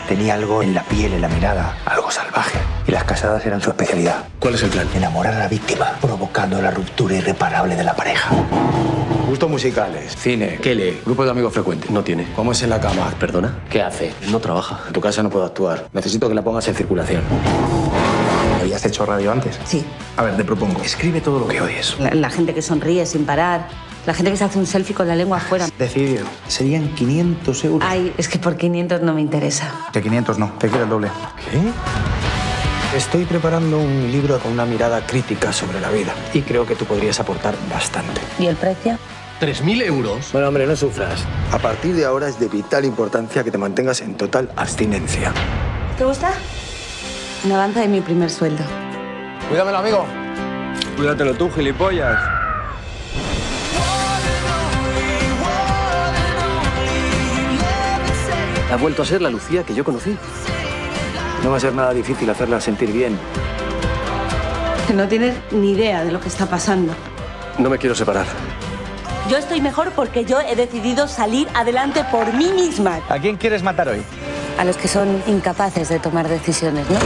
Tenía 0.08 0.34
algo 0.34 0.62
en 0.62 0.74
la 0.74 0.82
piel, 0.84 1.12
en 1.12 1.20
la 1.20 1.28
mirada, 1.28 1.76
algo 1.84 2.10
salvaje. 2.10 2.58
Y 2.86 2.92
las 2.92 3.04
casadas 3.04 3.44
eran 3.46 3.60
su 3.60 3.70
especialidad. 3.70 4.24
¿Cuál 4.40 4.54
es 4.54 4.62
el 4.62 4.70
plan? 4.70 4.88
Enamorar 4.94 5.34
a 5.34 5.38
la 5.38 5.48
víctima, 5.48 5.92
provocando 6.00 6.60
la 6.60 6.70
ruptura 6.70 7.14
irreparable 7.16 7.76
de 7.76 7.84
la 7.84 7.94
pareja. 7.94 8.30
Gustos 9.28 9.48
musicales, 9.48 10.16
cine, 10.16 10.58
¿qué 10.60 10.74
lee? 10.74 11.00
Grupo 11.04 11.24
de 11.24 11.30
amigos 11.30 11.52
frecuentes. 11.52 11.90
No 11.90 12.02
tiene. 12.02 12.26
¿Cómo 12.34 12.50
es 12.50 12.62
en 12.62 12.70
la 12.70 12.80
cama? 12.80 13.12
¿Perdona? 13.20 13.60
¿Qué 13.70 13.80
hace? 13.82 14.12
No 14.30 14.40
trabaja. 14.40 14.80
En 14.88 14.92
tu 14.92 15.00
casa 15.00 15.22
no 15.22 15.30
puedo 15.30 15.44
actuar. 15.44 15.88
Necesito 15.92 16.28
que 16.28 16.34
la 16.34 16.42
pongas 16.42 16.66
en 16.66 16.74
circulación. 16.74 17.22
¿Habías 18.60 18.84
hecho 18.84 19.06
radio 19.06 19.32
antes? 19.32 19.58
Sí. 19.64 19.84
A 20.16 20.22
ver, 20.22 20.36
te 20.36 20.44
propongo. 20.44 20.80
Escribe 20.82 21.20
todo 21.20 21.40
lo 21.40 21.48
que 21.48 21.60
odies. 21.60 21.98
La, 21.98 22.10
la 22.10 22.30
gente 22.30 22.54
que 22.54 22.62
sonríe 22.62 23.06
sin 23.06 23.24
parar. 23.24 23.68
La 24.06 24.14
gente 24.14 24.30
que 24.30 24.36
se 24.36 24.44
hace 24.44 24.58
un 24.58 24.66
selfie 24.66 24.94
con 24.94 25.08
la 25.08 25.14
lengua 25.14 25.38
afuera. 25.38 25.68
Decidido. 25.78 26.26
Serían 26.48 26.94
500 26.94 27.64
euros. 27.64 27.88
Ay, 27.90 28.14
es 28.16 28.28
que 28.28 28.38
por 28.38 28.56
500 28.56 29.02
no 29.02 29.12
me 29.12 29.20
interesa. 29.20 29.88
Que 29.92 30.00
500 30.02 30.38
no, 30.38 30.52
te 30.58 30.68
quiero 30.68 30.84
el 30.84 30.90
doble. 30.90 31.08
¿Qué? 31.50 31.60
Estoy 32.96 33.24
preparando 33.24 33.78
un 33.78 34.10
libro 34.10 34.38
con 34.40 34.52
una 34.52 34.64
mirada 34.64 35.06
crítica 35.06 35.52
sobre 35.52 35.80
la 35.80 35.90
vida 35.90 36.12
y 36.34 36.42
creo 36.42 36.66
que 36.66 36.74
tú 36.74 36.86
podrías 36.86 37.20
aportar 37.20 37.54
bastante. 37.70 38.20
¿Y 38.38 38.46
el 38.46 38.56
precio? 38.56 38.98
¿3.000 39.40 39.82
euros? 39.84 40.32
Bueno, 40.32 40.48
hombre, 40.48 40.66
no 40.66 40.74
sufras. 40.74 41.24
A 41.52 41.58
partir 41.58 41.94
de 41.94 42.04
ahora 42.04 42.28
es 42.28 42.40
de 42.40 42.48
vital 42.48 42.84
importancia 42.84 43.44
que 43.44 43.50
te 43.50 43.58
mantengas 43.58 44.00
en 44.00 44.16
total 44.16 44.50
abstinencia. 44.56 45.32
¿Te 45.96 46.04
gusta? 46.04 46.32
Un 47.44 47.52
avance 47.52 47.80
de 47.80 47.88
mi 47.88 48.00
primer 48.00 48.30
sueldo. 48.30 48.62
Cuídamelo, 49.48 49.78
amigo. 49.78 50.04
Cuídatelo 50.96 51.34
tú, 51.34 51.50
gilipollas. 51.50 52.18
Ha 58.70 58.76
vuelto 58.76 59.02
a 59.02 59.04
ser 59.04 59.22
la 59.22 59.30
Lucía 59.30 59.64
que 59.64 59.74
yo 59.74 59.84
conocí. 59.84 60.16
No 61.42 61.50
va 61.50 61.56
a 61.56 61.60
ser 61.60 61.74
nada 61.74 61.92
difícil 61.92 62.28
hacerla 62.28 62.60
sentir 62.60 62.92
bien. 62.92 63.18
Que 64.86 64.92
no 64.92 65.08
tienes 65.08 65.34
ni 65.50 65.72
idea 65.72 66.04
de 66.04 66.12
lo 66.12 66.20
que 66.20 66.28
está 66.28 66.46
pasando. 66.46 66.92
No 67.58 67.70
me 67.70 67.78
quiero 67.78 67.94
separar. 67.94 68.26
Yo 69.30 69.38
estoy 69.38 69.60
mejor 69.60 69.92
porque 69.92 70.24
yo 70.24 70.40
he 70.40 70.56
decidido 70.56 71.08
salir 71.08 71.48
adelante 71.54 72.04
por 72.10 72.32
mí 72.34 72.52
misma. 72.52 73.00
¿A 73.08 73.18
quién 73.18 73.36
quieres 73.36 73.62
matar 73.62 73.88
hoy? 73.88 74.02
A 74.60 74.64
los 74.66 74.76
que 74.76 74.88
son 74.88 75.22
incapaces 75.26 75.88
de 75.88 75.98
tomar 76.00 76.28
decisiones, 76.28 76.84
¿no? 76.90 76.98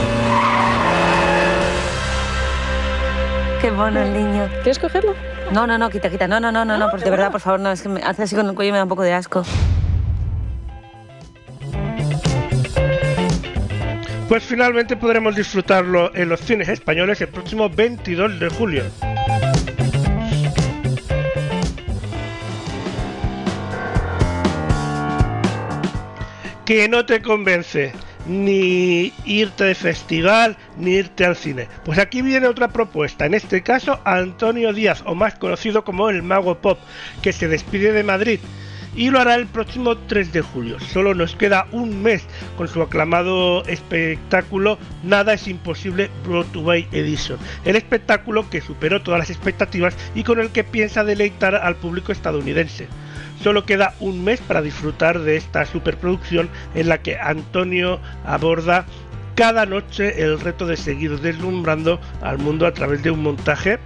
Qué 3.60 3.70
mono 3.70 4.00
el 4.00 4.12
niño. 4.12 4.48
¿Quieres 4.64 4.80
cogerlo? 4.80 5.14
No, 5.52 5.64
no, 5.64 5.78
no, 5.78 5.88
quita, 5.88 6.10
quita. 6.10 6.26
No, 6.26 6.40
no, 6.40 6.50
no, 6.50 6.64
no, 6.64 6.76
no, 6.76 6.88
de 6.90 7.10
verdad, 7.10 7.30
por 7.30 7.40
favor, 7.40 7.60
no. 7.60 7.70
Es 7.70 7.82
que 7.82 7.88
me 7.88 8.02
hace 8.02 8.24
así 8.24 8.34
con 8.34 8.48
el 8.48 8.56
cuello 8.56 8.70
y 8.70 8.72
me 8.72 8.78
da 8.78 8.82
un 8.82 8.88
poco 8.88 9.02
de 9.02 9.12
asco. 9.12 9.44
Pues 14.28 14.42
finalmente 14.42 14.96
podremos 14.96 15.36
disfrutarlo 15.36 16.12
en 16.12 16.30
los 16.30 16.40
cines 16.40 16.68
españoles 16.68 17.20
el 17.20 17.28
próximo 17.28 17.70
22 17.70 18.40
de 18.40 18.48
julio. 18.48 18.82
Que 26.64 26.88
no 26.88 27.04
te 27.04 27.20
convence 27.20 27.92
ni 28.26 29.12
irte 29.26 29.64
de 29.64 29.74
festival 29.74 30.56
ni 30.78 30.92
irte 30.92 31.26
al 31.26 31.36
cine. 31.36 31.68
Pues 31.84 31.98
aquí 31.98 32.22
viene 32.22 32.46
otra 32.46 32.68
propuesta, 32.68 33.26
en 33.26 33.34
este 33.34 33.62
caso 33.62 34.00
Antonio 34.04 34.72
Díaz, 34.72 35.02
o 35.04 35.14
más 35.14 35.34
conocido 35.34 35.84
como 35.84 36.08
el 36.08 36.22
Mago 36.22 36.56
Pop, 36.56 36.78
que 37.22 37.32
se 37.32 37.48
despide 37.48 37.92
de 37.92 38.02
Madrid 38.02 38.40
y 38.96 39.10
lo 39.10 39.20
hará 39.20 39.34
el 39.34 39.46
próximo 39.46 39.96
3 39.96 40.32
de 40.32 40.40
julio. 40.40 40.78
Solo 40.80 41.14
nos 41.14 41.34
queda 41.36 41.66
un 41.72 42.02
mes 42.02 42.24
con 42.56 42.68
su 42.68 42.80
aclamado 42.82 43.64
espectáculo 43.66 44.78
Nada 45.02 45.34
es 45.34 45.48
imposible 45.48 46.10
Broadway 46.24 46.88
Edition. 46.92 47.38
El 47.64 47.76
espectáculo 47.76 48.48
que 48.48 48.60
superó 48.60 49.02
todas 49.02 49.18
las 49.18 49.30
expectativas 49.30 49.96
y 50.14 50.22
con 50.22 50.40
el 50.40 50.50
que 50.50 50.64
piensa 50.64 51.04
deleitar 51.04 51.54
al 51.54 51.76
público 51.76 52.12
estadounidense. 52.12 52.88
Solo 53.42 53.66
queda 53.66 53.94
un 54.00 54.24
mes 54.24 54.40
para 54.40 54.62
disfrutar 54.62 55.20
de 55.20 55.36
esta 55.36 55.66
superproducción 55.66 56.48
en 56.74 56.88
la 56.88 56.98
que 56.98 57.18
Antonio 57.18 58.00
aborda 58.24 58.86
cada 59.34 59.66
noche 59.66 60.22
el 60.22 60.40
reto 60.40 60.66
de 60.66 60.76
seguir 60.76 61.20
deslumbrando 61.20 62.00
al 62.22 62.38
mundo 62.38 62.66
a 62.66 62.72
través 62.72 63.02
de 63.02 63.10
un 63.10 63.22
montaje 63.22 63.78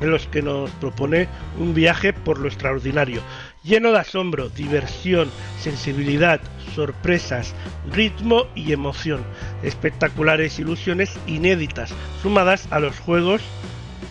en 0.00 0.10
los 0.10 0.26
que 0.26 0.42
nos 0.42 0.70
propone 0.72 1.28
un 1.58 1.74
viaje 1.74 2.12
por 2.12 2.38
lo 2.38 2.48
extraordinario, 2.48 3.22
lleno 3.62 3.92
de 3.92 3.98
asombro, 3.98 4.48
diversión, 4.48 5.30
sensibilidad, 5.60 6.40
sorpresas, 6.74 7.54
ritmo 7.92 8.46
y 8.54 8.72
emoción, 8.72 9.22
espectaculares 9.62 10.58
ilusiones 10.58 11.16
inéditas, 11.26 11.94
sumadas 12.22 12.66
a 12.70 12.80
los 12.80 12.98
juegos 12.98 13.42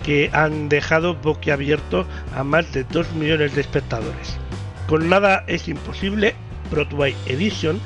que 0.03 0.29
han 0.33 0.69
dejado 0.69 1.15
boquiabierto 1.15 2.05
a 2.35 2.43
más 2.43 2.71
de 2.73 2.83
2 2.83 3.13
millones 3.13 3.55
de 3.55 3.61
espectadores. 3.61 4.42
Con 4.87 5.09
nada 5.09 5.43
es 5.47 5.67
imposible, 5.67 6.35
Broadway 6.69 7.15
Edition, 7.25 7.79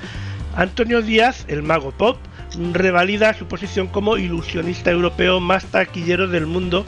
Antonio 0.56 1.02
Díaz, 1.02 1.46
el 1.48 1.64
mago 1.64 1.92
pop, 1.92 2.18
revalida 2.74 3.34
su 3.34 3.48
posición 3.48 3.88
como 3.88 4.18
ilusionista 4.18 4.92
europeo 4.92 5.40
más 5.40 5.66
taquillero 5.66 6.28
del 6.28 6.48
mundo 6.48 6.86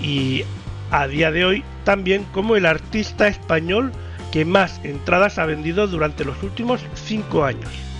y 0.00 0.44
a 0.90 1.06
día 1.06 1.30
de 1.30 1.44
hoy 1.44 1.64
también 1.84 2.24
como 2.32 2.56
el 2.56 2.66
artista 2.66 3.28
español 3.28 3.92
que 4.30 4.44
más 4.44 4.80
entradas 4.84 5.38
ha 5.38 5.46
vendido 5.46 5.86
durante 5.86 6.24
los 6.24 6.42
últimos 6.42 6.80
5 6.94 7.44
años. 7.44 7.91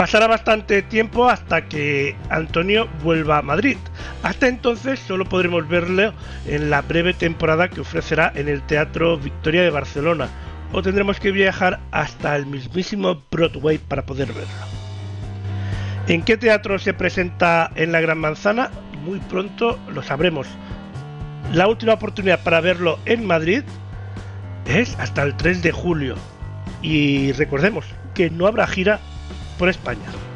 Pasará 0.00 0.28
bastante 0.28 0.80
tiempo 0.80 1.28
hasta 1.28 1.68
que 1.68 2.16
Antonio 2.30 2.88
vuelva 3.04 3.36
a 3.36 3.42
Madrid. 3.42 3.76
Hasta 4.22 4.48
entonces 4.48 4.98
solo 4.98 5.26
podremos 5.26 5.68
verlo 5.68 6.14
en 6.46 6.70
la 6.70 6.80
breve 6.80 7.12
temporada 7.12 7.68
que 7.68 7.82
ofrecerá 7.82 8.32
en 8.34 8.48
el 8.48 8.62
Teatro 8.62 9.18
Victoria 9.18 9.60
de 9.60 9.68
Barcelona, 9.68 10.30
o 10.72 10.80
tendremos 10.80 11.20
que 11.20 11.32
viajar 11.32 11.80
hasta 11.90 12.34
el 12.34 12.46
mismísimo 12.46 13.22
Broadway 13.30 13.76
para 13.76 14.06
poder 14.06 14.28
verlo. 14.28 14.48
¿En 16.08 16.22
qué 16.22 16.38
teatro 16.38 16.78
se 16.78 16.94
presenta 16.94 17.70
en 17.74 17.92
la 17.92 18.00
Gran 18.00 18.20
Manzana? 18.20 18.70
Muy 19.04 19.18
pronto 19.18 19.78
lo 19.92 20.02
sabremos. 20.02 20.46
La 21.52 21.68
última 21.68 21.92
oportunidad 21.92 22.42
para 22.42 22.62
verlo 22.62 22.98
en 23.04 23.26
Madrid 23.26 23.64
es 24.64 24.98
hasta 24.98 25.22
el 25.24 25.36
3 25.36 25.60
de 25.60 25.72
julio. 25.72 26.14
Y 26.80 27.32
recordemos 27.32 27.84
que 28.14 28.30
no 28.30 28.46
habrá 28.46 28.66
gira 28.66 28.98
por 29.60 29.68
España. 29.68 30.29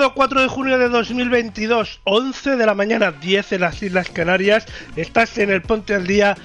Sábado 0.00 0.14
4 0.16 0.40
de 0.40 0.48
junio 0.48 0.78
de 0.78 0.88
2022, 0.88 2.00
11 2.04 2.56
de 2.56 2.64
la 2.64 2.72
mañana, 2.72 3.12
10 3.12 3.52
en 3.52 3.60
las 3.60 3.82
Islas 3.82 4.08
Canarias. 4.08 4.64
Estás 4.96 5.36
en 5.36 5.50
el 5.50 5.60
Ponte 5.60 5.94
al 5.94 6.06
Día 6.06 6.38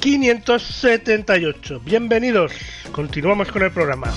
578. 0.00 1.80
Bienvenidos. 1.84 2.50
Continuamos 2.90 3.52
con 3.52 3.62
el 3.62 3.70
programa. 3.70 4.12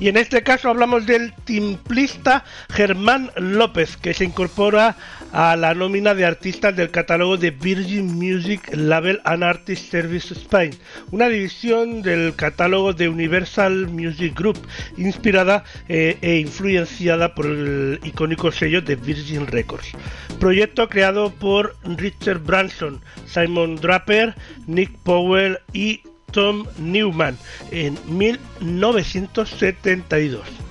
Y 0.00 0.08
en 0.08 0.16
este 0.16 0.42
caso 0.42 0.70
hablamos 0.70 1.04
del 1.04 1.34
timplista 1.44 2.42
Germán 2.72 3.30
López, 3.36 3.98
que 3.98 4.14
se 4.14 4.24
incorpora 4.24 4.96
a 5.32 5.56
la 5.56 5.74
nómina 5.74 6.14
de 6.14 6.24
artistas 6.24 6.76
del 6.76 6.90
catálogo 6.90 7.36
de 7.36 7.50
Virgin 7.50 8.14
Music 8.14 8.70
Label 8.74 9.20
and 9.24 9.44
Artist 9.44 9.90
Service 9.90 10.32
Spain, 10.34 10.70
una 11.10 11.28
división 11.28 12.02
del 12.02 12.34
catálogo 12.34 12.92
de 12.92 13.08
Universal 13.08 13.88
Music 13.88 14.36
Group, 14.36 14.58
inspirada 14.96 15.64
eh, 15.88 16.18
e 16.20 16.38
influenciada 16.38 17.34
por 17.34 17.46
el 17.46 17.98
icónico 18.04 18.52
sello 18.52 18.82
de 18.82 18.96
Virgin 18.96 19.46
Records. 19.46 19.92
Proyecto 20.38 20.88
creado 20.88 21.30
por 21.30 21.76
Richard 21.84 22.40
Branson, 22.40 23.00
Simon 23.26 23.76
Draper, 23.76 24.34
Nick 24.66 24.90
Powell 25.02 25.58
y 25.72 26.02
Tom 26.32 26.66
Newman 26.78 27.38
en 27.70 27.96
1972. 28.06 30.69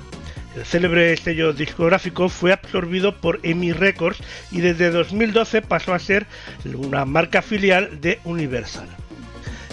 El 0.59 0.65
célebre 0.65 1.15
sello 1.15 1.53
discográfico 1.53 2.27
fue 2.27 2.51
absorbido 2.51 3.15
por 3.15 3.39
EMI 3.43 3.71
Records 3.71 4.19
y 4.51 4.59
desde 4.59 4.91
2012 4.91 5.61
pasó 5.61 5.93
a 5.93 5.99
ser 5.99 6.25
una 6.65 7.05
marca 7.05 7.41
filial 7.41 8.01
de 8.01 8.19
Universal. 8.25 8.89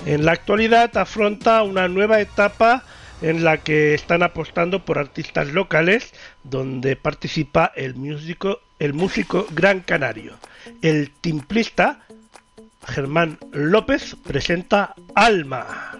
En 0.07 0.24
la 0.24 0.30
actualidad 0.30 0.97
afronta 0.97 1.64
una 1.64 1.89
nueva 1.89 2.20
etapa 2.20 2.84
en 3.20 3.43
la 3.43 3.59
que 3.59 3.95
están 3.95 4.22
apostando 4.22 4.84
por 4.84 4.99
artistas 4.99 5.49
locales, 5.49 6.12
donde 6.45 6.95
participa 6.95 7.72
el 7.74 7.97
músico, 7.97 8.61
el 8.78 8.93
músico 8.95 9.45
Gran 9.51 9.80
Canario. 9.80 10.34
El 10.82 11.11
timplista 11.20 11.99
Germán 12.87 13.41
López 13.51 14.14
presenta 14.24 14.95
Alma. 15.16 15.95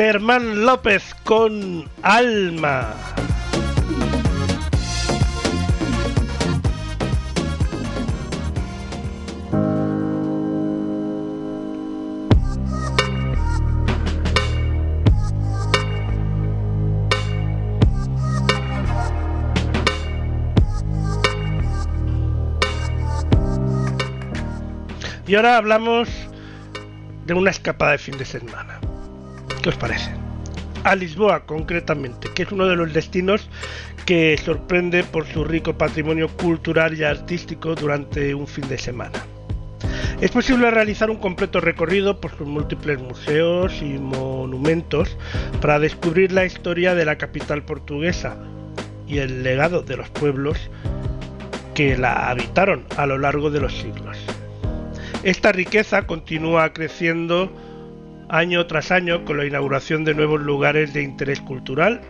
Germán 0.00 0.64
López 0.64 1.12
con 1.24 1.90
Alma. 2.02 2.94
Y 25.26 25.34
ahora 25.34 25.56
hablamos 25.56 26.08
de 27.26 27.34
una 27.34 27.50
escapada 27.50 27.90
de 27.90 27.98
fin 27.98 28.16
de 28.16 28.24
semana. 28.24 28.67
¿Qué 29.68 29.72
os 29.72 29.80
parece? 29.80 30.10
A 30.82 30.94
Lisboa, 30.94 31.44
concretamente, 31.44 32.30
que 32.34 32.44
es 32.44 32.52
uno 32.52 32.64
de 32.64 32.74
los 32.74 32.90
destinos 32.94 33.50
que 34.06 34.34
sorprende 34.42 35.04
por 35.04 35.26
su 35.26 35.44
rico 35.44 35.76
patrimonio 35.76 36.28
cultural 36.28 36.98
y 36.98 37.04
artístico 37.04 37.74
durante 37.74 38.34
un 38.34 38.46
fin 38.46 38.66
de 38.66 38.78
semana. 38.78 39.22
Es 40.22 40.30
posible 40.30 40.70
realizar 40.70 41.10
un 41.10 41.18
completo 41.18 41.60
recorrido 41.60 42.18
por 42.18 42.30
sus 42.30 42.46
múltiples 42.46 42.98
museos 42.98 43.82
y 43.82 43.98
monumentos 43.98 45.18
para 45.60 45.78
descubrir 45.78 46.32
la 46.32 46.46
historia 46.46 46.94
de 46.94 47.04
la 47.04 47.18
capital 47.18 47.62
portuguesa 47.62 48.38
y 49.06 49.18
el 49.18 49.42
legado 49.42 49.82
de 49.82 49.98
los 49.98 50.08
pueblos 50.08 50.70
que 51.74 51.98
la 51.98 52.30
habitaron 52.30 52.86
a 52.96 53.04
lo 53.04 53.18
largo 53.18 53.50
de 53.50 53.60
los 53.60 53.76
siglos. 53.76 54.16
Esta 55.24 55.52
riqueza 55.52 56.06
continúa 56.06 56.72
creciendo 56.72 57.52
año 58.28 58.66
tras 58.66 58.90
año 58.90 59.24
con 59.24 59.36
la 59.38 59.46
inauguración 59.46 60.04
de 60.04 60.14
nuevos 60.14 60.40
lugares 60.40 60.92
de 60.92 61.02
interés 61.02 61.40
cultural, 61.40 62.00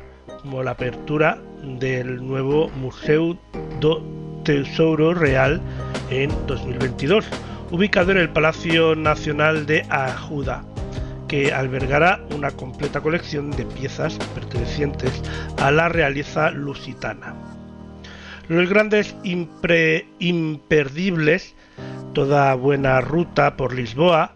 como 0.43 0.63
la 0.63 0.73
apertura 0.73 1.39
del 1.63 2.27
nuevo 2.27 2.69
Museu 2.71 3.39
do 3.81 4.03
Tesouro 4.45 5.15
Real 5.15 5.61
en 6.11 6.31
2022, 6.47 7.27
ubicado 7.71 8.13
en 8.13 8.19
el 8.19 8.29
Palacio 8.31 8.95
Nacional 8.95 9.67
de 9.67 9.83
Ajuda, 9.91 10.65
que 11.29 11.53
albergará 11.53 12.21
una 12.35 12.51
completa 12.51 13.01
colección 13.01 13.51
de 13.51 13.65
piezas 13.67 14.19
pertenecientes 14.35 15.23
a 15.59 15.71
la 15.71 15.89
realeza 15.89 16.51
lusitana. 16.51 17.35
Los 18.49 18.69
grandes 18.69 19.15
imperdibles 20.19 21.55
Toda 22.19 22.55
buena 22.55 23.01
ruta 23.01 23.57
por 23.57 23.73
Lisboa 23.75 24.35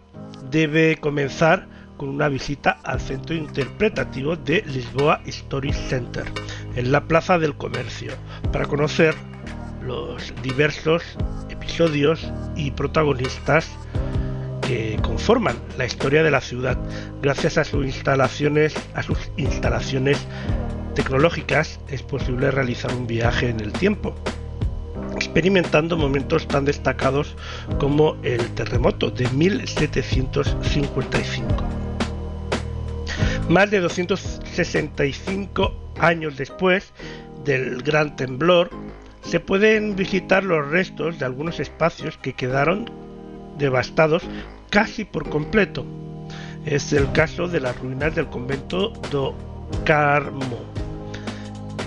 debe 0.49 0.97
comenzar 0.97 1.67
con 2.03 2.09
una 2.09 2.27
visita 2.27 2.79
al 2.83 2.99
centro 2.99 3.33
interpretativo 3.33 4.35
de 4.35 4.61
Lisboa 4.67 5.21
Story 5.25 5.71
Center, 5.71 6.25
en 6.75 6.91
la 6.91 7.07
Plaza 7.07 7.39
del 7.39 7.55
Comercio, 7.55 8.11
para 8.51 8.65
conocer 8.65 9.15
los 9.85 10.33
diversos 10.43 11.01
episodios 11.49 12.29
y 12.57 12.71
protagonistas 12.71 13.69
que 14.67 14.99
conforman 15.01 15.55
la 15.77 15.85
historia 15.85 16.23
de 16.23 16.31
la 16.31 16.41
ciudad, 16.41 16.77
gracias 17.21 17.57
a 17.57 17.63
sus 17.63 17.85
instalaciones, 17.85 18.75
a 18.95 19.01
sus 19.01 19.31
instalaciones 19.37 20.17
tecnológicas, 20.95 21.79
es 21.87 22.03
posible 22.03 22.51
realizar 22.51 22.93
un 22.93 23.07
viaje 23.07 23.47
en 23.47 23.61
el 23.61 23.71
tiempo 23.71 24.13
experimentando 25.15 25.95
momentos 25.95 26.49
tan 26.49 26.65
destacados 26.65 27.37
como 27.79 28.17
el 28.23 28.45
terremoto 28.55 29.09
de 29.09 29.29
1755. 29.29 31.82
Más 33.49 33.69
de 33.69 33.81
265 33.81 35.73
años 35.99 36.37
después 36.37 36.93
del 37.43 37.81
gran 37.83 38.15
temblor, 38.15 38.69
se 39.21 39.39
pueden 39.39 39.95
visitar 39.95 40.43
los 40.43 40.69
restos 40.69 41.19
de 41.19 41.25
algunos 41.25 41.59
espacios 41.59 42.17
que 42.17 42.33
quedaron 42.33 42.89
devastados 43.57 44.23
casi 44.69 45.03
por 45.03 45.29
completo. 45.29 45.85
Es 46.65 46.93
el 46.93 47.11
caso 47.11 47.47
de 47.47 47.59
las 47.59 47.77
ruinas 47.79 48.15
del 48.15 48.27
convento 48.27 48.93
do 49.11 49.35
Carmo, 49.83 50.59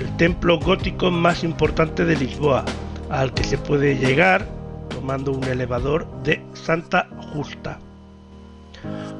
el 0.01 0.15
templo 0.19 0.59
gótico 0.59 1.11
más 1.11 1.43
importante 1.43 2.05
de 2.05 2.17
Lisboa, 2.17 2.65
al 3.11 3.33
que 3.33 3.45
se 3.45 3.57
puede 3.57 3.97
llegar 3.97 4.47
tomando 4.91 5.33
un 5.33 5.45
elevador 5.45 6.07
de 6.23 6.43
Santa 6.53 7.09
Justa. 7.33 7.79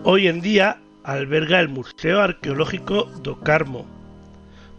Hoy 0.05 0.29
en 0.29 0.41
día 0.41 0.81
alberga 1.07 1.61
el 1.61 1.69
Museo 1.69 2.21
Arqueológico 2.21 3.05
do 3.23 3.39
Carmo, 3.39 3.87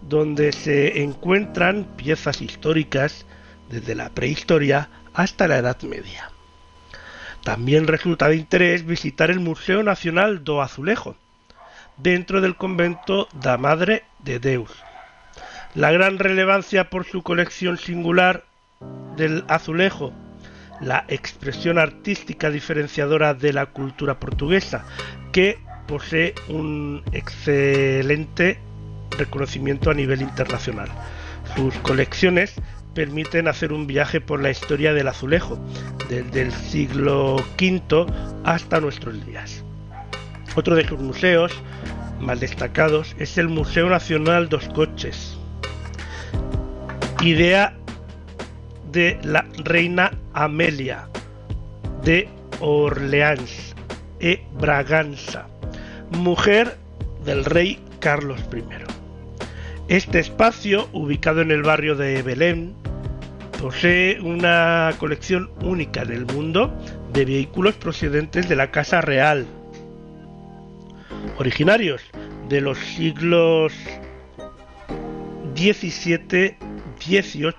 donde 0.01 0.51
se 0.51 1.01
encuentran 1.01 1.85
piezas 1.95 2.41
históricas 2.41 3.25
desde 3.69 3.95
la 3.95 4.09
prehistoria 4.09 4.89
hasta 5.13 5.47
la 5.47 5.57
Edad 5.57 5.81
Media. 5.83 6.29
También 7.45 7.87
resulta 7.87 8.27
de 8.27 8.35
interés 8.35 8.85
visitar 8.85 9.31
el 9.31 9.39
Museo 9.39 9.83
Nacional 9.83 10.43
do 10.43 10.61
Azulejo, 10.61 11.15
dentro 11.95 12.41
del 12.41 12.57
convento 12.57 13.29
da 13.33 13.57
Madre 13.57 14.03
de 14.19 14.39
Deus. 14.39 14.71
La 15.75 15.91
gran 15.91 16.19
relevancia 16.19 16.89
por 16.89 17.05
su 17.05 17.23
colección 17.23 17.77
singular 17.77 18.43
del 19.15 19.45
azulejo, 19.47 20.11
la 20.81 21.05
expresión 21.07 21.79
artística 21.79 22.49
diferenciadora 22.49 23.33
de 23.33 23.53
la 23.53 23.67
cultura 23.67 24.19
portuguesa, 24.19 24.85
que 25.31 25.59
posee 25.87 26.35
un 26.49 27.01
excelente 27.11 28.59
reconocimiento 29.17 29.89
a 29.89 29.93
nivel 29.93 30.21
internacional. 30.21 30.89
Sus 31.55 31.73
colecciones 31.77 32.53
permiten 32.93 33.47
hacer 33.47 33.71
un 33.71 33.87
viaje 33.87 34.19
por 34.19 34.41
la 34.41 34.49
historia 34.49 34.93
del 34.93 35.07
azulejo, 35.07 35.57
desde 36.09 36.41
el 36.41 36.51
siglo 36.51 37.35
V 37.35 38.05
hasta 38.43 38.79
nuestros 38.79 39.25
días. 39.25 39.63
Otro 40.55 40.75
de 40.75 40.87
sus 40.87 40.99
museos 40.99 41.51
más 42.19 42.39
destacados 42.39 43.15
es 43.19 43.37
el 43.37 43.47
Museo 43.47 43.89
Nacional 43.89 44.49
dos 44.49 44.67
Coches, 44.69 45.37
idea 47.21 47.75
de 48.91 49.19
la 49.23 49.45
reina 49.57 50.11
Amelia 50.33 51.07
de 52.03 52.27
Orleans 52.59 53.75
e 54.19 54.43
Braganza, 54.59 55.47
mujer 56.11 56.77
del 57.25 57.45
rey 57.45 57.79
Carlos 57.99 58.39
I. 58.53 58.63
Este 59.87 60.19
espacio, 60.19 60.89
ubicado 60.93 61.41
en 61.41 61.51
el 61.51 61.63
barrio 61.63 61.95
de 61.95 62.21
Belén, 62.21 62.73
posee 63.61 64.19
una 64.21 64.91
colección 64.99 65.49
única 65.61 66.03
en 66.03 66.11
el 66.11 66.25
mundo 66.25 66.73
de 67.13 67.25
vehículos 67.25 67.75
procedentes 67.75 68.47
de 68.49 68.55
la 68.55 68.71
Casa 68.71 69.01
Real, 69.01 69.45
originarios 71.37 72.01
de 72.49 72.61
los 72.61 72.77
siglos 72.77 73.73
XVII, 75.55 76.55
XVIII 76.99 77.53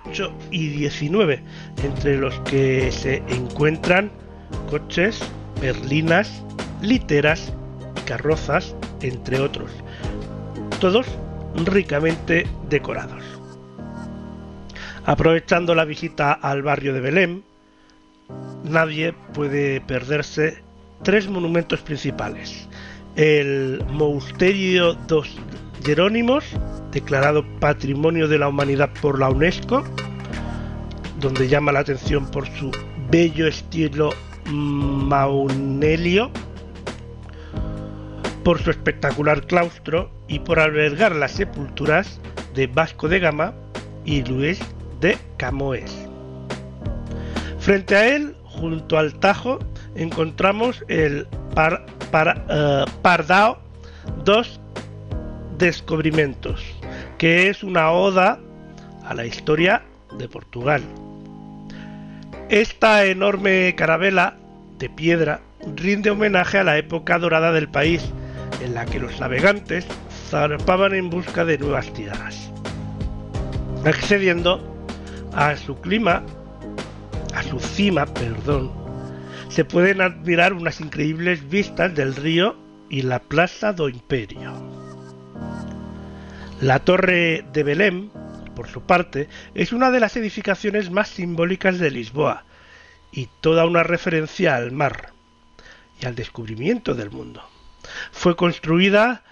y 0.50 0.88
XIX, 0.88 1.40
entre 1.82 2.18
los 2.18 2.38
que 2.40 2.92
se 2.92 3.16
encuentran 3.28 4.10
coches, 4.70 5.20
berlinas, 5.60 6.42
literas, 6.80 7.52
carrozas, 8.08 8.74
entre 9.02 9.38
otros, 9.38 9.70
todos 10.80 11.06
ricamente 11.66 12.46
decorados. 12.70 13.22
Aprovechando 15.04 15.74
la 15.74 15.84
visita 15.84 16.32
al 16.32 16.62
barrio 16.62 16.94
de 16.94 17.00
Belém, 17.00 17.42
nadie 18.64 19.12
puede 19.34 19.82
perderse 19.82 20.62
tres 21.02 21.28
monumentos 21.28 21.80
principales. 21.80 22.66
El 23.16 23.84
Monasterio 23.90 24.94
dos 24.94 25.36
Jerónimos, 25.84 26.44
declarado 26.92 27.44
Patrimonio 27.60 28.26
de 28.26 28.38
la 28.38 28.48
Humanidad 28.48 28.90
por 29.02 29.18
la 29.18 29.28
UNESCO, 29.28 29.84
donde 31.20 31.48
llama 31.48 31.72
la 31.72 31.80
atención 31.80 32.30
por 32.30 32.46
su 32.56 32.70
bello 33.10 33.46
estilo 33.46 34.14
maunelio, 34.50 36.30
por 38.48 38.62
su 38.62 38.70
espectacular 38.70 39.46
claustro 39.46 40.10
y 40.26 40.38
por 40.38 40.58
albergar 40.58 41.14
las 41.14 41.32
sepulturas 41.32 42.18
de 42.54 42.66
Vasco 42.66 43.06
de 43.06 43.18
Gama 43.18 43.52
y 44.06 44.24
Luis 44.24 44.58
de 45.02 45.18
Camoes. 45.36 45.94
Frente 47.58 47.94
a 47.94 48.08
él, 48.08 48.34
junto 48.44 48.96
al 48.96 49.12
Tajo, 49.20 49.58
encontramos 49.96 50.82
el 50.88 51.26
par, 51.54 51.84
eh, 52.48 52.84
Pardao 53.02 53.58
dos 54.24 54.58
Descubrimientos, 55.58 56.64
que 57.18 57.50
es 57.50 57.62
una 57.62 57.90
oda 57.90 58.40
a 59.04 59.12
la 59.12 59.26
historia 59.26 59.82
de 60.16 60.26
Portugal. 60.26 60.80
Esta 62.48 63.04
enorme 63.04 63.74
carabela 63.76 64.38
de 64.78 64.88
piedra 64.88 65.42
rinde 65.76 66.08
homenaje 66.08 66.56
a 66.56 66.64
la 66.64 66.78
época 66.78 67.18
dorada 67.18 67.52
del 67.52 67.68
país, 67.68 68.10
en 68.60 68.74
la 68.74 68.84
que 68.84 68.98
los 68.98 69.18
navegantes 69.20 69.86
zarpaban 70.28 70.94
en 70.94 71.10
busca 71.10 71.44
de 71.44 71.58
nuevas 71.58 71.92
tierras. 71.92 72.50
Accediendo 73.84 74.62
a 75.34 75.56
su 75.56 75.80
clima, 75.80 76.22
a 77.34 77.42
su 77.42 77.60
cima, 77.60 78.06
perdón, 78.06 78.72
se 79.48 79.64
pueden 79.64 80.00
admirar 80.00 80.52
unas 80.52 80.80
increíbles 80.80 81.48
vistas 81.48 81.94
del 81.94 82.14
río 82.14 82.56
y 82.90 83.02
la 83.02 83.20
Plaza 83.20 83.72
do 83.72 83.88
Imperio. 83.88 84.52
La 86.60 86.80
Torre 86.80 87.44
de 87.52 87.62
Belém, 87.62 88.10
por 88.54 88.68
su 88.68 88.82
parte, 88.82 89.28
es 89.54 89.72
una 89.72 89.90
de 89.90 90.00
las 90.00 90.16
edificaciones 90.16 90.90
más 90.90 91.08
simbólicas 91.08 91.78
de 91.78 91.90
Lisboa 91.90 92.44
y 93.12 93.28
toda 93.40 93.64
una 93.64 93.84
referencia 93.84 94.56
al 94.56 94.72
mar 94.72 95.12
y 96.00 96.06
al 96.06 96.14
descubrimiento 96.14 96.94
del 96.94 97.10
mundo. 97.10 97.42
Fue 98.12 98.36
construida 98.36 99.22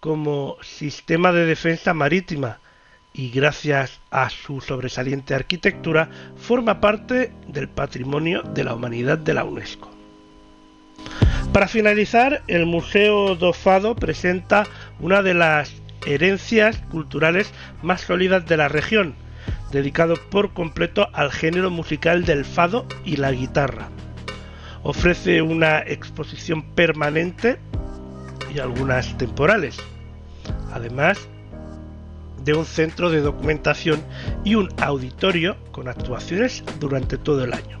como 0.00 0.56
sistema 0.62 1.32
de 1.32 1.46
defensa 1.46 1.94
marítima 1.94 2.58
y 3.12 3.30
gracias 3.30 3.98
a 4.10 4.28
su 4.28 4.60
sobresaliente 4.60 5.34
arquitectura 5.34 6.10
forma 6.36 6.80
parte 6.80 7.32
del 7.48 7.68
patrimonio 7.68 8.42
de 8.42 8.64
la 8.64 8.74
humanidad 8.74 9.16
de 9.16 9.34
la 9.34 9.44
UNESCO. 9.44 9.90
Para 11.52 11.68
finalizar, 11.68 12.42
el 12.48 12.66
Museo 12.66 13.34
do 13.34 13.54
Fado 13.54 13.96
presenta 13.96 14.66
una 15.00 15.22
de 15.22 15.32
las 15.32 15.72
herencias 16.06 16.76
culturales 16.90 17.52
más 17.82 18.02
sólidas 18.02 18.44
de 18.46 18.58
la 18.58 18.68
región, 18.68 19.14
dedicado 19.72 20.16
por 20.30 20.52
completo 20.52 21.08
al 21.14 21.32
género 21.32 21.70
musical 21.70 22.24
del 22.24 22.44
fado 22.44 22.86
y 23.04 23.16
la 23.16 23.32
guitarra. 23.32 23.88
Ofrece 24.82 25.40
una 25.40 25.78
exposición 25.78 26.62
permanente 26.74 27.58
y 28.56 28.60
algunas 28.60 29.16
temporales, 29.18 29.76
además 30.72 31.28
de 32.42 32.54
un 32.54 32.64
centro 32.64 33.10
de 33.10 33.20
documentación 33.20 34.00
y 34.44 34.54
un 34.54 34.68
auditorio 34.80 35.56
con 35.72 35.88
actuaciones 35.88 36.64
durante 36.80 37.18
todo 37.18 37.44
el 37.44 37.52
año. 37.52 37.78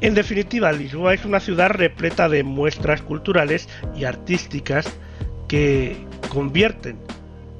En 0.00 0.14
definitiva, 0.14 0.72
Lisboa 0.72 1.14
es 1.14 1.24
una 1.24 1.40
ciudad 1.40 1.70
repleta 1.70 2.28
de 2.28 2.42
muestras 2.42 3.00
culturales 3.00 3.68
y 3.94 4.04
artísticas 4.04 4.92
que 5.46 6.04
convierten 6.28 6.98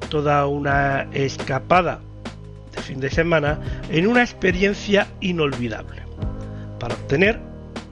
toda 0.09 0.45
una 0.47 1.07
escapada 1.13 2.01
de 2.75 2.81
fin 2.81 2.99
de 2.99 3.09
semana 3.09 3.59
en 3.89 4.05
una 4.05 4.21
experiencia 4.21 5.07
inolvidable. 5.21 6.01
Para 6.79 6.93
obtener 6.93 7.39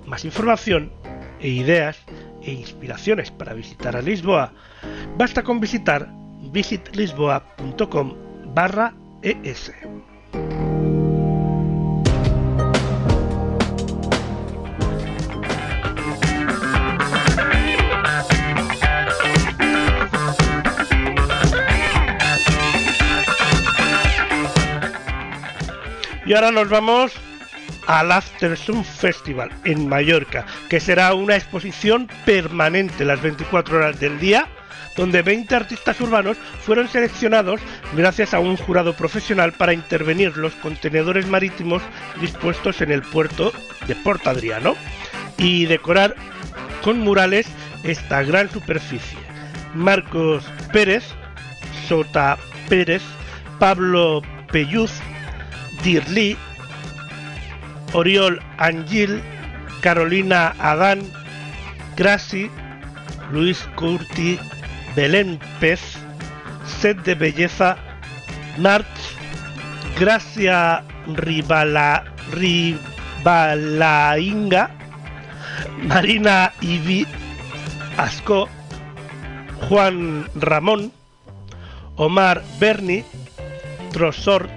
más 0.06 0.26
información 0.26 0.92
e 1.40 1.48
ideas 1.50 1.98
e 2.46 2.52
inspiraciones 2.54 3.32
para 3.32 3.54
visitar 3.54 3.96
a 3.96 4.02
Lisboa, 4.02 4.54
basta 5.18 5.44
con 5.44 5.60
visitar 5.60 6.08
visitlisboa.com 6.52 8.14
barra 8.54 8.94
es. 9.22 9.72
Y 26.26 26.34
ahora 26.34 26.52
nos 26.52 26.70
vamos 26.70 27.25
al 27.88 28.12
After 28.12 28.58
Sun 28.58 28.84
Festival 28.84 29.52
en 29.64 29.88
Mallorca, 29.88 30.46
que 30.70 30.80
será 30.80 31.14
una 31.14 31.36
exposición 31.36 32.10
permanente 32.26 33.06
las 33.06 33.22
24 33.22 33.78
horas 33.78 34.00
del 34.00 34.20
día, 34.20 34.48
donde 34.96 35.22
20 35.22 35.56
artistas 35.56 36.00
urbanos 36.02 36.38
fueron 36.62 36.88
seleccionados 36.88 37.62
gracias 37.96 38.34
a 38.34 38.40
un 38.40 38.58
jurado 38.58 38.94
profesional 38.94 39.52
para 39.54 39.74
intervenir 39.74 40.38
los 40.38 40.54
contenedores 40.56 41.28
marítimos 41.28 41.82
dispuestos 42.22 42.82
en 42.82 42.92
el 42.92 43.02
puerto 43.02 43.52
de 43.88 43.96
Port 43.96 44.26
Adriano 44.28 44.76
y 45.38 45.66
decorar 45.66 46.16
con 46.82 47.00
murales 47.00 47.48
esta 47.84 48.24
gran 48.24 48.50
superficie. 48.50 49.18
Marcos 49.74 50.46
Pérez, 50.72 51.04
Sota 51.88 52.38
Pérez, 52.70 53.02
Pablo 53.60 54.22
Pelluz, 54.52 54.92
Dirli, 55.84 56.38
Oriol 57.94 58.40
Angil, 58.58 59.22
Carolina 59.82 60.56
Adán, 60.60 61.02
Grassi, 61.96 62.50
Luis 63.32 63.68
Curti, 63.76 64.40
Belén 64.96 65.40
Pez, 65.60 65.82
Set 66.66 66.98
de 67.04 67.16
Belleza, 67.16 67.78
March, 68.58 68.86
Gracia 70.00 70.84
Ribala, 71.08 72.04
Ribalainga, 72.32 72.84
Marina 75.84 76.52
Ivi 76.62 77.06
Asco, 77.98 78.50
Juan 79.70 80.26
Ramón, 80.36 80.92
Omar 81.96 82.44
Berni, 82.60 83.04
Trosort, 83.92 84.52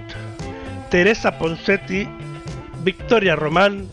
Teresa 0.89 1.37
Ponsetti, 1.37 2.07
Victoria 2.89 3.35
Román, 3.35 3.87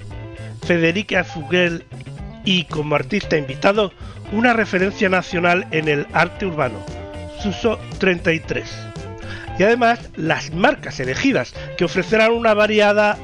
Federica 0.66 1.22
Fugel 1.22 1.84
y 2.46 2.64
como 2.64 2.94
artista 2.94 3.36
invitado 3.36 3.92
una 4.32 4.54
referencia 4.54 5.10
nacional 5.10 5.66
en 5.70 5.88
el 5.88 6.06
arte 6.14 6.46
urbano, 6.46 6.78
Suso 7.38 7.78
33. 7.98 8.74
Y 9.58 9.64
además 9.64 10.00
las 10.16 10.50
marcas 10.54 10.98
elegidas 10.98 11.52
que 11.76 11.84
ofrecerán 11.84 12.32
una 12.32 12.54
variada 12.54 13.18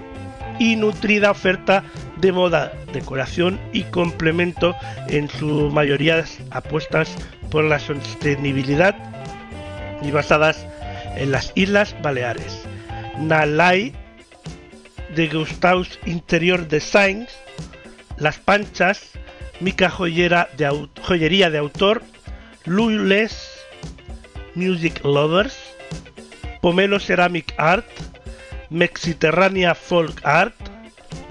y 0.59 0.77
nutrida 0.77 1.31
oferta 1.31 1.85
de 2.19 2.33
moda, 2.33 2.75
decoración 2.93 3.59
y 3.73 3.85
complemento 3.85 4.77
en 5.09 5.31
su 5.31 5.71
mayoría 5.71 6.23
apuestas 6.51 7.17
por 7.51 7.65
la 7.65 7.79
sostenibilidad 7.79 8.95
y 10.03 10.11
basadas 10.11 10.67
en 11.17 11.33
las 11.33 11.51
Islas 11.55 11.97
Baleares. 12.03 12.63
Nalai 13.19 13.95
de 15.15 15.29
Gustaus 15.29 15.99
Interior 16.07 16.67
Designs, 16.69 17.29
Las 18.17 18.39
Panchas, 18.39 19.11
Mica 19.61 19.91
Joyera 19.91 20.49
de 20.57 20.89
Joyería 21.03 21.51
de 21.51 21.59
Autor, 21.59 22.03
Lules 22.65 23.51
Music 24.55 25.05
Lovers, 25.05 25.57
Pomelo 26.61 26.99
Ceramic 26.99 27.55
Art, 27.59 27.87
Mexiterránea 28.71 29.75
Folk 29.75 30.21
Art, 30.25 30.55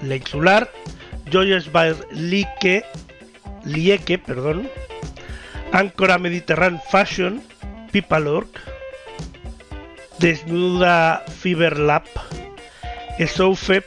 La 0.02 0.16
Insular, 0.16 0.70
Joyes 1.30 1.70
by 1.70 1.94
Lique, 2.12 2.84
Lieke, 3.64 4.18
perdón, 4.18 4.68
Áncora 5.72 6.20
Fashion, 6.90 7.42
Pipalork, 7.90 8.60
Desnuda 10.18 11.24
Fiber 11.40 11.78
Lab, 11.78 12.04
Esoufep, 13.18 13.86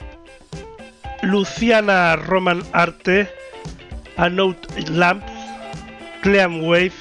Luciana 1.22 2.15
Roman 2.15 2.64
Arte, 2.73 3.27
Anote 4.18 4.68
Lamps, 4.89 5.31
Clean 6.22 6.61
Wave, 6.61 6.91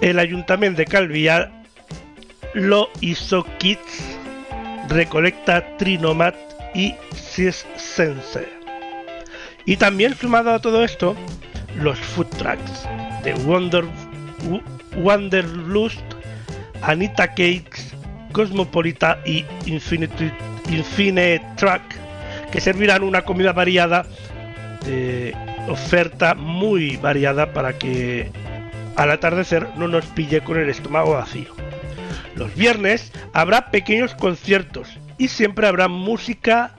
el 0.00 0.18
Ayuntamiento 0.18 0.78
de 0.78 0.86
Calvillar, 0.86 1.52
Lo 2.54 2.88
Iso 3.00 3.46
Kids, 3.58 4.18
Recolecta 4.88 5.76
Trinomat 5.76 6.34
y 6.74 6.94
Sis 7.14 7.66
Sense. 7.76 8.48
Y 9.64 9.76
también 9.76 10.14
sumado 10.14 10.52
a 10.52 10.60
todo 10.60 10.82
esto, 10.82 11.14
los 11.76 11.98
food 11.98 12.26
trucks 12.38 12.88
de 13.22 13.32
Wonder, 13.34 13.84
Anita 16.82 17.28
Cakes, 17.28 17.91
Cosmopolita 18.32 19.20
y 19.24 19.44
Infinite, 19.66 20.32
Infinite 20.68 21.42
Truck, 21.56 21.82
que 22.50 22.60
servirán 22.60 23.02
una 23.02 23.22
comida 23.22 23.52
variada 23.52 24.06
de 24.84 25.34
oferta 25.68 26.34
muy 26.34 26.96
variada 26.96 27.52
para 27.52 27.78
que 27.78 28.30
al 28.96 29.10
atardecer 29.10 29.68
no 29.76 29.88
nos 29.88 30.04
pille 30.06 30.42
con 30.42 30.58
el 30.58 30.68
estómago 30.68 31.12
vacío. 31.12 31.54
Los 32.34 32.54
viernes 32.54 33.12
habrá 33.32 33.70
pequeños 33.70 34.14
conciertos 34.14 34.88
y 35.18 35.28
siempre 35.28 35.66
habrá 35.66 35.88
música, 35.88 36.74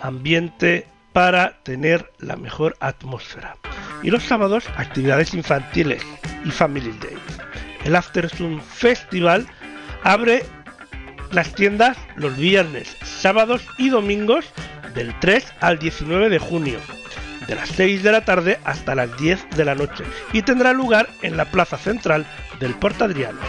ambiente 0.00 0.86
para 1.12 1.58
tener 1.62 2.10
la 2.18 2.36
mejor 2.36 2.76
atmósfera. 2.80 3.56
Y 4.02 4.10
los 4.10 4.24
sábados 4.24 4.64
actividades 4.76 5.34
infantiles 5.34 6.02
y 6.44 6.50
Family 6.50 6.92
Day. 7.00 7.16
El 7.84 7.96
After 7.96 8.28
Sun 8.28 8.60
Festival 8.60 9.46
abre 10.02 10.44
las 11.32 11.54
tiendas 11.54 11.96
los 12.16 12.36
viernes, 12.36 12.96
sábados 13.02 13.62
y 13.78 13.88
domingos 13.88 14.44
del 14.94 15.18
3 15.20 15.44
al 15.60 15.78
19 15.78 16.28
de 16.28 16.38
junio 16.38 16.78
de 17.46 17.54
las 17.54 17.68
6 17.70 18.02
de 18.02 18.12
la 18.12 18.24
tarde 18.24 18.58
hasta 18.64 18.94
las 18.94 19.16
10 19.18 19.50
de 19.56 19.64
la 19.64 19.74
noche 19.74 20.04
y 20.32 20.42
tendrá 20.42 20.72
lugar 20.72 21.08
en 21.22 21.36
la 21.36 21.44
plaza 21.44 21.76
central 21.76 22.26
del 22.60 22.74
Port 22.74 23.00
Adriano. 23.02 23.40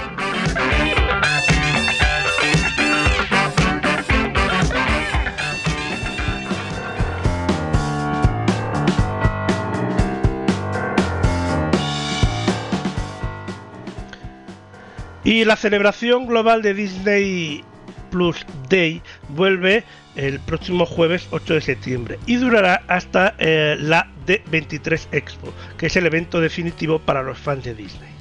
Y 15.26 15.46
la 15.46 15.56
celebración 15.56 16.28
global 16.28 16.62
de 16.62 16.74
Disney 16.74 17.64
Plus 18.14 18.46
Day 18.70 19.02
vuelve 19.30 19.84
el 20.16 20.40
próximo 20.40 20.86
jueves 20.86 21.28
8 21.32 21.56
de 21.56 21.62
septiembre 21.62 22.20
y 22.28 22.36
durará 22.36 22.84
hasta 22.88 23.34
eh, 23.40 23.76
la 23.80 24.08
D23 24.28 25.08
Expo, 25.12 25.52
que 25.80 25.88
es 25.88 25.96
el 25.96 26.06
evento 26.06 26.40
definitivo 26.40 27.00
para 27.00 27.24
los 27.24 27.40
fans 27.40 27.64
de 27.64 27.74
Disney. 27.74 28.12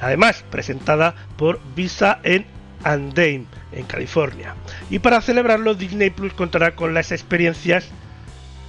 Además, 0.00 0.44
presentada 0.50 1.14
por 1.38 1.60
Visa 1.74 2.20
en 2.24 2.44
Anaheim, 2.84 3.46
en 3.72 3.86
California. 3.86 4.54
Y 4.90 4.98
para 4.98 5.22
celebrarlo, 5.22 5.74
Disney 5.74 6.10
Plus 6.10 6.34
contará 6.34 6.74
con 6.74 6.92
las 6.92 7.10
experiencias 7.10 7.88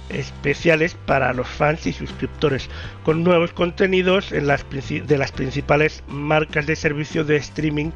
especiales 0.08 0.96
para 1.04 1.34
los 1.34 1.46
fans 1.46 1.86
y 1.86 1.92
suscriptores, 1.92 2.70
con 3.04 3.22
nuevos 3.22 3.52
contenidos 3.52 4.32
en 4.32 4.46
las 4.46 4.64
de 4.70 5.18
las 5.18 5.30
principales 5.30 6.02
marcas 6.08 6.64
de 6.64 6.74
servicio 6.74 7.22
de 7.22 7.36
streaming, 7.36 7.90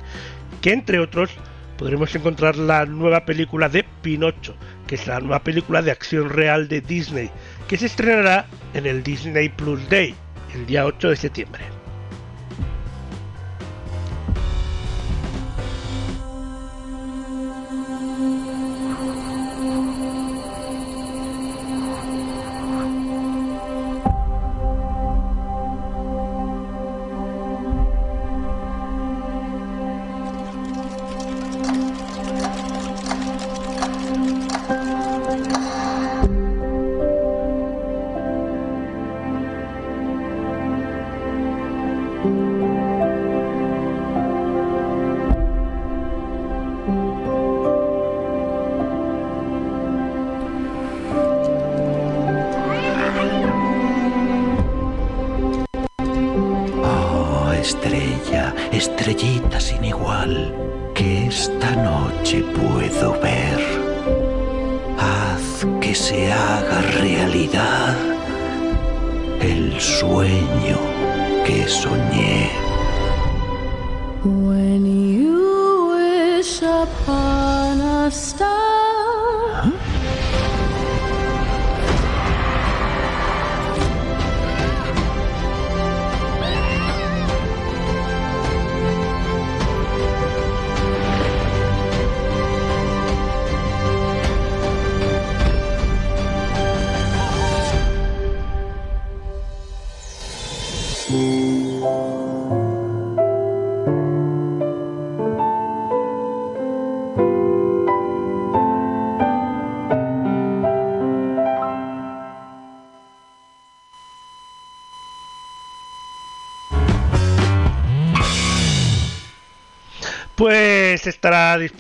que 0.61 0.75
entre 0.75 0.99
otros 0.99 1.31
podremos 1.77 2.15
encontrar 2.15 2.57
la 2.57 2.87
nueva 2.87 3.25
película 3.25 3.69
de 3.69 3.85
Pinocho, 4.03 4.55
que 4.87 4.95
es 4.95 5.07
la 5.07 5.21
nueva 5.21 5.41
película 5.41 5.83
de 5.83 5.91
acción 5.91 6.31
real 6.31 6.69
de 6.69 6.81
Disney, 6.81 7.31
que 7.69 7.77
se 7.77 7.87
estrenará 7.87 8.47
en 8.75 8.87
el 8.87 9.03
Disney 9.03 9.49
Plus 9.49 9.89
Day, 9.89 10.15
el 10.55 10.67
día 10.67 10.87
8 10.87 11.11
de 11.11 11.17
septiembre. 11.17 11.74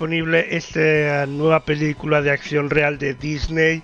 Esta 0.06 1.26
nueva 1.26 1.64
película 1.64 2.20
de 2.20 2.31
acción 2.31 2.68
real 2.68 2.98
de 2.98 3.14
Disney, 3.14 3.82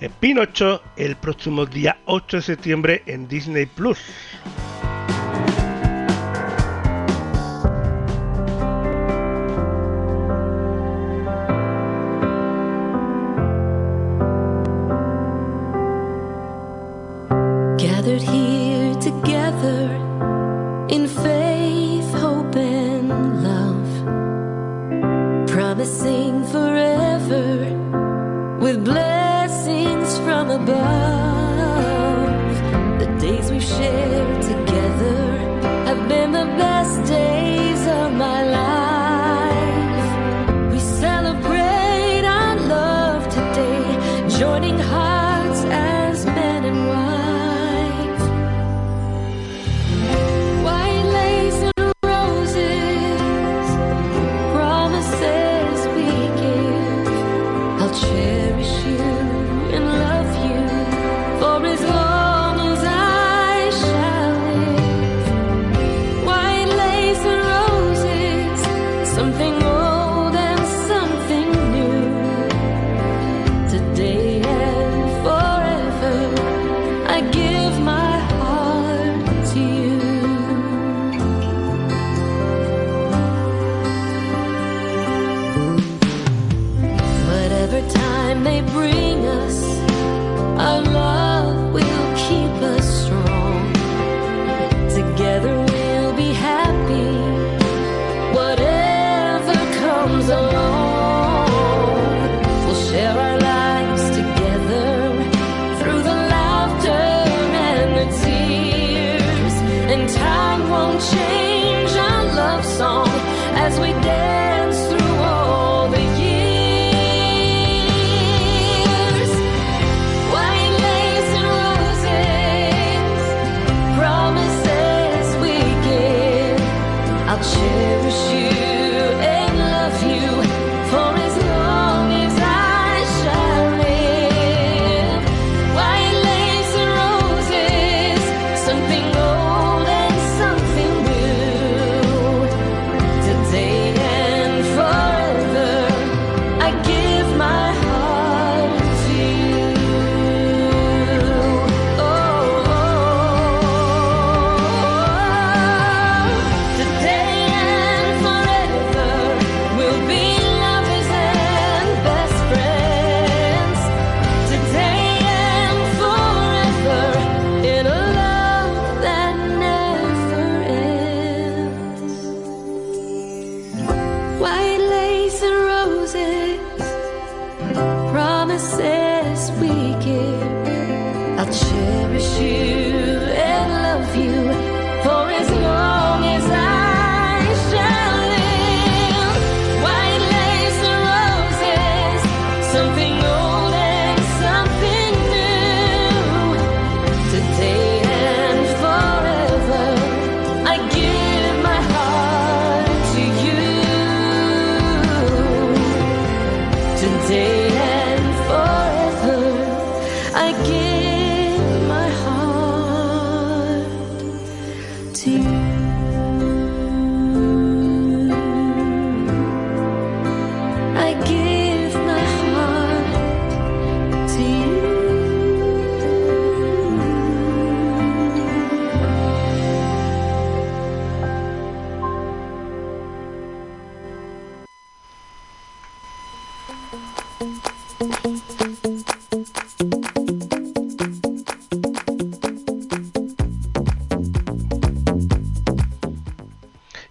eh, 0.00 0.10
Pinocho, 0.18 0.82
el 0.96 1.14
próximo 1.16 1.64
día 1.64 1.98
8 2.06 2.38
de 2.38 2.42
septiembre 2.42 3.02
en 3.06 3.28
Disney 3.28 3.66
Plus. 3.66 3.98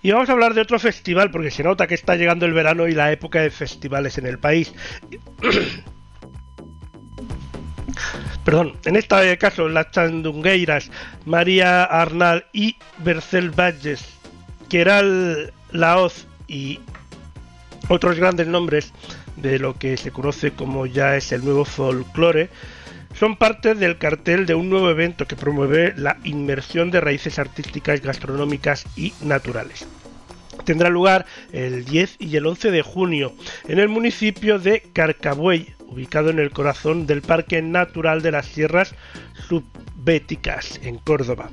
Y 0.09 0.11
vamos 0.11 0.27
a 0.27 0.31
hablar 0.31 0.55
de 0.55 0.61
otro 0.61 0.79
festival, 0.79 1.29
porque 1.29 1.51
se 1.51 1.61
nota 1.61 1.85
que 1.85 1.93
está 1.93 2.15
llegando 2.15 2.47
el 2.47 2.53
verano 2.53 2.87
y 2.87 2.93
la 2.93 3.11
época 3.11 3.41
de 3.41 3.51
festivales 3.51 4.17
en 4.17 4.25
el 4.25 4.39
país. 4.39 4.73
Perdón, 8.43 8.75
en 8.85 8.95
este 8.95 9.37
caso 9.37 9.69
las 9.69 9.91
chandungueiras 9.91 10.89
María 11.25 11.83
Arnal 11.83 12.47
y 12.53 12.75
Bercel 12.97 13.51
Valles, 13.51 14.03
Queral 14.67 15.53
Laoz 15.73 16.25
y 16.47 16.79
otros 17.87 18.17
grandes 18.17 18.47
nombres 18.47 18.91
de 19.35 19.59
lo 19.59 19.77
que 19.77 19.95
se 19.95 20.09
conoce 20.09 20.53
como 20.53 20.87
ya 20.87 21.17
es 21.17 21.31
el 21.31 21.45
nuevo 21.45 21.65
folclore, 21.65 22.49
son 23.13 23.35
parte 23.35 23.75
del 23.75 23.99
cartel 23.99 24.47
de 24.47 24.55
un 24.55 24.71
nuevo 24.71 24.89
evento 24.89 25.27
que 25.27 25.35
promueve 25.35 25.93
la 25.95 26.17
inmersión 26.23 26.89
de 26.89 26.99
raíces 26.99 27.37
artísticas, 27.37 28.01
gastronómicas 28.01 28.87
y 28.95 29.13
naturales. 29.21 29.85
Tendrá 30.65 30.89
lugar 30.89 31.25
el 31.51 31.85
10 31.85 32.17
y 32.19 32.35
el 32.35 32.45
11 32.45 32.71
de 32.71 32.81
junio 32.81 33.33
en 33.67 33.79
el 33.79 33.89
municipio 33.89 34.59
de 34.59 34.81
Carcabuey, 34.93 35.73
ubicado 35.87 36.29
en 36.29 36.39
el 36.39 36.51
corazón 36.51 37.07
del 37.07 37.21
Parque 37.21 37.61
Natural 37.61 38.21
de 38.21 38.31
las 38.31 38.45
Sierras 38.45 38.93
Subbéticas, 39.47 40.79
en 40.83 40.97
Córdoba. 40.97 41.49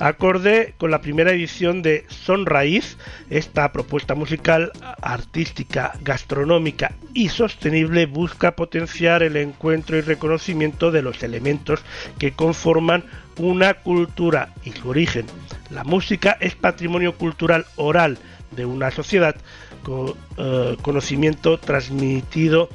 Acorde 0.00 0.74
con 0.78 0.90
la 0.90 1.00
primera 1.00 1.32
edición 1.32 1.82
de 1.82 2.04
Son 2.08 2.46
Raíz, 2.46 2.96
esta 3.30 3.72
propuesta 3.72 4.14
musical, 4.14 4.72
artística, 5.00 5.92
gastronómica 6.02 6.92
y 7.14 7.28
sostenible 7.28 8.06
busca 8.06 8.56
potenciar 8.56 9.22
el 9.22 9.36
encuentro 9.36 9.96
y 9.96 10.00
reconocimiento 10.02 10.90
de 10.90 11.02
los 11.02 11.22
elementos 11.22 11.82
que 12.18 12.32
conforman 12.32 13.04
una 13.38 13.74
cultura 13.74 14.52
y 14.64 14.72
su 14.72 14.88
origen. 14.88 15.26
La 15.70 15.84
música 15.84 16.36
es 16.40 16.54
patrimonio 16.54 17.16
cultural 17.16 17.66
oral 17.76 18.18
de 18.56 18.66
una 18.66 18.90
sociedad 18.90 19.36
con 19.82 20.14
eh, 20.36 20.76
conocimiento 20.82 21.58
transmitido 21.58 22.68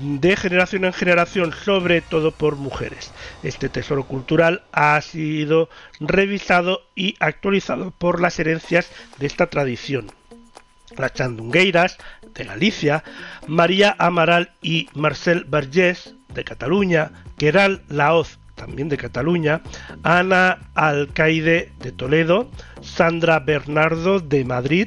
de 0.00 0.36
generación 0.36 0.84
en 0.84 0.92
generación, 0.92 1.52
sobre 1.52 2.00
todo 2.00 2.32
por 2.32 2.56
mujeres. 2.56 3.12
Este 3.42 3.68
tesoro 3.68 4.04
cultural 4.04 4.62
ha 4.72 5.00
sido 5.00 5.68
revisado 6.00 6.82
y 6.94 7.14
actualizado 7.20 7.92
por 7.92 8.20
las 8.20 8.38
herencias 8.38 8.90
de 9.18 9.26
esta 9.26 9.46
tradición. 9.46 10.10
Las 10.96 11.14
chandungueiras 11.14 11.98
de 12.34 12.44
Galicia, 12.44 13.04
María 13.46 13.94
Amaral 13.98 14.52
y 14.60 14.88
Marcel 14.94 15.44
Vergés 15.44 16.14
de 16.34 16.44
Cataluña, 16.44 17.12
Queral 17.38 17.82
Laoz 17.88 18.38
también 18.66 18.88
de 18.88 18.96
Cataluña, 18.96 19.60
Ana 20.04 20.70
Alcaide 20.74 21.72
de 21.80 21.90
Toledo, 21.90 22.48
Sandra 22.80 23.40
Bernardo 23.40 24.20
de 24.20 24.44
Madrid, 24.44 24.86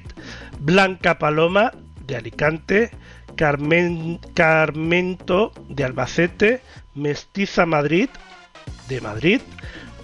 Blanca 0.59 1.19
Paloma 1.19 1.73
de 2.07 2.15
Alicante, 2.15 2.91
Carmen, 3.35 4.21
Carmento 4.33 5.51
de 5.67 5.83
Albacete, 5.83 6.61
Mestiza 6.93 7.65
Madrid 7.65 8.07
de 8.87 9.01
Madrid, 9.01 9.41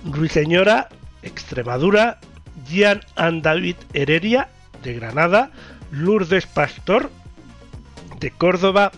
Ruiseñora 0.03 0.89
Extremadura, 1.23 2.19
Gian 2.67 3.41
David 3.41 3.77
Heredia 3.93 4.49
de 4.83 4.95
Granada, 4.95 5.49
Lourdes 5.91 6.45
Pastor 6.45 7.09
de 8.19 8.31
Córdoba, 8.31 8.91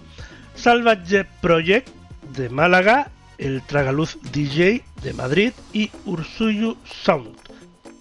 Salvage 0.55 1.25
Project 1.41 1.89
de 2.35 2.49
Málaga, 2.49 3.11
el 3.43 3.61
Tragaluz 3.61 4.17
DJ 4.31 4.83
de 5.03 5.13
Madrid 5.13 5.51
y 5.73 5.91
Ursuyu 6.05 6.77
Sound 6.85 7.35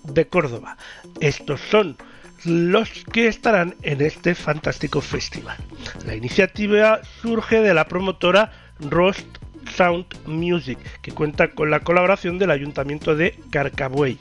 de 0.04 0.26
Córdoba. 0.26 0.76
Estos 1.20 1.60
son 1.60 1.96
los 2.44 2.88
que 3.12 3.26
estarán 3.26 3.74
en 3.82 4.00
este 4.02 4.36
fantástico 4.36 5.00
festival. 5.00 5.56
La 6.06 6.14
iniciativa 6.14 7.00
surge 7.20 7.60
de 7.60 7.74
la 7.74 7.88
promotora 7.88 8.52
Rost 8.78 9.26
Sound 9.76 10.06
Music, 10.26 10.78
que 11.02 11.10
cuenta 11.10 11.48
con 11.48 11.70
la 11.70 11.80
colaboración 11.80 12.38
del 12.38 12.52
Ayuntamiento 12.52 13.16
de 13.16 13.36
Carcabuey, 13.50 14.18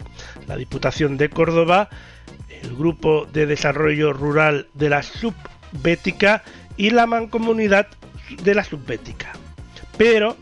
la 0.47 0.57
Diputación 0.57 1.17
de 1.17 1.29
Córdoba, 1.29 1.89
el 2.63 2.75
Grupo 2.75 3.27
de 3.31 3.45
Desarrollo 3.45 4.11
Rural 4.11 4.67
de 4.73 4.89
la 4.89 5.03
Subbética 5.03 6.43
y 6.77 6.89
la 6.89 7.05
Mancomunidad 7.05 7.87
de 8.43 8.55
la 8.55 8.63
Subbética. 8.63 9.33
Pero 9.97 10.35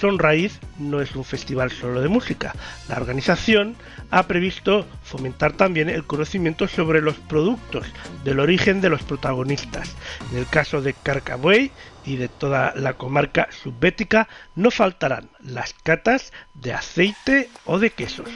Son 0.00 0.18
Raíz 0.18 0.60
no 0.78 1.00
es 1.00 1.14
un 1.14 1.24
festival 1.24 1.70
solo 1.70 2.00
de 2.00 2.08
música. 2.08 2.54
La 2.88 2.96
organización 2.96 3.76
ha 4.10 4.26
previsto 4.26 4.86
fomentar 5.02 5.52
también 5.52 5.88
el 5.88 6.04
conocimiento 6.04 6.68
sobre 6.68 7.00
los 7.00 7.14
productos 7.16 7.86
del 8.24 8.40
origen 8.40 8.80
de 8.80 8.90
los 8.90 9.02
protagonistas. 9.02 9.94
En 10.32 10.38
el 10.38 10.46
caso 10.46 10.82
de 10.82 10.94
Carcabuey 10.94 11.70
y 12.04 12.16
de 12.16 12.28
toda 12.28 12.74
la 12.76 12.94
comarca 12.94 13.48
subbética 13.50 14.28
no 14.54 14.70
faltarán 14.70 15.30
las 15.40 15.74
catas 15.74 16.32
de 16.54 16.72
aceite 16.72 17.48
o 17.64 17.78
de 17.78 17.90
quesos. 17.90 18.28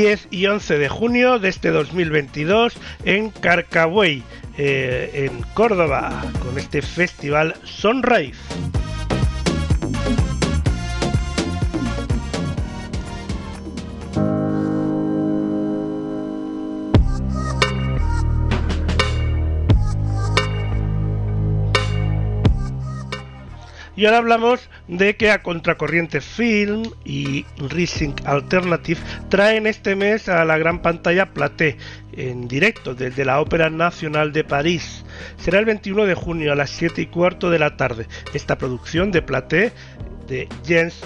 10 0.00 0.28
y 0.30 0.46
11 0.46 0.78
de 0.78 0.88
junio 0.88 1.38
de 1.38 1.50
este 1.50 1.68
2022 1.68 2.72
en 3.04 3.28
Carcahuey, 3.28 4.22
eh, 4.56 5.28
en 5.30 5.42
Córdoba, 5.52 6.24
con 6.42 6.58
este 6.58 6.80
festival 6.80 7.54
Sunrise. 7.64 8.49
Y 24.00 24.06
ahora 24.06 24.16
hablamos 24.16 24.70
de 24.88 25.14
que 25.14 25.30
a 25.30 25.42
Contracorriente 25.42 26.22
Film 26.22 26.84
y 27.04 27.44
Rising 27.58 28.14
Alternative 28.24 28.98
traen 29.28 29.66
este 29.66 29.94
mes 29.94 30.26
a 30.30 30.42
la 30.46 30.56
gran 30.56 30.80
pantalla 30.80 31.34
Platé 31.34 31.76
en 32.14 32.48
directo 32.48 32.94
desde 32.94 33.26
la 33.26 33.42
Ópera 33.42 33.68
Nacional 33.68 34.32
de 34.32 34.42
París. 34.42 35.04
Será 35.36 35.58
el 35.58 35.66
21 35.66 36.06
de 36.06 36.14
junio 36.14 36.50
a 36.50 36.54
las 36.54 36.70
7 36.70 37.02
y 37.02 37.06
cuarto 37.08 37.50
de 37.50 37.58
la 37.58 37.76
tarde. 37.76 38.06
Esta 38.32 38.56
producción 38.56 39.12
de 39.12 39.20
Platé 39.20 39.70
de 40.26 40.48
Jens 40.64 41.02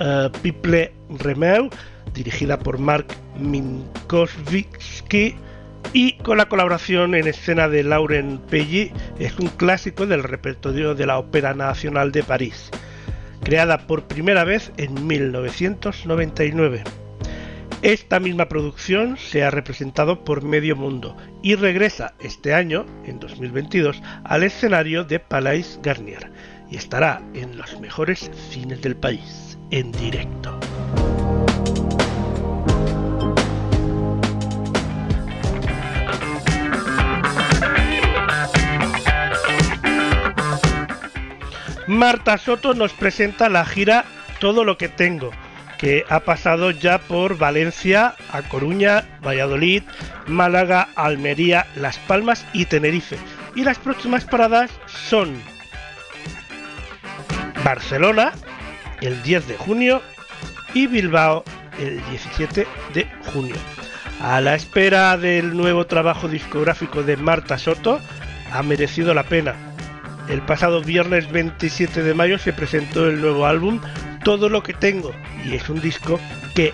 uh, 0.00 0.36
Piple 0.42 0.92
Remeu, 1.10 1.70
dirigida 2.12 2.58
por 2.58 2.80
Mark 2.80 3.06
Minkowski 3.38 5.36
y 5.92 6.14
con 6.18 6.38
la 6.38 6.46
colaboración 6.46 7.14
en 7.14 7.26
escena 7.26 7.68
de 7.68 7.82
Lauren 7.82 8.38
Pelli, 8.38 8.92
es 9.18 9.38
un 9.38 9.48
clásico 9.48 10.06
del 10.06 10.22
repertorio 10.22 10.94
de 10.94 11.06
la 11.06 11.18
Ópera 11.18 11.54
Nacional 11.54 12.12
de 12.12 12.22
París, 12.22 12.70
creada 13.42 13.86
por 13.86 14.08
primera 14.08 14.44
vez 14.44 14.72
en 14.76 15.06
1999. 15.06 16.84
Esta 17.82 18.18
misma 18.18 18.48
producción 18.48 19.18
se 19.18 19.44
ha 19.44 19.50
representado 19.50 20.24
por 20.24 20.42
medio 20.42 20.74
mundo 20.74 21.16
y 21.42 21.54
regresa 21.54 22.14
este 22.18 22.54
año, 22.54 22.86
en 23.04 23.20
2022, 23.20 24.02
al 24.24 24.42
escenario 24.42 25.04
de 25.04 25.20
Palais 25.20 25.78
Garnier 25.82 26.30
y 26.70 26.76
estará 26.76 27.22
en 27.34 27.58
los 27.58 27.78
mejores 27.80 28.30
cines 28.50 28.80
del 28.80 28.96
país, 28.96 29.58
en 29.70 29.92
directo. 29.92 30.58
Marta 41.86 42.38
Soto 42.38 42.72
nos 42.72 42.92
presenta 42.92 43.48
la 43.50 43.64
gira 43.66 44.04
Todo 44.40 44.64
lo 44.64 44.78
que 44.78 44.88
tengo, 44.88 45.30
que 45.78 46.04
ha 46.08 46.20
pasado 46.20 46.70
ya 46.70 46.98
por 46.98 47.36
Valencia, 47.36 48.14
A 48.32 48.42
Coruña, 48.42 49.04
Valladolid, 49.24 49.82
Málaga, 50.26 50.88
Almería, 50.96 51.66
Las 51.76 51.98
Palmas 51.98 52.46
y 52.52 52.64
Tenerife. 52.64 53.16
Y 53.54 53.64
las 53.64 53.78
próximas 53.78 54.24
paradas 54.24 54.70
son 54.86 55.34
Barcelona, 57.62 58.32
el 59.00 59.22
10 59.22 59.48
de 59.48 59.56
junio, 59.56 60.02
y 60.72 60.86
Bilbao, 60.86 61.44
el 61.78 62.02
17 62.10 62.66
de 62.94 63.06
junio. 63.32 63.56
A 64.20 64.40
la 64.40 64.54
espera 64.54 65.16
del 65.18 65.56
nuevo 65.56 65.86
trabajo 65.86 66.28
discográfico 66.28 67.02
de 67.02 67.16
Marta 67.16 67.58
Soto, 67.58 68.00
ha 68.52 68.62
merecido 68.62 69.12
la 69.12 69.24
pena 69.24 69.73
el 70.28 70.40
pasado 70.42 70.82
viernes 70.82 71.30
27 71.30 72.02
de 72.02 72.14
mayo 72.14 72.38
se 72.38 72.52
presentó 72.52 73.08
el 73.08 73.20
nuevo 73.20 73.46
álbum 73.46 73.80
Todo 74.24 74.48
lo 74.48 74.62
que 74.62 74.72
tengo 74.72 75.12
y 75.44 75.54
es 75.54 75.68
un 75.68 75.80
disco 75.80 76.18
que 76.54 76.72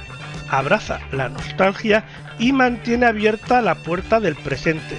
abraza 0.49 1.01
la 1.13 1.29
nostalgia 1.29 2.05
y 2.39 2.53
mantiene 2.53 3.07
abierta 3.07 3.61
la 3.61 3.75
puerta 3.75 4.21
del 4.21 4.37
presente. 4.37 4.97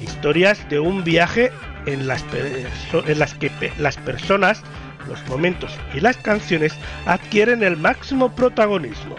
Historias 0.00 0.68
de 0.68 0.78
un 0.78 1.04
viaje 1.04 1.52
en 1.86 2.06
las, 2.06 2.22
que 2.24 3.72
las 3.78 3.96
personas, 3.98 4.62
los 5.08 5.26
momentos 5.28 5.72
y 5.94 6.00
las 6.00 6.16
canciones 6.16 6.74
adquieren 7.06 7.62
el 7.62 7.76
máximo 7.76 8.34
protagonismo. 8.34 9.16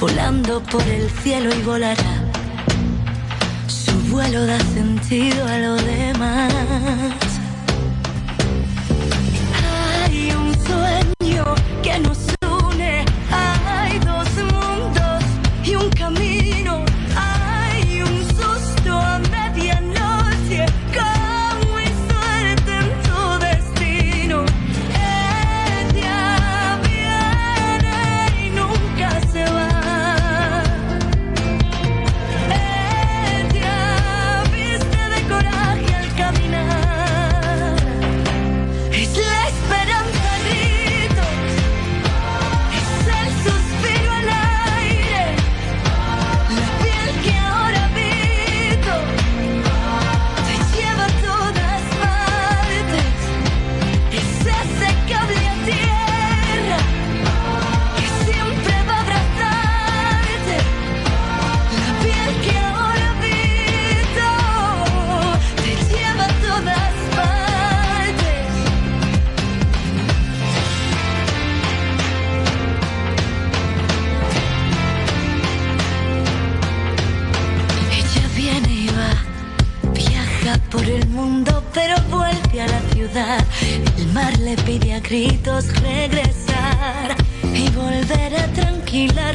Volando 0.00 0.60
por 0.62 0.82
el 0.82 1.08
cielo 1.10 1.54
y 1.54 1.62
volará. 1.62 2.14
Su 3.66 3.92
vuelo 4.10 4.44
da 4.44 4.58
sentido 4.58 5.46
a 5.46 5.58
lo 5.58 5.74
demás. 5.76 6.52
Hay 10.04 10.32
un 10.32 10.52
sueño 10.66 11.13
Pide 84.62 84.94
a 84.94 85.00
gritos 85.00 85.66
regresar 85.80 87.16
y 87.52 87.68
volver 87.70 88.36
a 88.36 88.46
tranquila. 88.52 89.32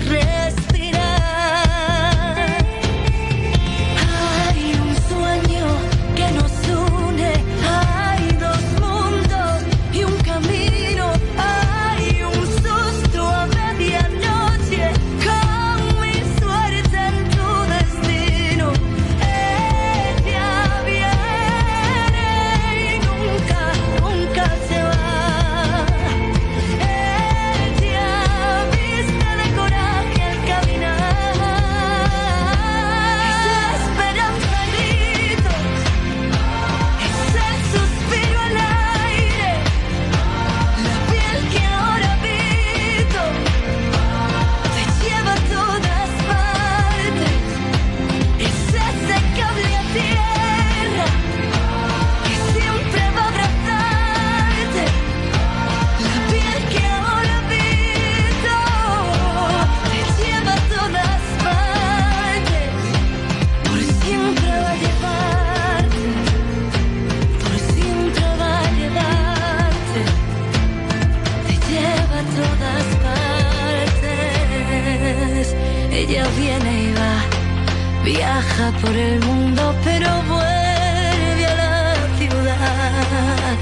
El 78.95 79.19
mundo, 79.21 79.75
pero 79.83 80.07
vuelve 80.23 81.45
a 81.45 81.55
la 81.55 81.95
ciudad. 82.17 83.57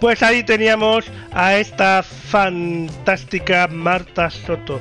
Pues 0.00 0.22
ahí 0.22 0.42
teníamos 0.44 1.10
a 1.32 1.56
esta 1.56 2.02
fantástica 2.02 3.68
Marta 3.68 4.30
Soto 4.30 4.80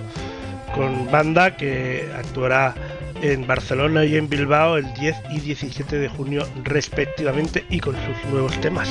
con 0.74 1.12
banda 1.12 1.58
que 1.58 2.10
actuará 2.16 2.74
en 3.22 3.46
Barcelona 3.46 4.06
y 4.06 4.16
en 4.16 4.30
Bilbao 4.30 4.78
el 4.78 4.94
10 4.94 5.18
y 5.32 5.40
17 5.40 5.98
de 5.98 6.10
junio 6.10 6.48
respectivamente 6.64 7.66
y 7.70 7.80
con 7.80 7.96
sus 7.96 8.32
nuevos 8.32 8.60
temas. 8.62 8.90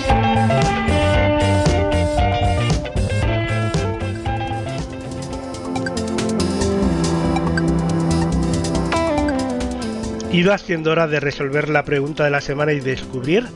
Iba 10.32 10.58
siendo 10.58 10.90
hora 10.90 11.06
de 11.06 11.20
resolver 11.20 11.70
la 11.70 11.84
pregunta 11.84 12.22
de 12.24 12.30
la 12.30 12.42
semana 12.42 12.74
y 12.74 12.80
descubrir 12.80 13.46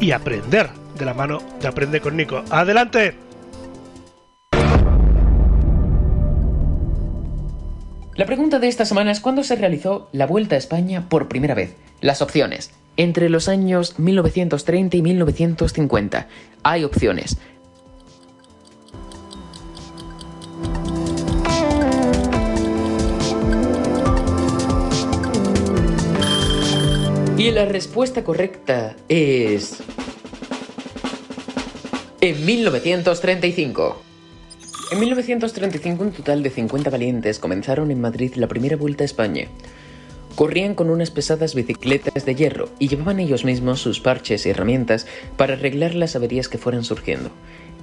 y 0.00 0.12
aprender 0.12 0.70
de 0.98 1.04
la 1.04 1.12
mano 1.12 1.42
de 1.60 1.68
Aprende 1.68 2.00
con 2.00 2.16
Nico. 2.16 2.42
¡Adelante! 2.48 3.14
La 8.16 8.24
pregunta 8.24 8.58
de 8.58 8.68
esta 8.68 8.86
semana 8.86 9.10
es 9.10 9.20
¿cuándo 9.20 9.42
se 9.42 9.56
realizó 9.56 10.08
la 10.12 10.26
Vuelta 10.26 10.54
a 10.54 10.58
España 10.58 11.10
por 11.10 11.28
primera 11.28 11.54
vez? 11.54 11.76
Las 12.00 12.22
opciones. 12.22 12.72
Entre 12.96 13.28
los 13.28 13.48
años 13.48 13.98
1930 13.98 14.96
y 14.96 15.02
1950. 15.02 16.28
Hay 16.62 16.84
opciones. 16.84 17.36
Y 27.44 27.50
la 27.50 27.66
respuesta 27.66 28.24
correcta 28.24 28.96
es... 29.06 29.82
En 32.22 32.46
1935. 32.46 34.02
En 34.92 35.00
1935 35.00 36.02
un 36.02 36.12
total 36.12 36.42
de 36.42 36.48
50 36.48 36.88
valientes 36.88 37.38
comenzaron 37.38 37.90
en 37.90 38.00
Madrid 38.00 38.32
la 38.36 38.48
primera 38.48 38.76
vuelta 38.76 39.04
a 39.04 39.04
España. 39.04 39.48
Corrían 40.36 40.74
con 40.74 40.88
unas 40.88 41.10
pesadas 41.10 41.54
bicicletas 41.54 42.24
de 42.24 42.34
hierro 42.34 42.70
y 42.78 42.88
llevaban 42.88 43.20
ellos 43.20 43.44
mismos 43.44 43.78
sus 43.78 44.00
parches 44.00 44.46
y 44.46 44.48
herramientas 44.48 45.06
para 45.36 45.52
arreglar 45.52 45.94
las 45.94 46.16
averías 46.16 46.48
que 46.48 46.56
fueran 46.56 46.82
surgiendo. 46.82 47.30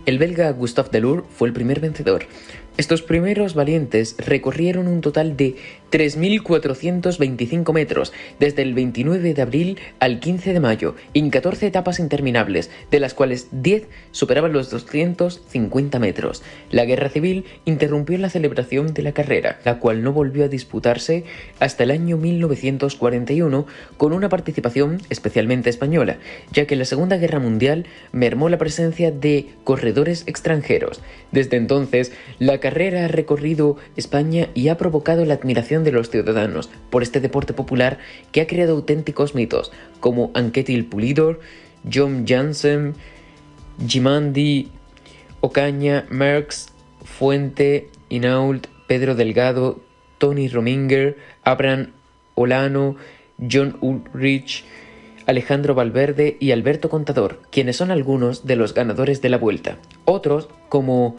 El 0.07 0.17
belga 0.17 0.49
Gustave 0.49 0.89
Delur 0.91 1.23
fue 1.29 1.47
el 1.47 1.53
primer 1.53 1.79
vencedor. 1.79 2.25
Estos 2.77 3.03
primeros 3.03 3.53
valientes 3.53 4.15
recorrieron 4.17 4.87
un 4.87 5.01
total 5.01 5.37
de 5.37 5.55
3.425 5.91 7.73
metros 7.73 8.13
desde 8.39 8.61
el 8.61 8.73
29 8.73 9.33
de 9.33 9.41
abril 9.41 9.79
al 9.99 10.19
15 10.19 10.53
de 10.53 10.59
mayo, 10.59 10.95
en 11.13 11.29
14 11.29 11.67
etapas 11.67 11.99
interminables, 11.99 12.71
de 12.89 12.99
las 12.99 13.13
cuales 13.13 13.47
10 13.51 13.87
superaban 14.11 14.53
los 14.53 14.69
250 14.69 15.99
metros. 15.99 16.43
La 16.69 16.85
guerra 16.85 17.09
civil 17.09 17.45
interrumpió 17.65 18.17
la 18.17 18.29
celebración 18.29 18.93
de 18.93 19.03
la 19.03 19.11
carrera, 19.11 19.59
la 19.65 19.79
cual 19.79 20.01
no 20.03 20.13
volvió 20.13 20.45
a 20.45 20.47
disputarse 20.47 21.25
hasta 21.59 21.83
el 21.83 21.91
año 21.91 22.17
1941 22.17 23.65
con 23.97 24.13
una 24.13 24.29
participación 24.29 25.01
especialmente 25.09 25.69
española, 25.69 26.17
ya 26.51 26.65
que 26.65 26.75
la 26.75 26.85
Segunda 26.85 27.17
Guerra 27.17 27.39
Mundial 27.39 27.85
mermó 28.11 28.49
la 28.49 28.57
presencia 28.57 29.11
de 29.11 29.49
corredores 29.63 30.23
extranjeros. 30.25 31.01
Desde 31.31 31.57
entonces, 31.57 32.11
la 32.39 32.59
carrera 32.59 33.05
ha 33.05 33.07
recorrido 33.07 33.77
España 33.95 34.49
y 34.53 34.69
ha 34.69 34.77
provocado 34.77 35.25
la 35.25 35.35
admiración 35.35 35.80
de 35.83 35.91
los 35.91 36.09
ciudadanos 36.09 36.69
por 36.89 37.03
este 37.03 37.19
deporte 37.19 37.53
popular 37.53 37.99
que 38.31 38.41
ha 38.41 38.47
creado 38.47 38.73
auténticos 38.73 39.35
mitos 39.35 39.71
como 39.99 40.31
Anquetil 40.33 40.85
Pulidor, 40.85 41.39
John 41.91 42.25
Jansen, 42.27 42.95
Jimandi, 43.87 44.71
Ocaña, 45.39 46.05
Merckx, 46.09 46.69
Fuente, 47.03 47.89
Inault, 48.09 48.67
Pedro 48.87 49.15
Delgado, 49.15 49.79
Tony 50.17 50.47
Rominger, 50.47 51.17
Abraham 51.43 51.91
Olano, 52.35 52.95
John 53.39 53.77
Ulrich, 53.81 54.63
Alejandro 55.25 55.73
Valverde 55.73 56.37
y 56.39 56.51
Alberto 56.51 56.89
Contador, 56.89 57.39
quienes 57.51 57.77
son 57.77 57.91
algunos 57.91 58.45
de 58.45 58.55
los 58.55 58.73
ganadores 58.73 59.21
de 59.21 59.29
la 59.29 59.37
vuelta. 59.37 59.77
Otros, 60.05 60.49
como 60.69 61.17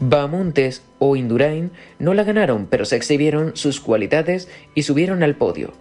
Bahamontes 0.00 0.82
o 0.98 1.16
Indurain, 1.16 1.70
no 1.98 2.14
la 2.14 2.24
ganaron, 2.24 2.66
pero 2.66 2.84
se 2.84 2.96
exhibieron 2.96 3.56
sus 3.56 3.80
cualidades 3.80 4.48
y 4.74 4.82
subieron 4.82 5.22
al 5.22 5.36
podio. 5.36 5.72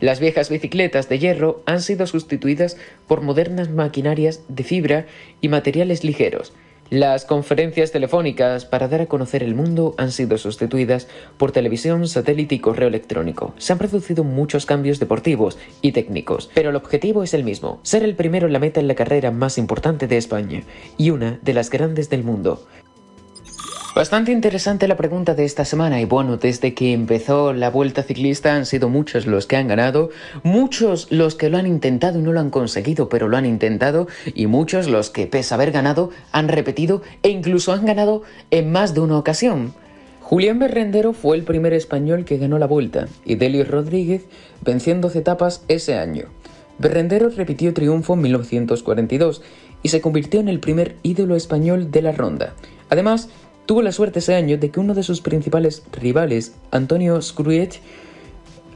Las 0.00 0.18
viejas 0.18 0.50
bicicletas 0.50 1.08
de 1.08 1.20
hierro 1.20 1.62
han 1.64 1.80
sido 1.80 2.08
sustituidas 2.08 2.76
por 3.06 3.20
modernas 3.20 3.70
maquinarias 3.70 4.40
de 4.48 4.64
fibra 4.64 5.06
y 5.40 5.48
materiales 5.48 6.02
ligeros. 6.02 6.52
Las 6.90 7.24
conferencias 7.24 7.90
telefónicas 7.90 8.66
para 8.66 8.86
dar 8.86 9.00
a 9.00 9.06
conocer 9.06 9.42
el 9.42 9.54
mundo 9.54 9.94
han 9.96 10.12
sido 10.12 10.36
sustituidas 10.36 11.08
por 11.38 11.50
televisión, 11.50 12.06
satélite 12.06 12.56
y 12.56 12.58
correo 12.58 12.88
electrónico. 12.88 13.54
Se 13.56 13.72
han 13.72 13.78
producido 13.78 14.24
muchos 14.24 14.66
cambios 14.66 14.98
deportivos 14.98 15.56
y 15.80 15.92
técnicos, 15.92 16.50
pero 16.52 16.68
el 16.68 16.76
objetivo 16.76 17.22
es 17.22 17.32
el 17.32 17.44
mismo, 17.44 17.80
ser 17.82 18.02
el 18.02 18.14
primero 18.14 18.46
en 18.46 18.52
la 18.52 18.58
meta 18.58 18.80
en 18.80 18.88
la 18.88 18.94
carrera 18.94 19.30
más 19.30 19.56
importante 19.56 20.06
de 20.06 20.18
España 20.18 20.64
y 20.98 21.08
una 21.08 21.38
de 21.40 21.54
las 21.54 21.70
grandes 21.70 22.10
del 22.10 22.24
mundo. 22.24 22.66
Bastante 23.94 24.32
interesante 24.32 24.88
la 24.88 24.96
pregunta 24.96 25.34
de 25.34 25.44
esta 25.44 25.66
semana 25.66 26.00
y 26.00 26.06
bueno, 26.06 26.38
desde 26.38 26.72
que 26.72 26.94
empezó 26.94 27.52
la 27.52 27.68
vuelta 27.68 28.02
ciclista 28.02 28.56
han 28.56 28.64
sido 28.64 28.88
muchos 28.88 29.26
los 29.26 29.46
que 29.46 29.56
han 29.56 29.68
ganado, 29.68 30.08
muchos 30.42 31.08
los 31.10 31.34
que 31.34 31.50
lo 31.50 31.58
han 31.58 31.66
intentado 31.66 32.18
y 32.18 32.22
no 32.22 32.32
lo 32.32 32.40
han 32.40 32.48
conseguido, 32.48 33.10
pero 33.10 33.28
lo 33.28 33.36
han 33.36 33.44
intentado 33.44 34.08
y 34.34 34.46
muchos 34.46 34.88
los 34.88 35.10
que 35.10 35.26
pese 35.26 35.52
a 35.52 35.56
haber 35.56 35.72
ganado 35.72 36.08
han 36.32 36.48
repetido 36.48 37.02
e 37.22 37.28
incluso 37.28 37.74
han 37.74 37.84
ganado 37.84 38.22
en 38.50 38.72
más 38.72 38.94
de 38.94 39.00
una 39.00 39.18
ocasión. 39.18 39.74
Julián 40.22 40.58
Berrendero 40.58 41.12
fue 41.12 41.36
el 41.36 41.42
primer 41.42 41.74
español 41.74 42.24
que 42.24 42.38
ganó 42.38 42.58
la 42.58 42.66
vuelta 42.66 43.08
y 43.26 43.34
Delio 43.34 43.62
Rodríguez 43.66 44.22
venció 44.62 44.94
en 44.94 45.02
12 45.02 45.18
etapas 45.18 45.64
ese 45.68 45.98
año. 45.98 46.28
Berrendero 46.78 47.28
repitió 47.28 47.74
triunfo 47.74 48.14
en 48.14 48.22
1942 48.22 49.42
y 49.82 49.90
se 49.90 50.00
convirtió 50.00 50.40
en 50.40 50.48
el 50.48 50.60
primer 50.60 50.96
ídolo 51.02 51.36
español 51.36 51.90
de 51.90 52.00
la 52.00 52.12
ronda. 52.12 52.54
Además, 52.88 53.28
Tuvo 53.66 53.82
la 53.82 53.92
suerte 53.92 54.18
ese 54.18 54.34
año 54.34 54.58
de 54.58 54.70
que 54.70 54.80
uno 54.80 54.92
de 54.94 55.04
sus 55.04 55.20
principales 55.20 55.84
rivales, 55.92 56.54
Antonio 56.72 57.20
Scruet, 57.22 57.80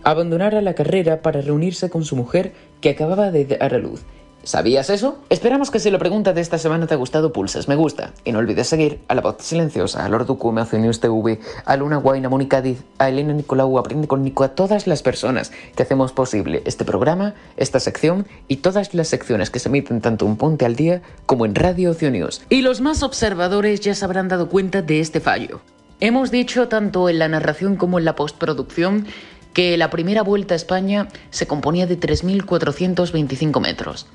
abandonara 0.04 0.60
la 0.62 0.74
carrera 0.74 1.22
para 1.22 1.40
reunirse 1.40 1.90
con 1.90 2.04
su 2.04 2.14
mujer 2.14 2.52
que 2.80 2.90
acababa 2.90 3.32
de 3.32 3.46
dar 3.46 3.74
a 3.74 3.78
luz. 3.78 4.02
¿Sabías 4.46 4.90
eso? 4.90 5.18
Esperamos 5.28 5.72
que 5.72 5.80
si 5.80 5.90
la 5.90 5.98
pregunta 5.98 6.32
de 6.32 6.40
esta 6.40 6.56
semana 6.56 6.86
te 6.86 6.94
ha 6.94 6.96
gustado 6.96 7.32
pulses 7.32 7.66
me 7.66 7.74
gusta 7.74 8.12
y 8.24 8.30
no 8.30 8.38
olvides 8.38 8.68
seguir 8.68 9.00
a 9.08 9.16
La 9.16 9.20
Voz 9.20 9.38
Silenciosa, 9.40 10.04
a 10.04 10.08
Lord 10.08 10.26
Ducume, 10.26 10.60
a 10.60 10.76
News 10.76 11.00
TV, 11.00 11.40
a 11.64 11.76
Luna 11.76 11.96
Guaina, 11.96 12.28
a 12.28 12.30
Mónica 12.30 12.62
Diz, 12.62 12.84
a 12.98 13.08
Elena 13.08 13.32
Nicolau, 13.32 13.76
a 13.76 13.80
Aprende 13.80 14.06
con 14.06 14.22
Nico, 14.22 14.44
a 14.44 14.50
todas 14.50 14.86
las 14.86 15.02
personas 15.02 15.50
que 15.74 15.82
hacemos 15.82 16.12
posible 16.12 16.62
este 16.64 16.84
programa, 16.84 17.34
esta 17.56 17.80
sección 17.80 18.28
y 18.46 18.58
todas 18.58 18.94
las 18.94 19.08
secciones 19.08 19.50
que 19.50 19.58
se 19.58 19.68
emiten 19.68 20.00
tanto 20.00 20.26
en 20.26 20.36
Ponte 20.36 20.64
al 20.64 20.76
Día 20.76 21.02
como 21.26 21.44
en 21.44 21.56
Radio 21.56 21.90
Ocio 21.90 22.12
News. 22.12 22.42
Y 22.48 22.62
los 22.62 22.80
más 22.80 23.02
observadores 23.02 23.80
ya 23.80 23.96
se 23.96 24.04
habrán 24.04 24.28
dado 24.28 24.48
cuenta 24.48 24.80
de 24.80 25.00
este 25.00 25.18
fallo. 25.18 25.60
Hemos 25.98 26.30
dicho 26.30 26.68
tanto 26.68 27.08
en 27.08 27.18
la 27.18 27.26
narración 27.26 27.74
como 27.74 27.98
en 27.98 28.04
la 28.04 28.14
postproducción 28.14 29.08
que 29.56 29.76
la 29.76 29.90
primera 29.90 30.22
vuelta 30.22 30.54
a 30.54 30.56
España 30.56 31.08
se 31.30 31.48
componía 31.48 31.88
de 31.88 31.98
3.425 31.98 33.60
metros. 33.60 34.06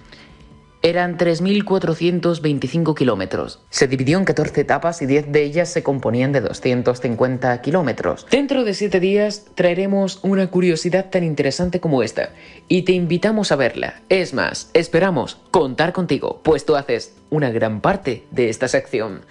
Eran 0.84 1.18
3.425 1.18 2.96
kilómetros. 2.96 3.60
Se 3.70 3.88
dividió 3.88 4.18
en 4.18 4.26
14 4.26 4.62
etapas 4.62 5.02
y 5.02 5.06
10 5.06 5.32
de 5.32 5.44
ellas 5.44 5.70
se 5.70 5.84
componían 5.84 6.32
de 6.32 6.42
250 6.42 7.62
kilómetros. 7.62 8.26
Dentro 8.32 8.64
de 8.64 8.74
7 8.74 9.00
días 9.00 9.46
traeremos 9.54 10.20
una 10.24 10.48
curiosidad 10.48 11.10
tan 11.12 11.24
interesante 11.24 11.80
como 11.80 12.02
esta 12.02 12.32
y 12.68 12.82
te 12.82 12.94
invitamos 12.94 13.52
a 13.52 13.58
verla. 13.58 14.02
Es 14.10 14.34
más, 14.34 14.72
esperamos 14.74 15.38
contar 15.52 15.94
contigo, 15.94 16.42
pues 16.44 16.66
tú 16.66 16.76
haces 16.76 17.16
una 17.30 17.52
gran 17.52 17.82
parte 17.82 18.26
de 18.32 18.50
esta 18.50 18.68
sección. 18.68 19.22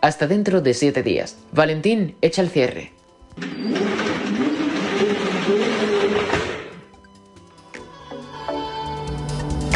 Hasta 0.00 0.26
dentro 0.26 0.60
de 0.60 0.74
7 0.74 1.02
días. 1.02 1.38
Valentín, 1.52 2.16
echa 2.20 2.42
el 2.42 2.50
cierre. 2.50 2.92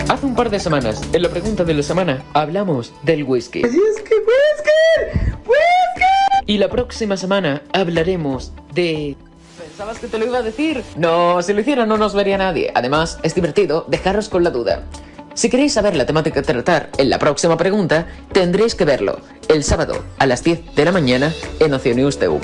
Hace 0.08 0.24
un 0.24 0.34
par 0.34 0.48
de 0.48 0.58
semanas, 0.58 1.02
en 1.12 1.20
la 1.20 1.28
pregunta 1.28 1.64
de 1.64 1.74
la 1.74 1.82
semana, 1.82 2.24
hablamos 2.32 2.94
del 3.02 3.24
whisky. 3.24 3.62
Y 6.46 6.56
la 6.56 6.70
próxima 6.70 7.18
semana 7.18 7.62
hablaremos 7.74 8.52
de 8.72 9.16
¿Pensabas 9.58 9.98
que 9.98 10.06
te 10.06 10.16
lo 10.18 10.24
iba 10.24 10.38
a 10.38 10.42
decir? 10.42 10.82
No, 10.96 11.42
si 11.42 11.52
lo 11.52 11.60
hiciera 11.60 11.84
no 11.84 11.98
nos 11.98 12.14
vería 12.14 12.38
nadie. 12.38 12.72
Además, 12.74 13.18
es 13.22 13.34
divertido 13.34 13.84
dejaros 13.86 14.30
con 14.30 14.42
la 14.44 14.50
duda. 14.50 14.84
Si 15.34 15.50
queréis 15.50 15.74
saber 15.74 15.94
la 15.94 16.06
temática 16.06 16.40
a 16.40 16.42
tratar 16.42 16.88
en 16.96 17.10
la 17.10 17.18
próxima 17.18 17.58
pregunta, 17.58 18.06
tendréis 18.32 18.74
que 18.74 18.86
verlo 18.86 19.20
el 19.48 19.62
sábado 19.62 20.02
a 20.18 20.26
las 20.26 20.42
10 20.42 20.74
de 20.74 20.84
la 20.86 20.92
mañana 20.92 21.34
en 21.60 21.74
Oceanews 21.74 22.18
TV. 22.18 22.40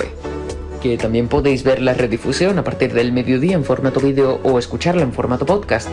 Que 0.83 0.99
también 0.99 1.27
podéis 1.27 1.63
ver 1.63 1.81
la 1.81 1.95
redifusión 1.95 2.59
a 2.59 2.63
partir 2.63 2.93
del 2.93 3.11
mediodía 3.11 3.55
en 3.55 3.65
formato 3.65 3.99
vídeo 3.99 4.39
o 4.43 4.59
escucharla 4.59 5.01
en 5.01 5.13
formato 5.13 5.47
podcast. 5.47 5.89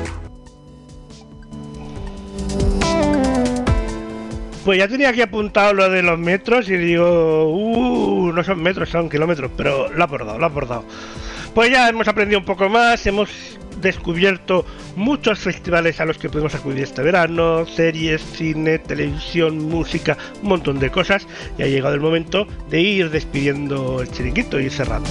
Pues 4.64 4.78
ya 4.78 4.86
tenía 4.86 5.09
aquí 5.09 5.20
apuntado 5.20 5.74
lo 5.74 5.90
de 5.90 6.02
los 6.02 6.18
metros 6.18 6.68
y 6.68 6.76
digo, 6.76 7.52
uh, 7.52 8.32
no 8.32 8.44
son 8.44 8.62
metros, 8.62 8.90
son 8.90 9.10
kilómetros, 9.10 9.51
pero 9.56 9.89
lo 9.89 10.01
ha 10.01 10.06
abordado, 10.06 10.39
lo 10.39 10.44
ha 10.44 10.48
abordado. 10.48 10.84
Pues 11.52 11.70
ya 11.70 11.89
hemos 11.89 12.06
aprendido 12.06 12.39
un 12.39 12.44
poco 12.44 12.68
más, 12.68 13.05
hemos 13.06 13.59
descubierto 13.80 14.64
muchos 14.94 15.40
festivales 15.40 16.01
a 16.01 16.05
los 16.05 16.16
que 16.16 16.28
podemos 16.28 16.55
acudir 16.55 16.84
este 16.84 17.02
verano, 17.02 17.66
series, 17.66 18.22
cine, 18.22 18.78
televisión, 18.78 19.59
música, 19.68 20.16
un 20.43 20.51
montón 20.51 20.78
de 20.78 20.90
cosas 20.90 21.26
y 21.59 21.62
ha 21.62 21.66
llegado 21.66 21.94
el 21.94 22.01
momento 22.01 22.47
de 22.70 22.80
ir 22.80 23.10
despidiendo 23.10 24.01
el 24.01 24.10
chiringuito 24.10 24.60
y 24.60 24.70
cerrando. 24.70 25.10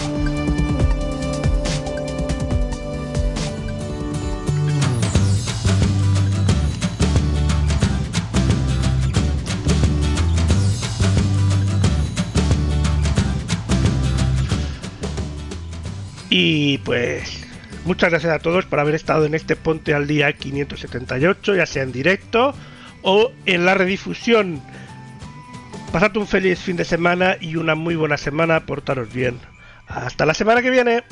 Y 16.34 16.78
pues 16.80 17.44
muchas 17.84 18.10
gracias 18.10 18.34
a 18.34 18.40
todos 18.40 18.66
por 18.66 18.80
haber 18.80 18.96
estado 18.96 19.26
en 19.26 19.36
este 19.36 19.58
Ponte 19.58 19.94
al 19.94 20.08
Día 20.08 20.32
578, 20.32 21.56
ya 21.56 21.66
sea 21.66 21.84
en 21.84 21.92
directo 21.92 22.56
o 23.02 23.34
en 23.46 23.66
la 23.66 23.74
redifusión. 23.74 24.62
Pasad 25.92 26.16
un 26.16 26.26
feliz 26.26 26.58
fin 26.60 26.78
de 26.78 26.86
semana 26.86 27.36
y 27.42 27.58
una 27.58 27.76
muy 27.76 27.98
buena 27.98 28.16
semana, 28.16 28.66
portaros 28.66 29.14
bien. 29.14 29.40
Hasta 29.88 30.26
la 30.26 30.34
semana 30.34 30.62
que 30.62 30.70
viene. 30.70 31.04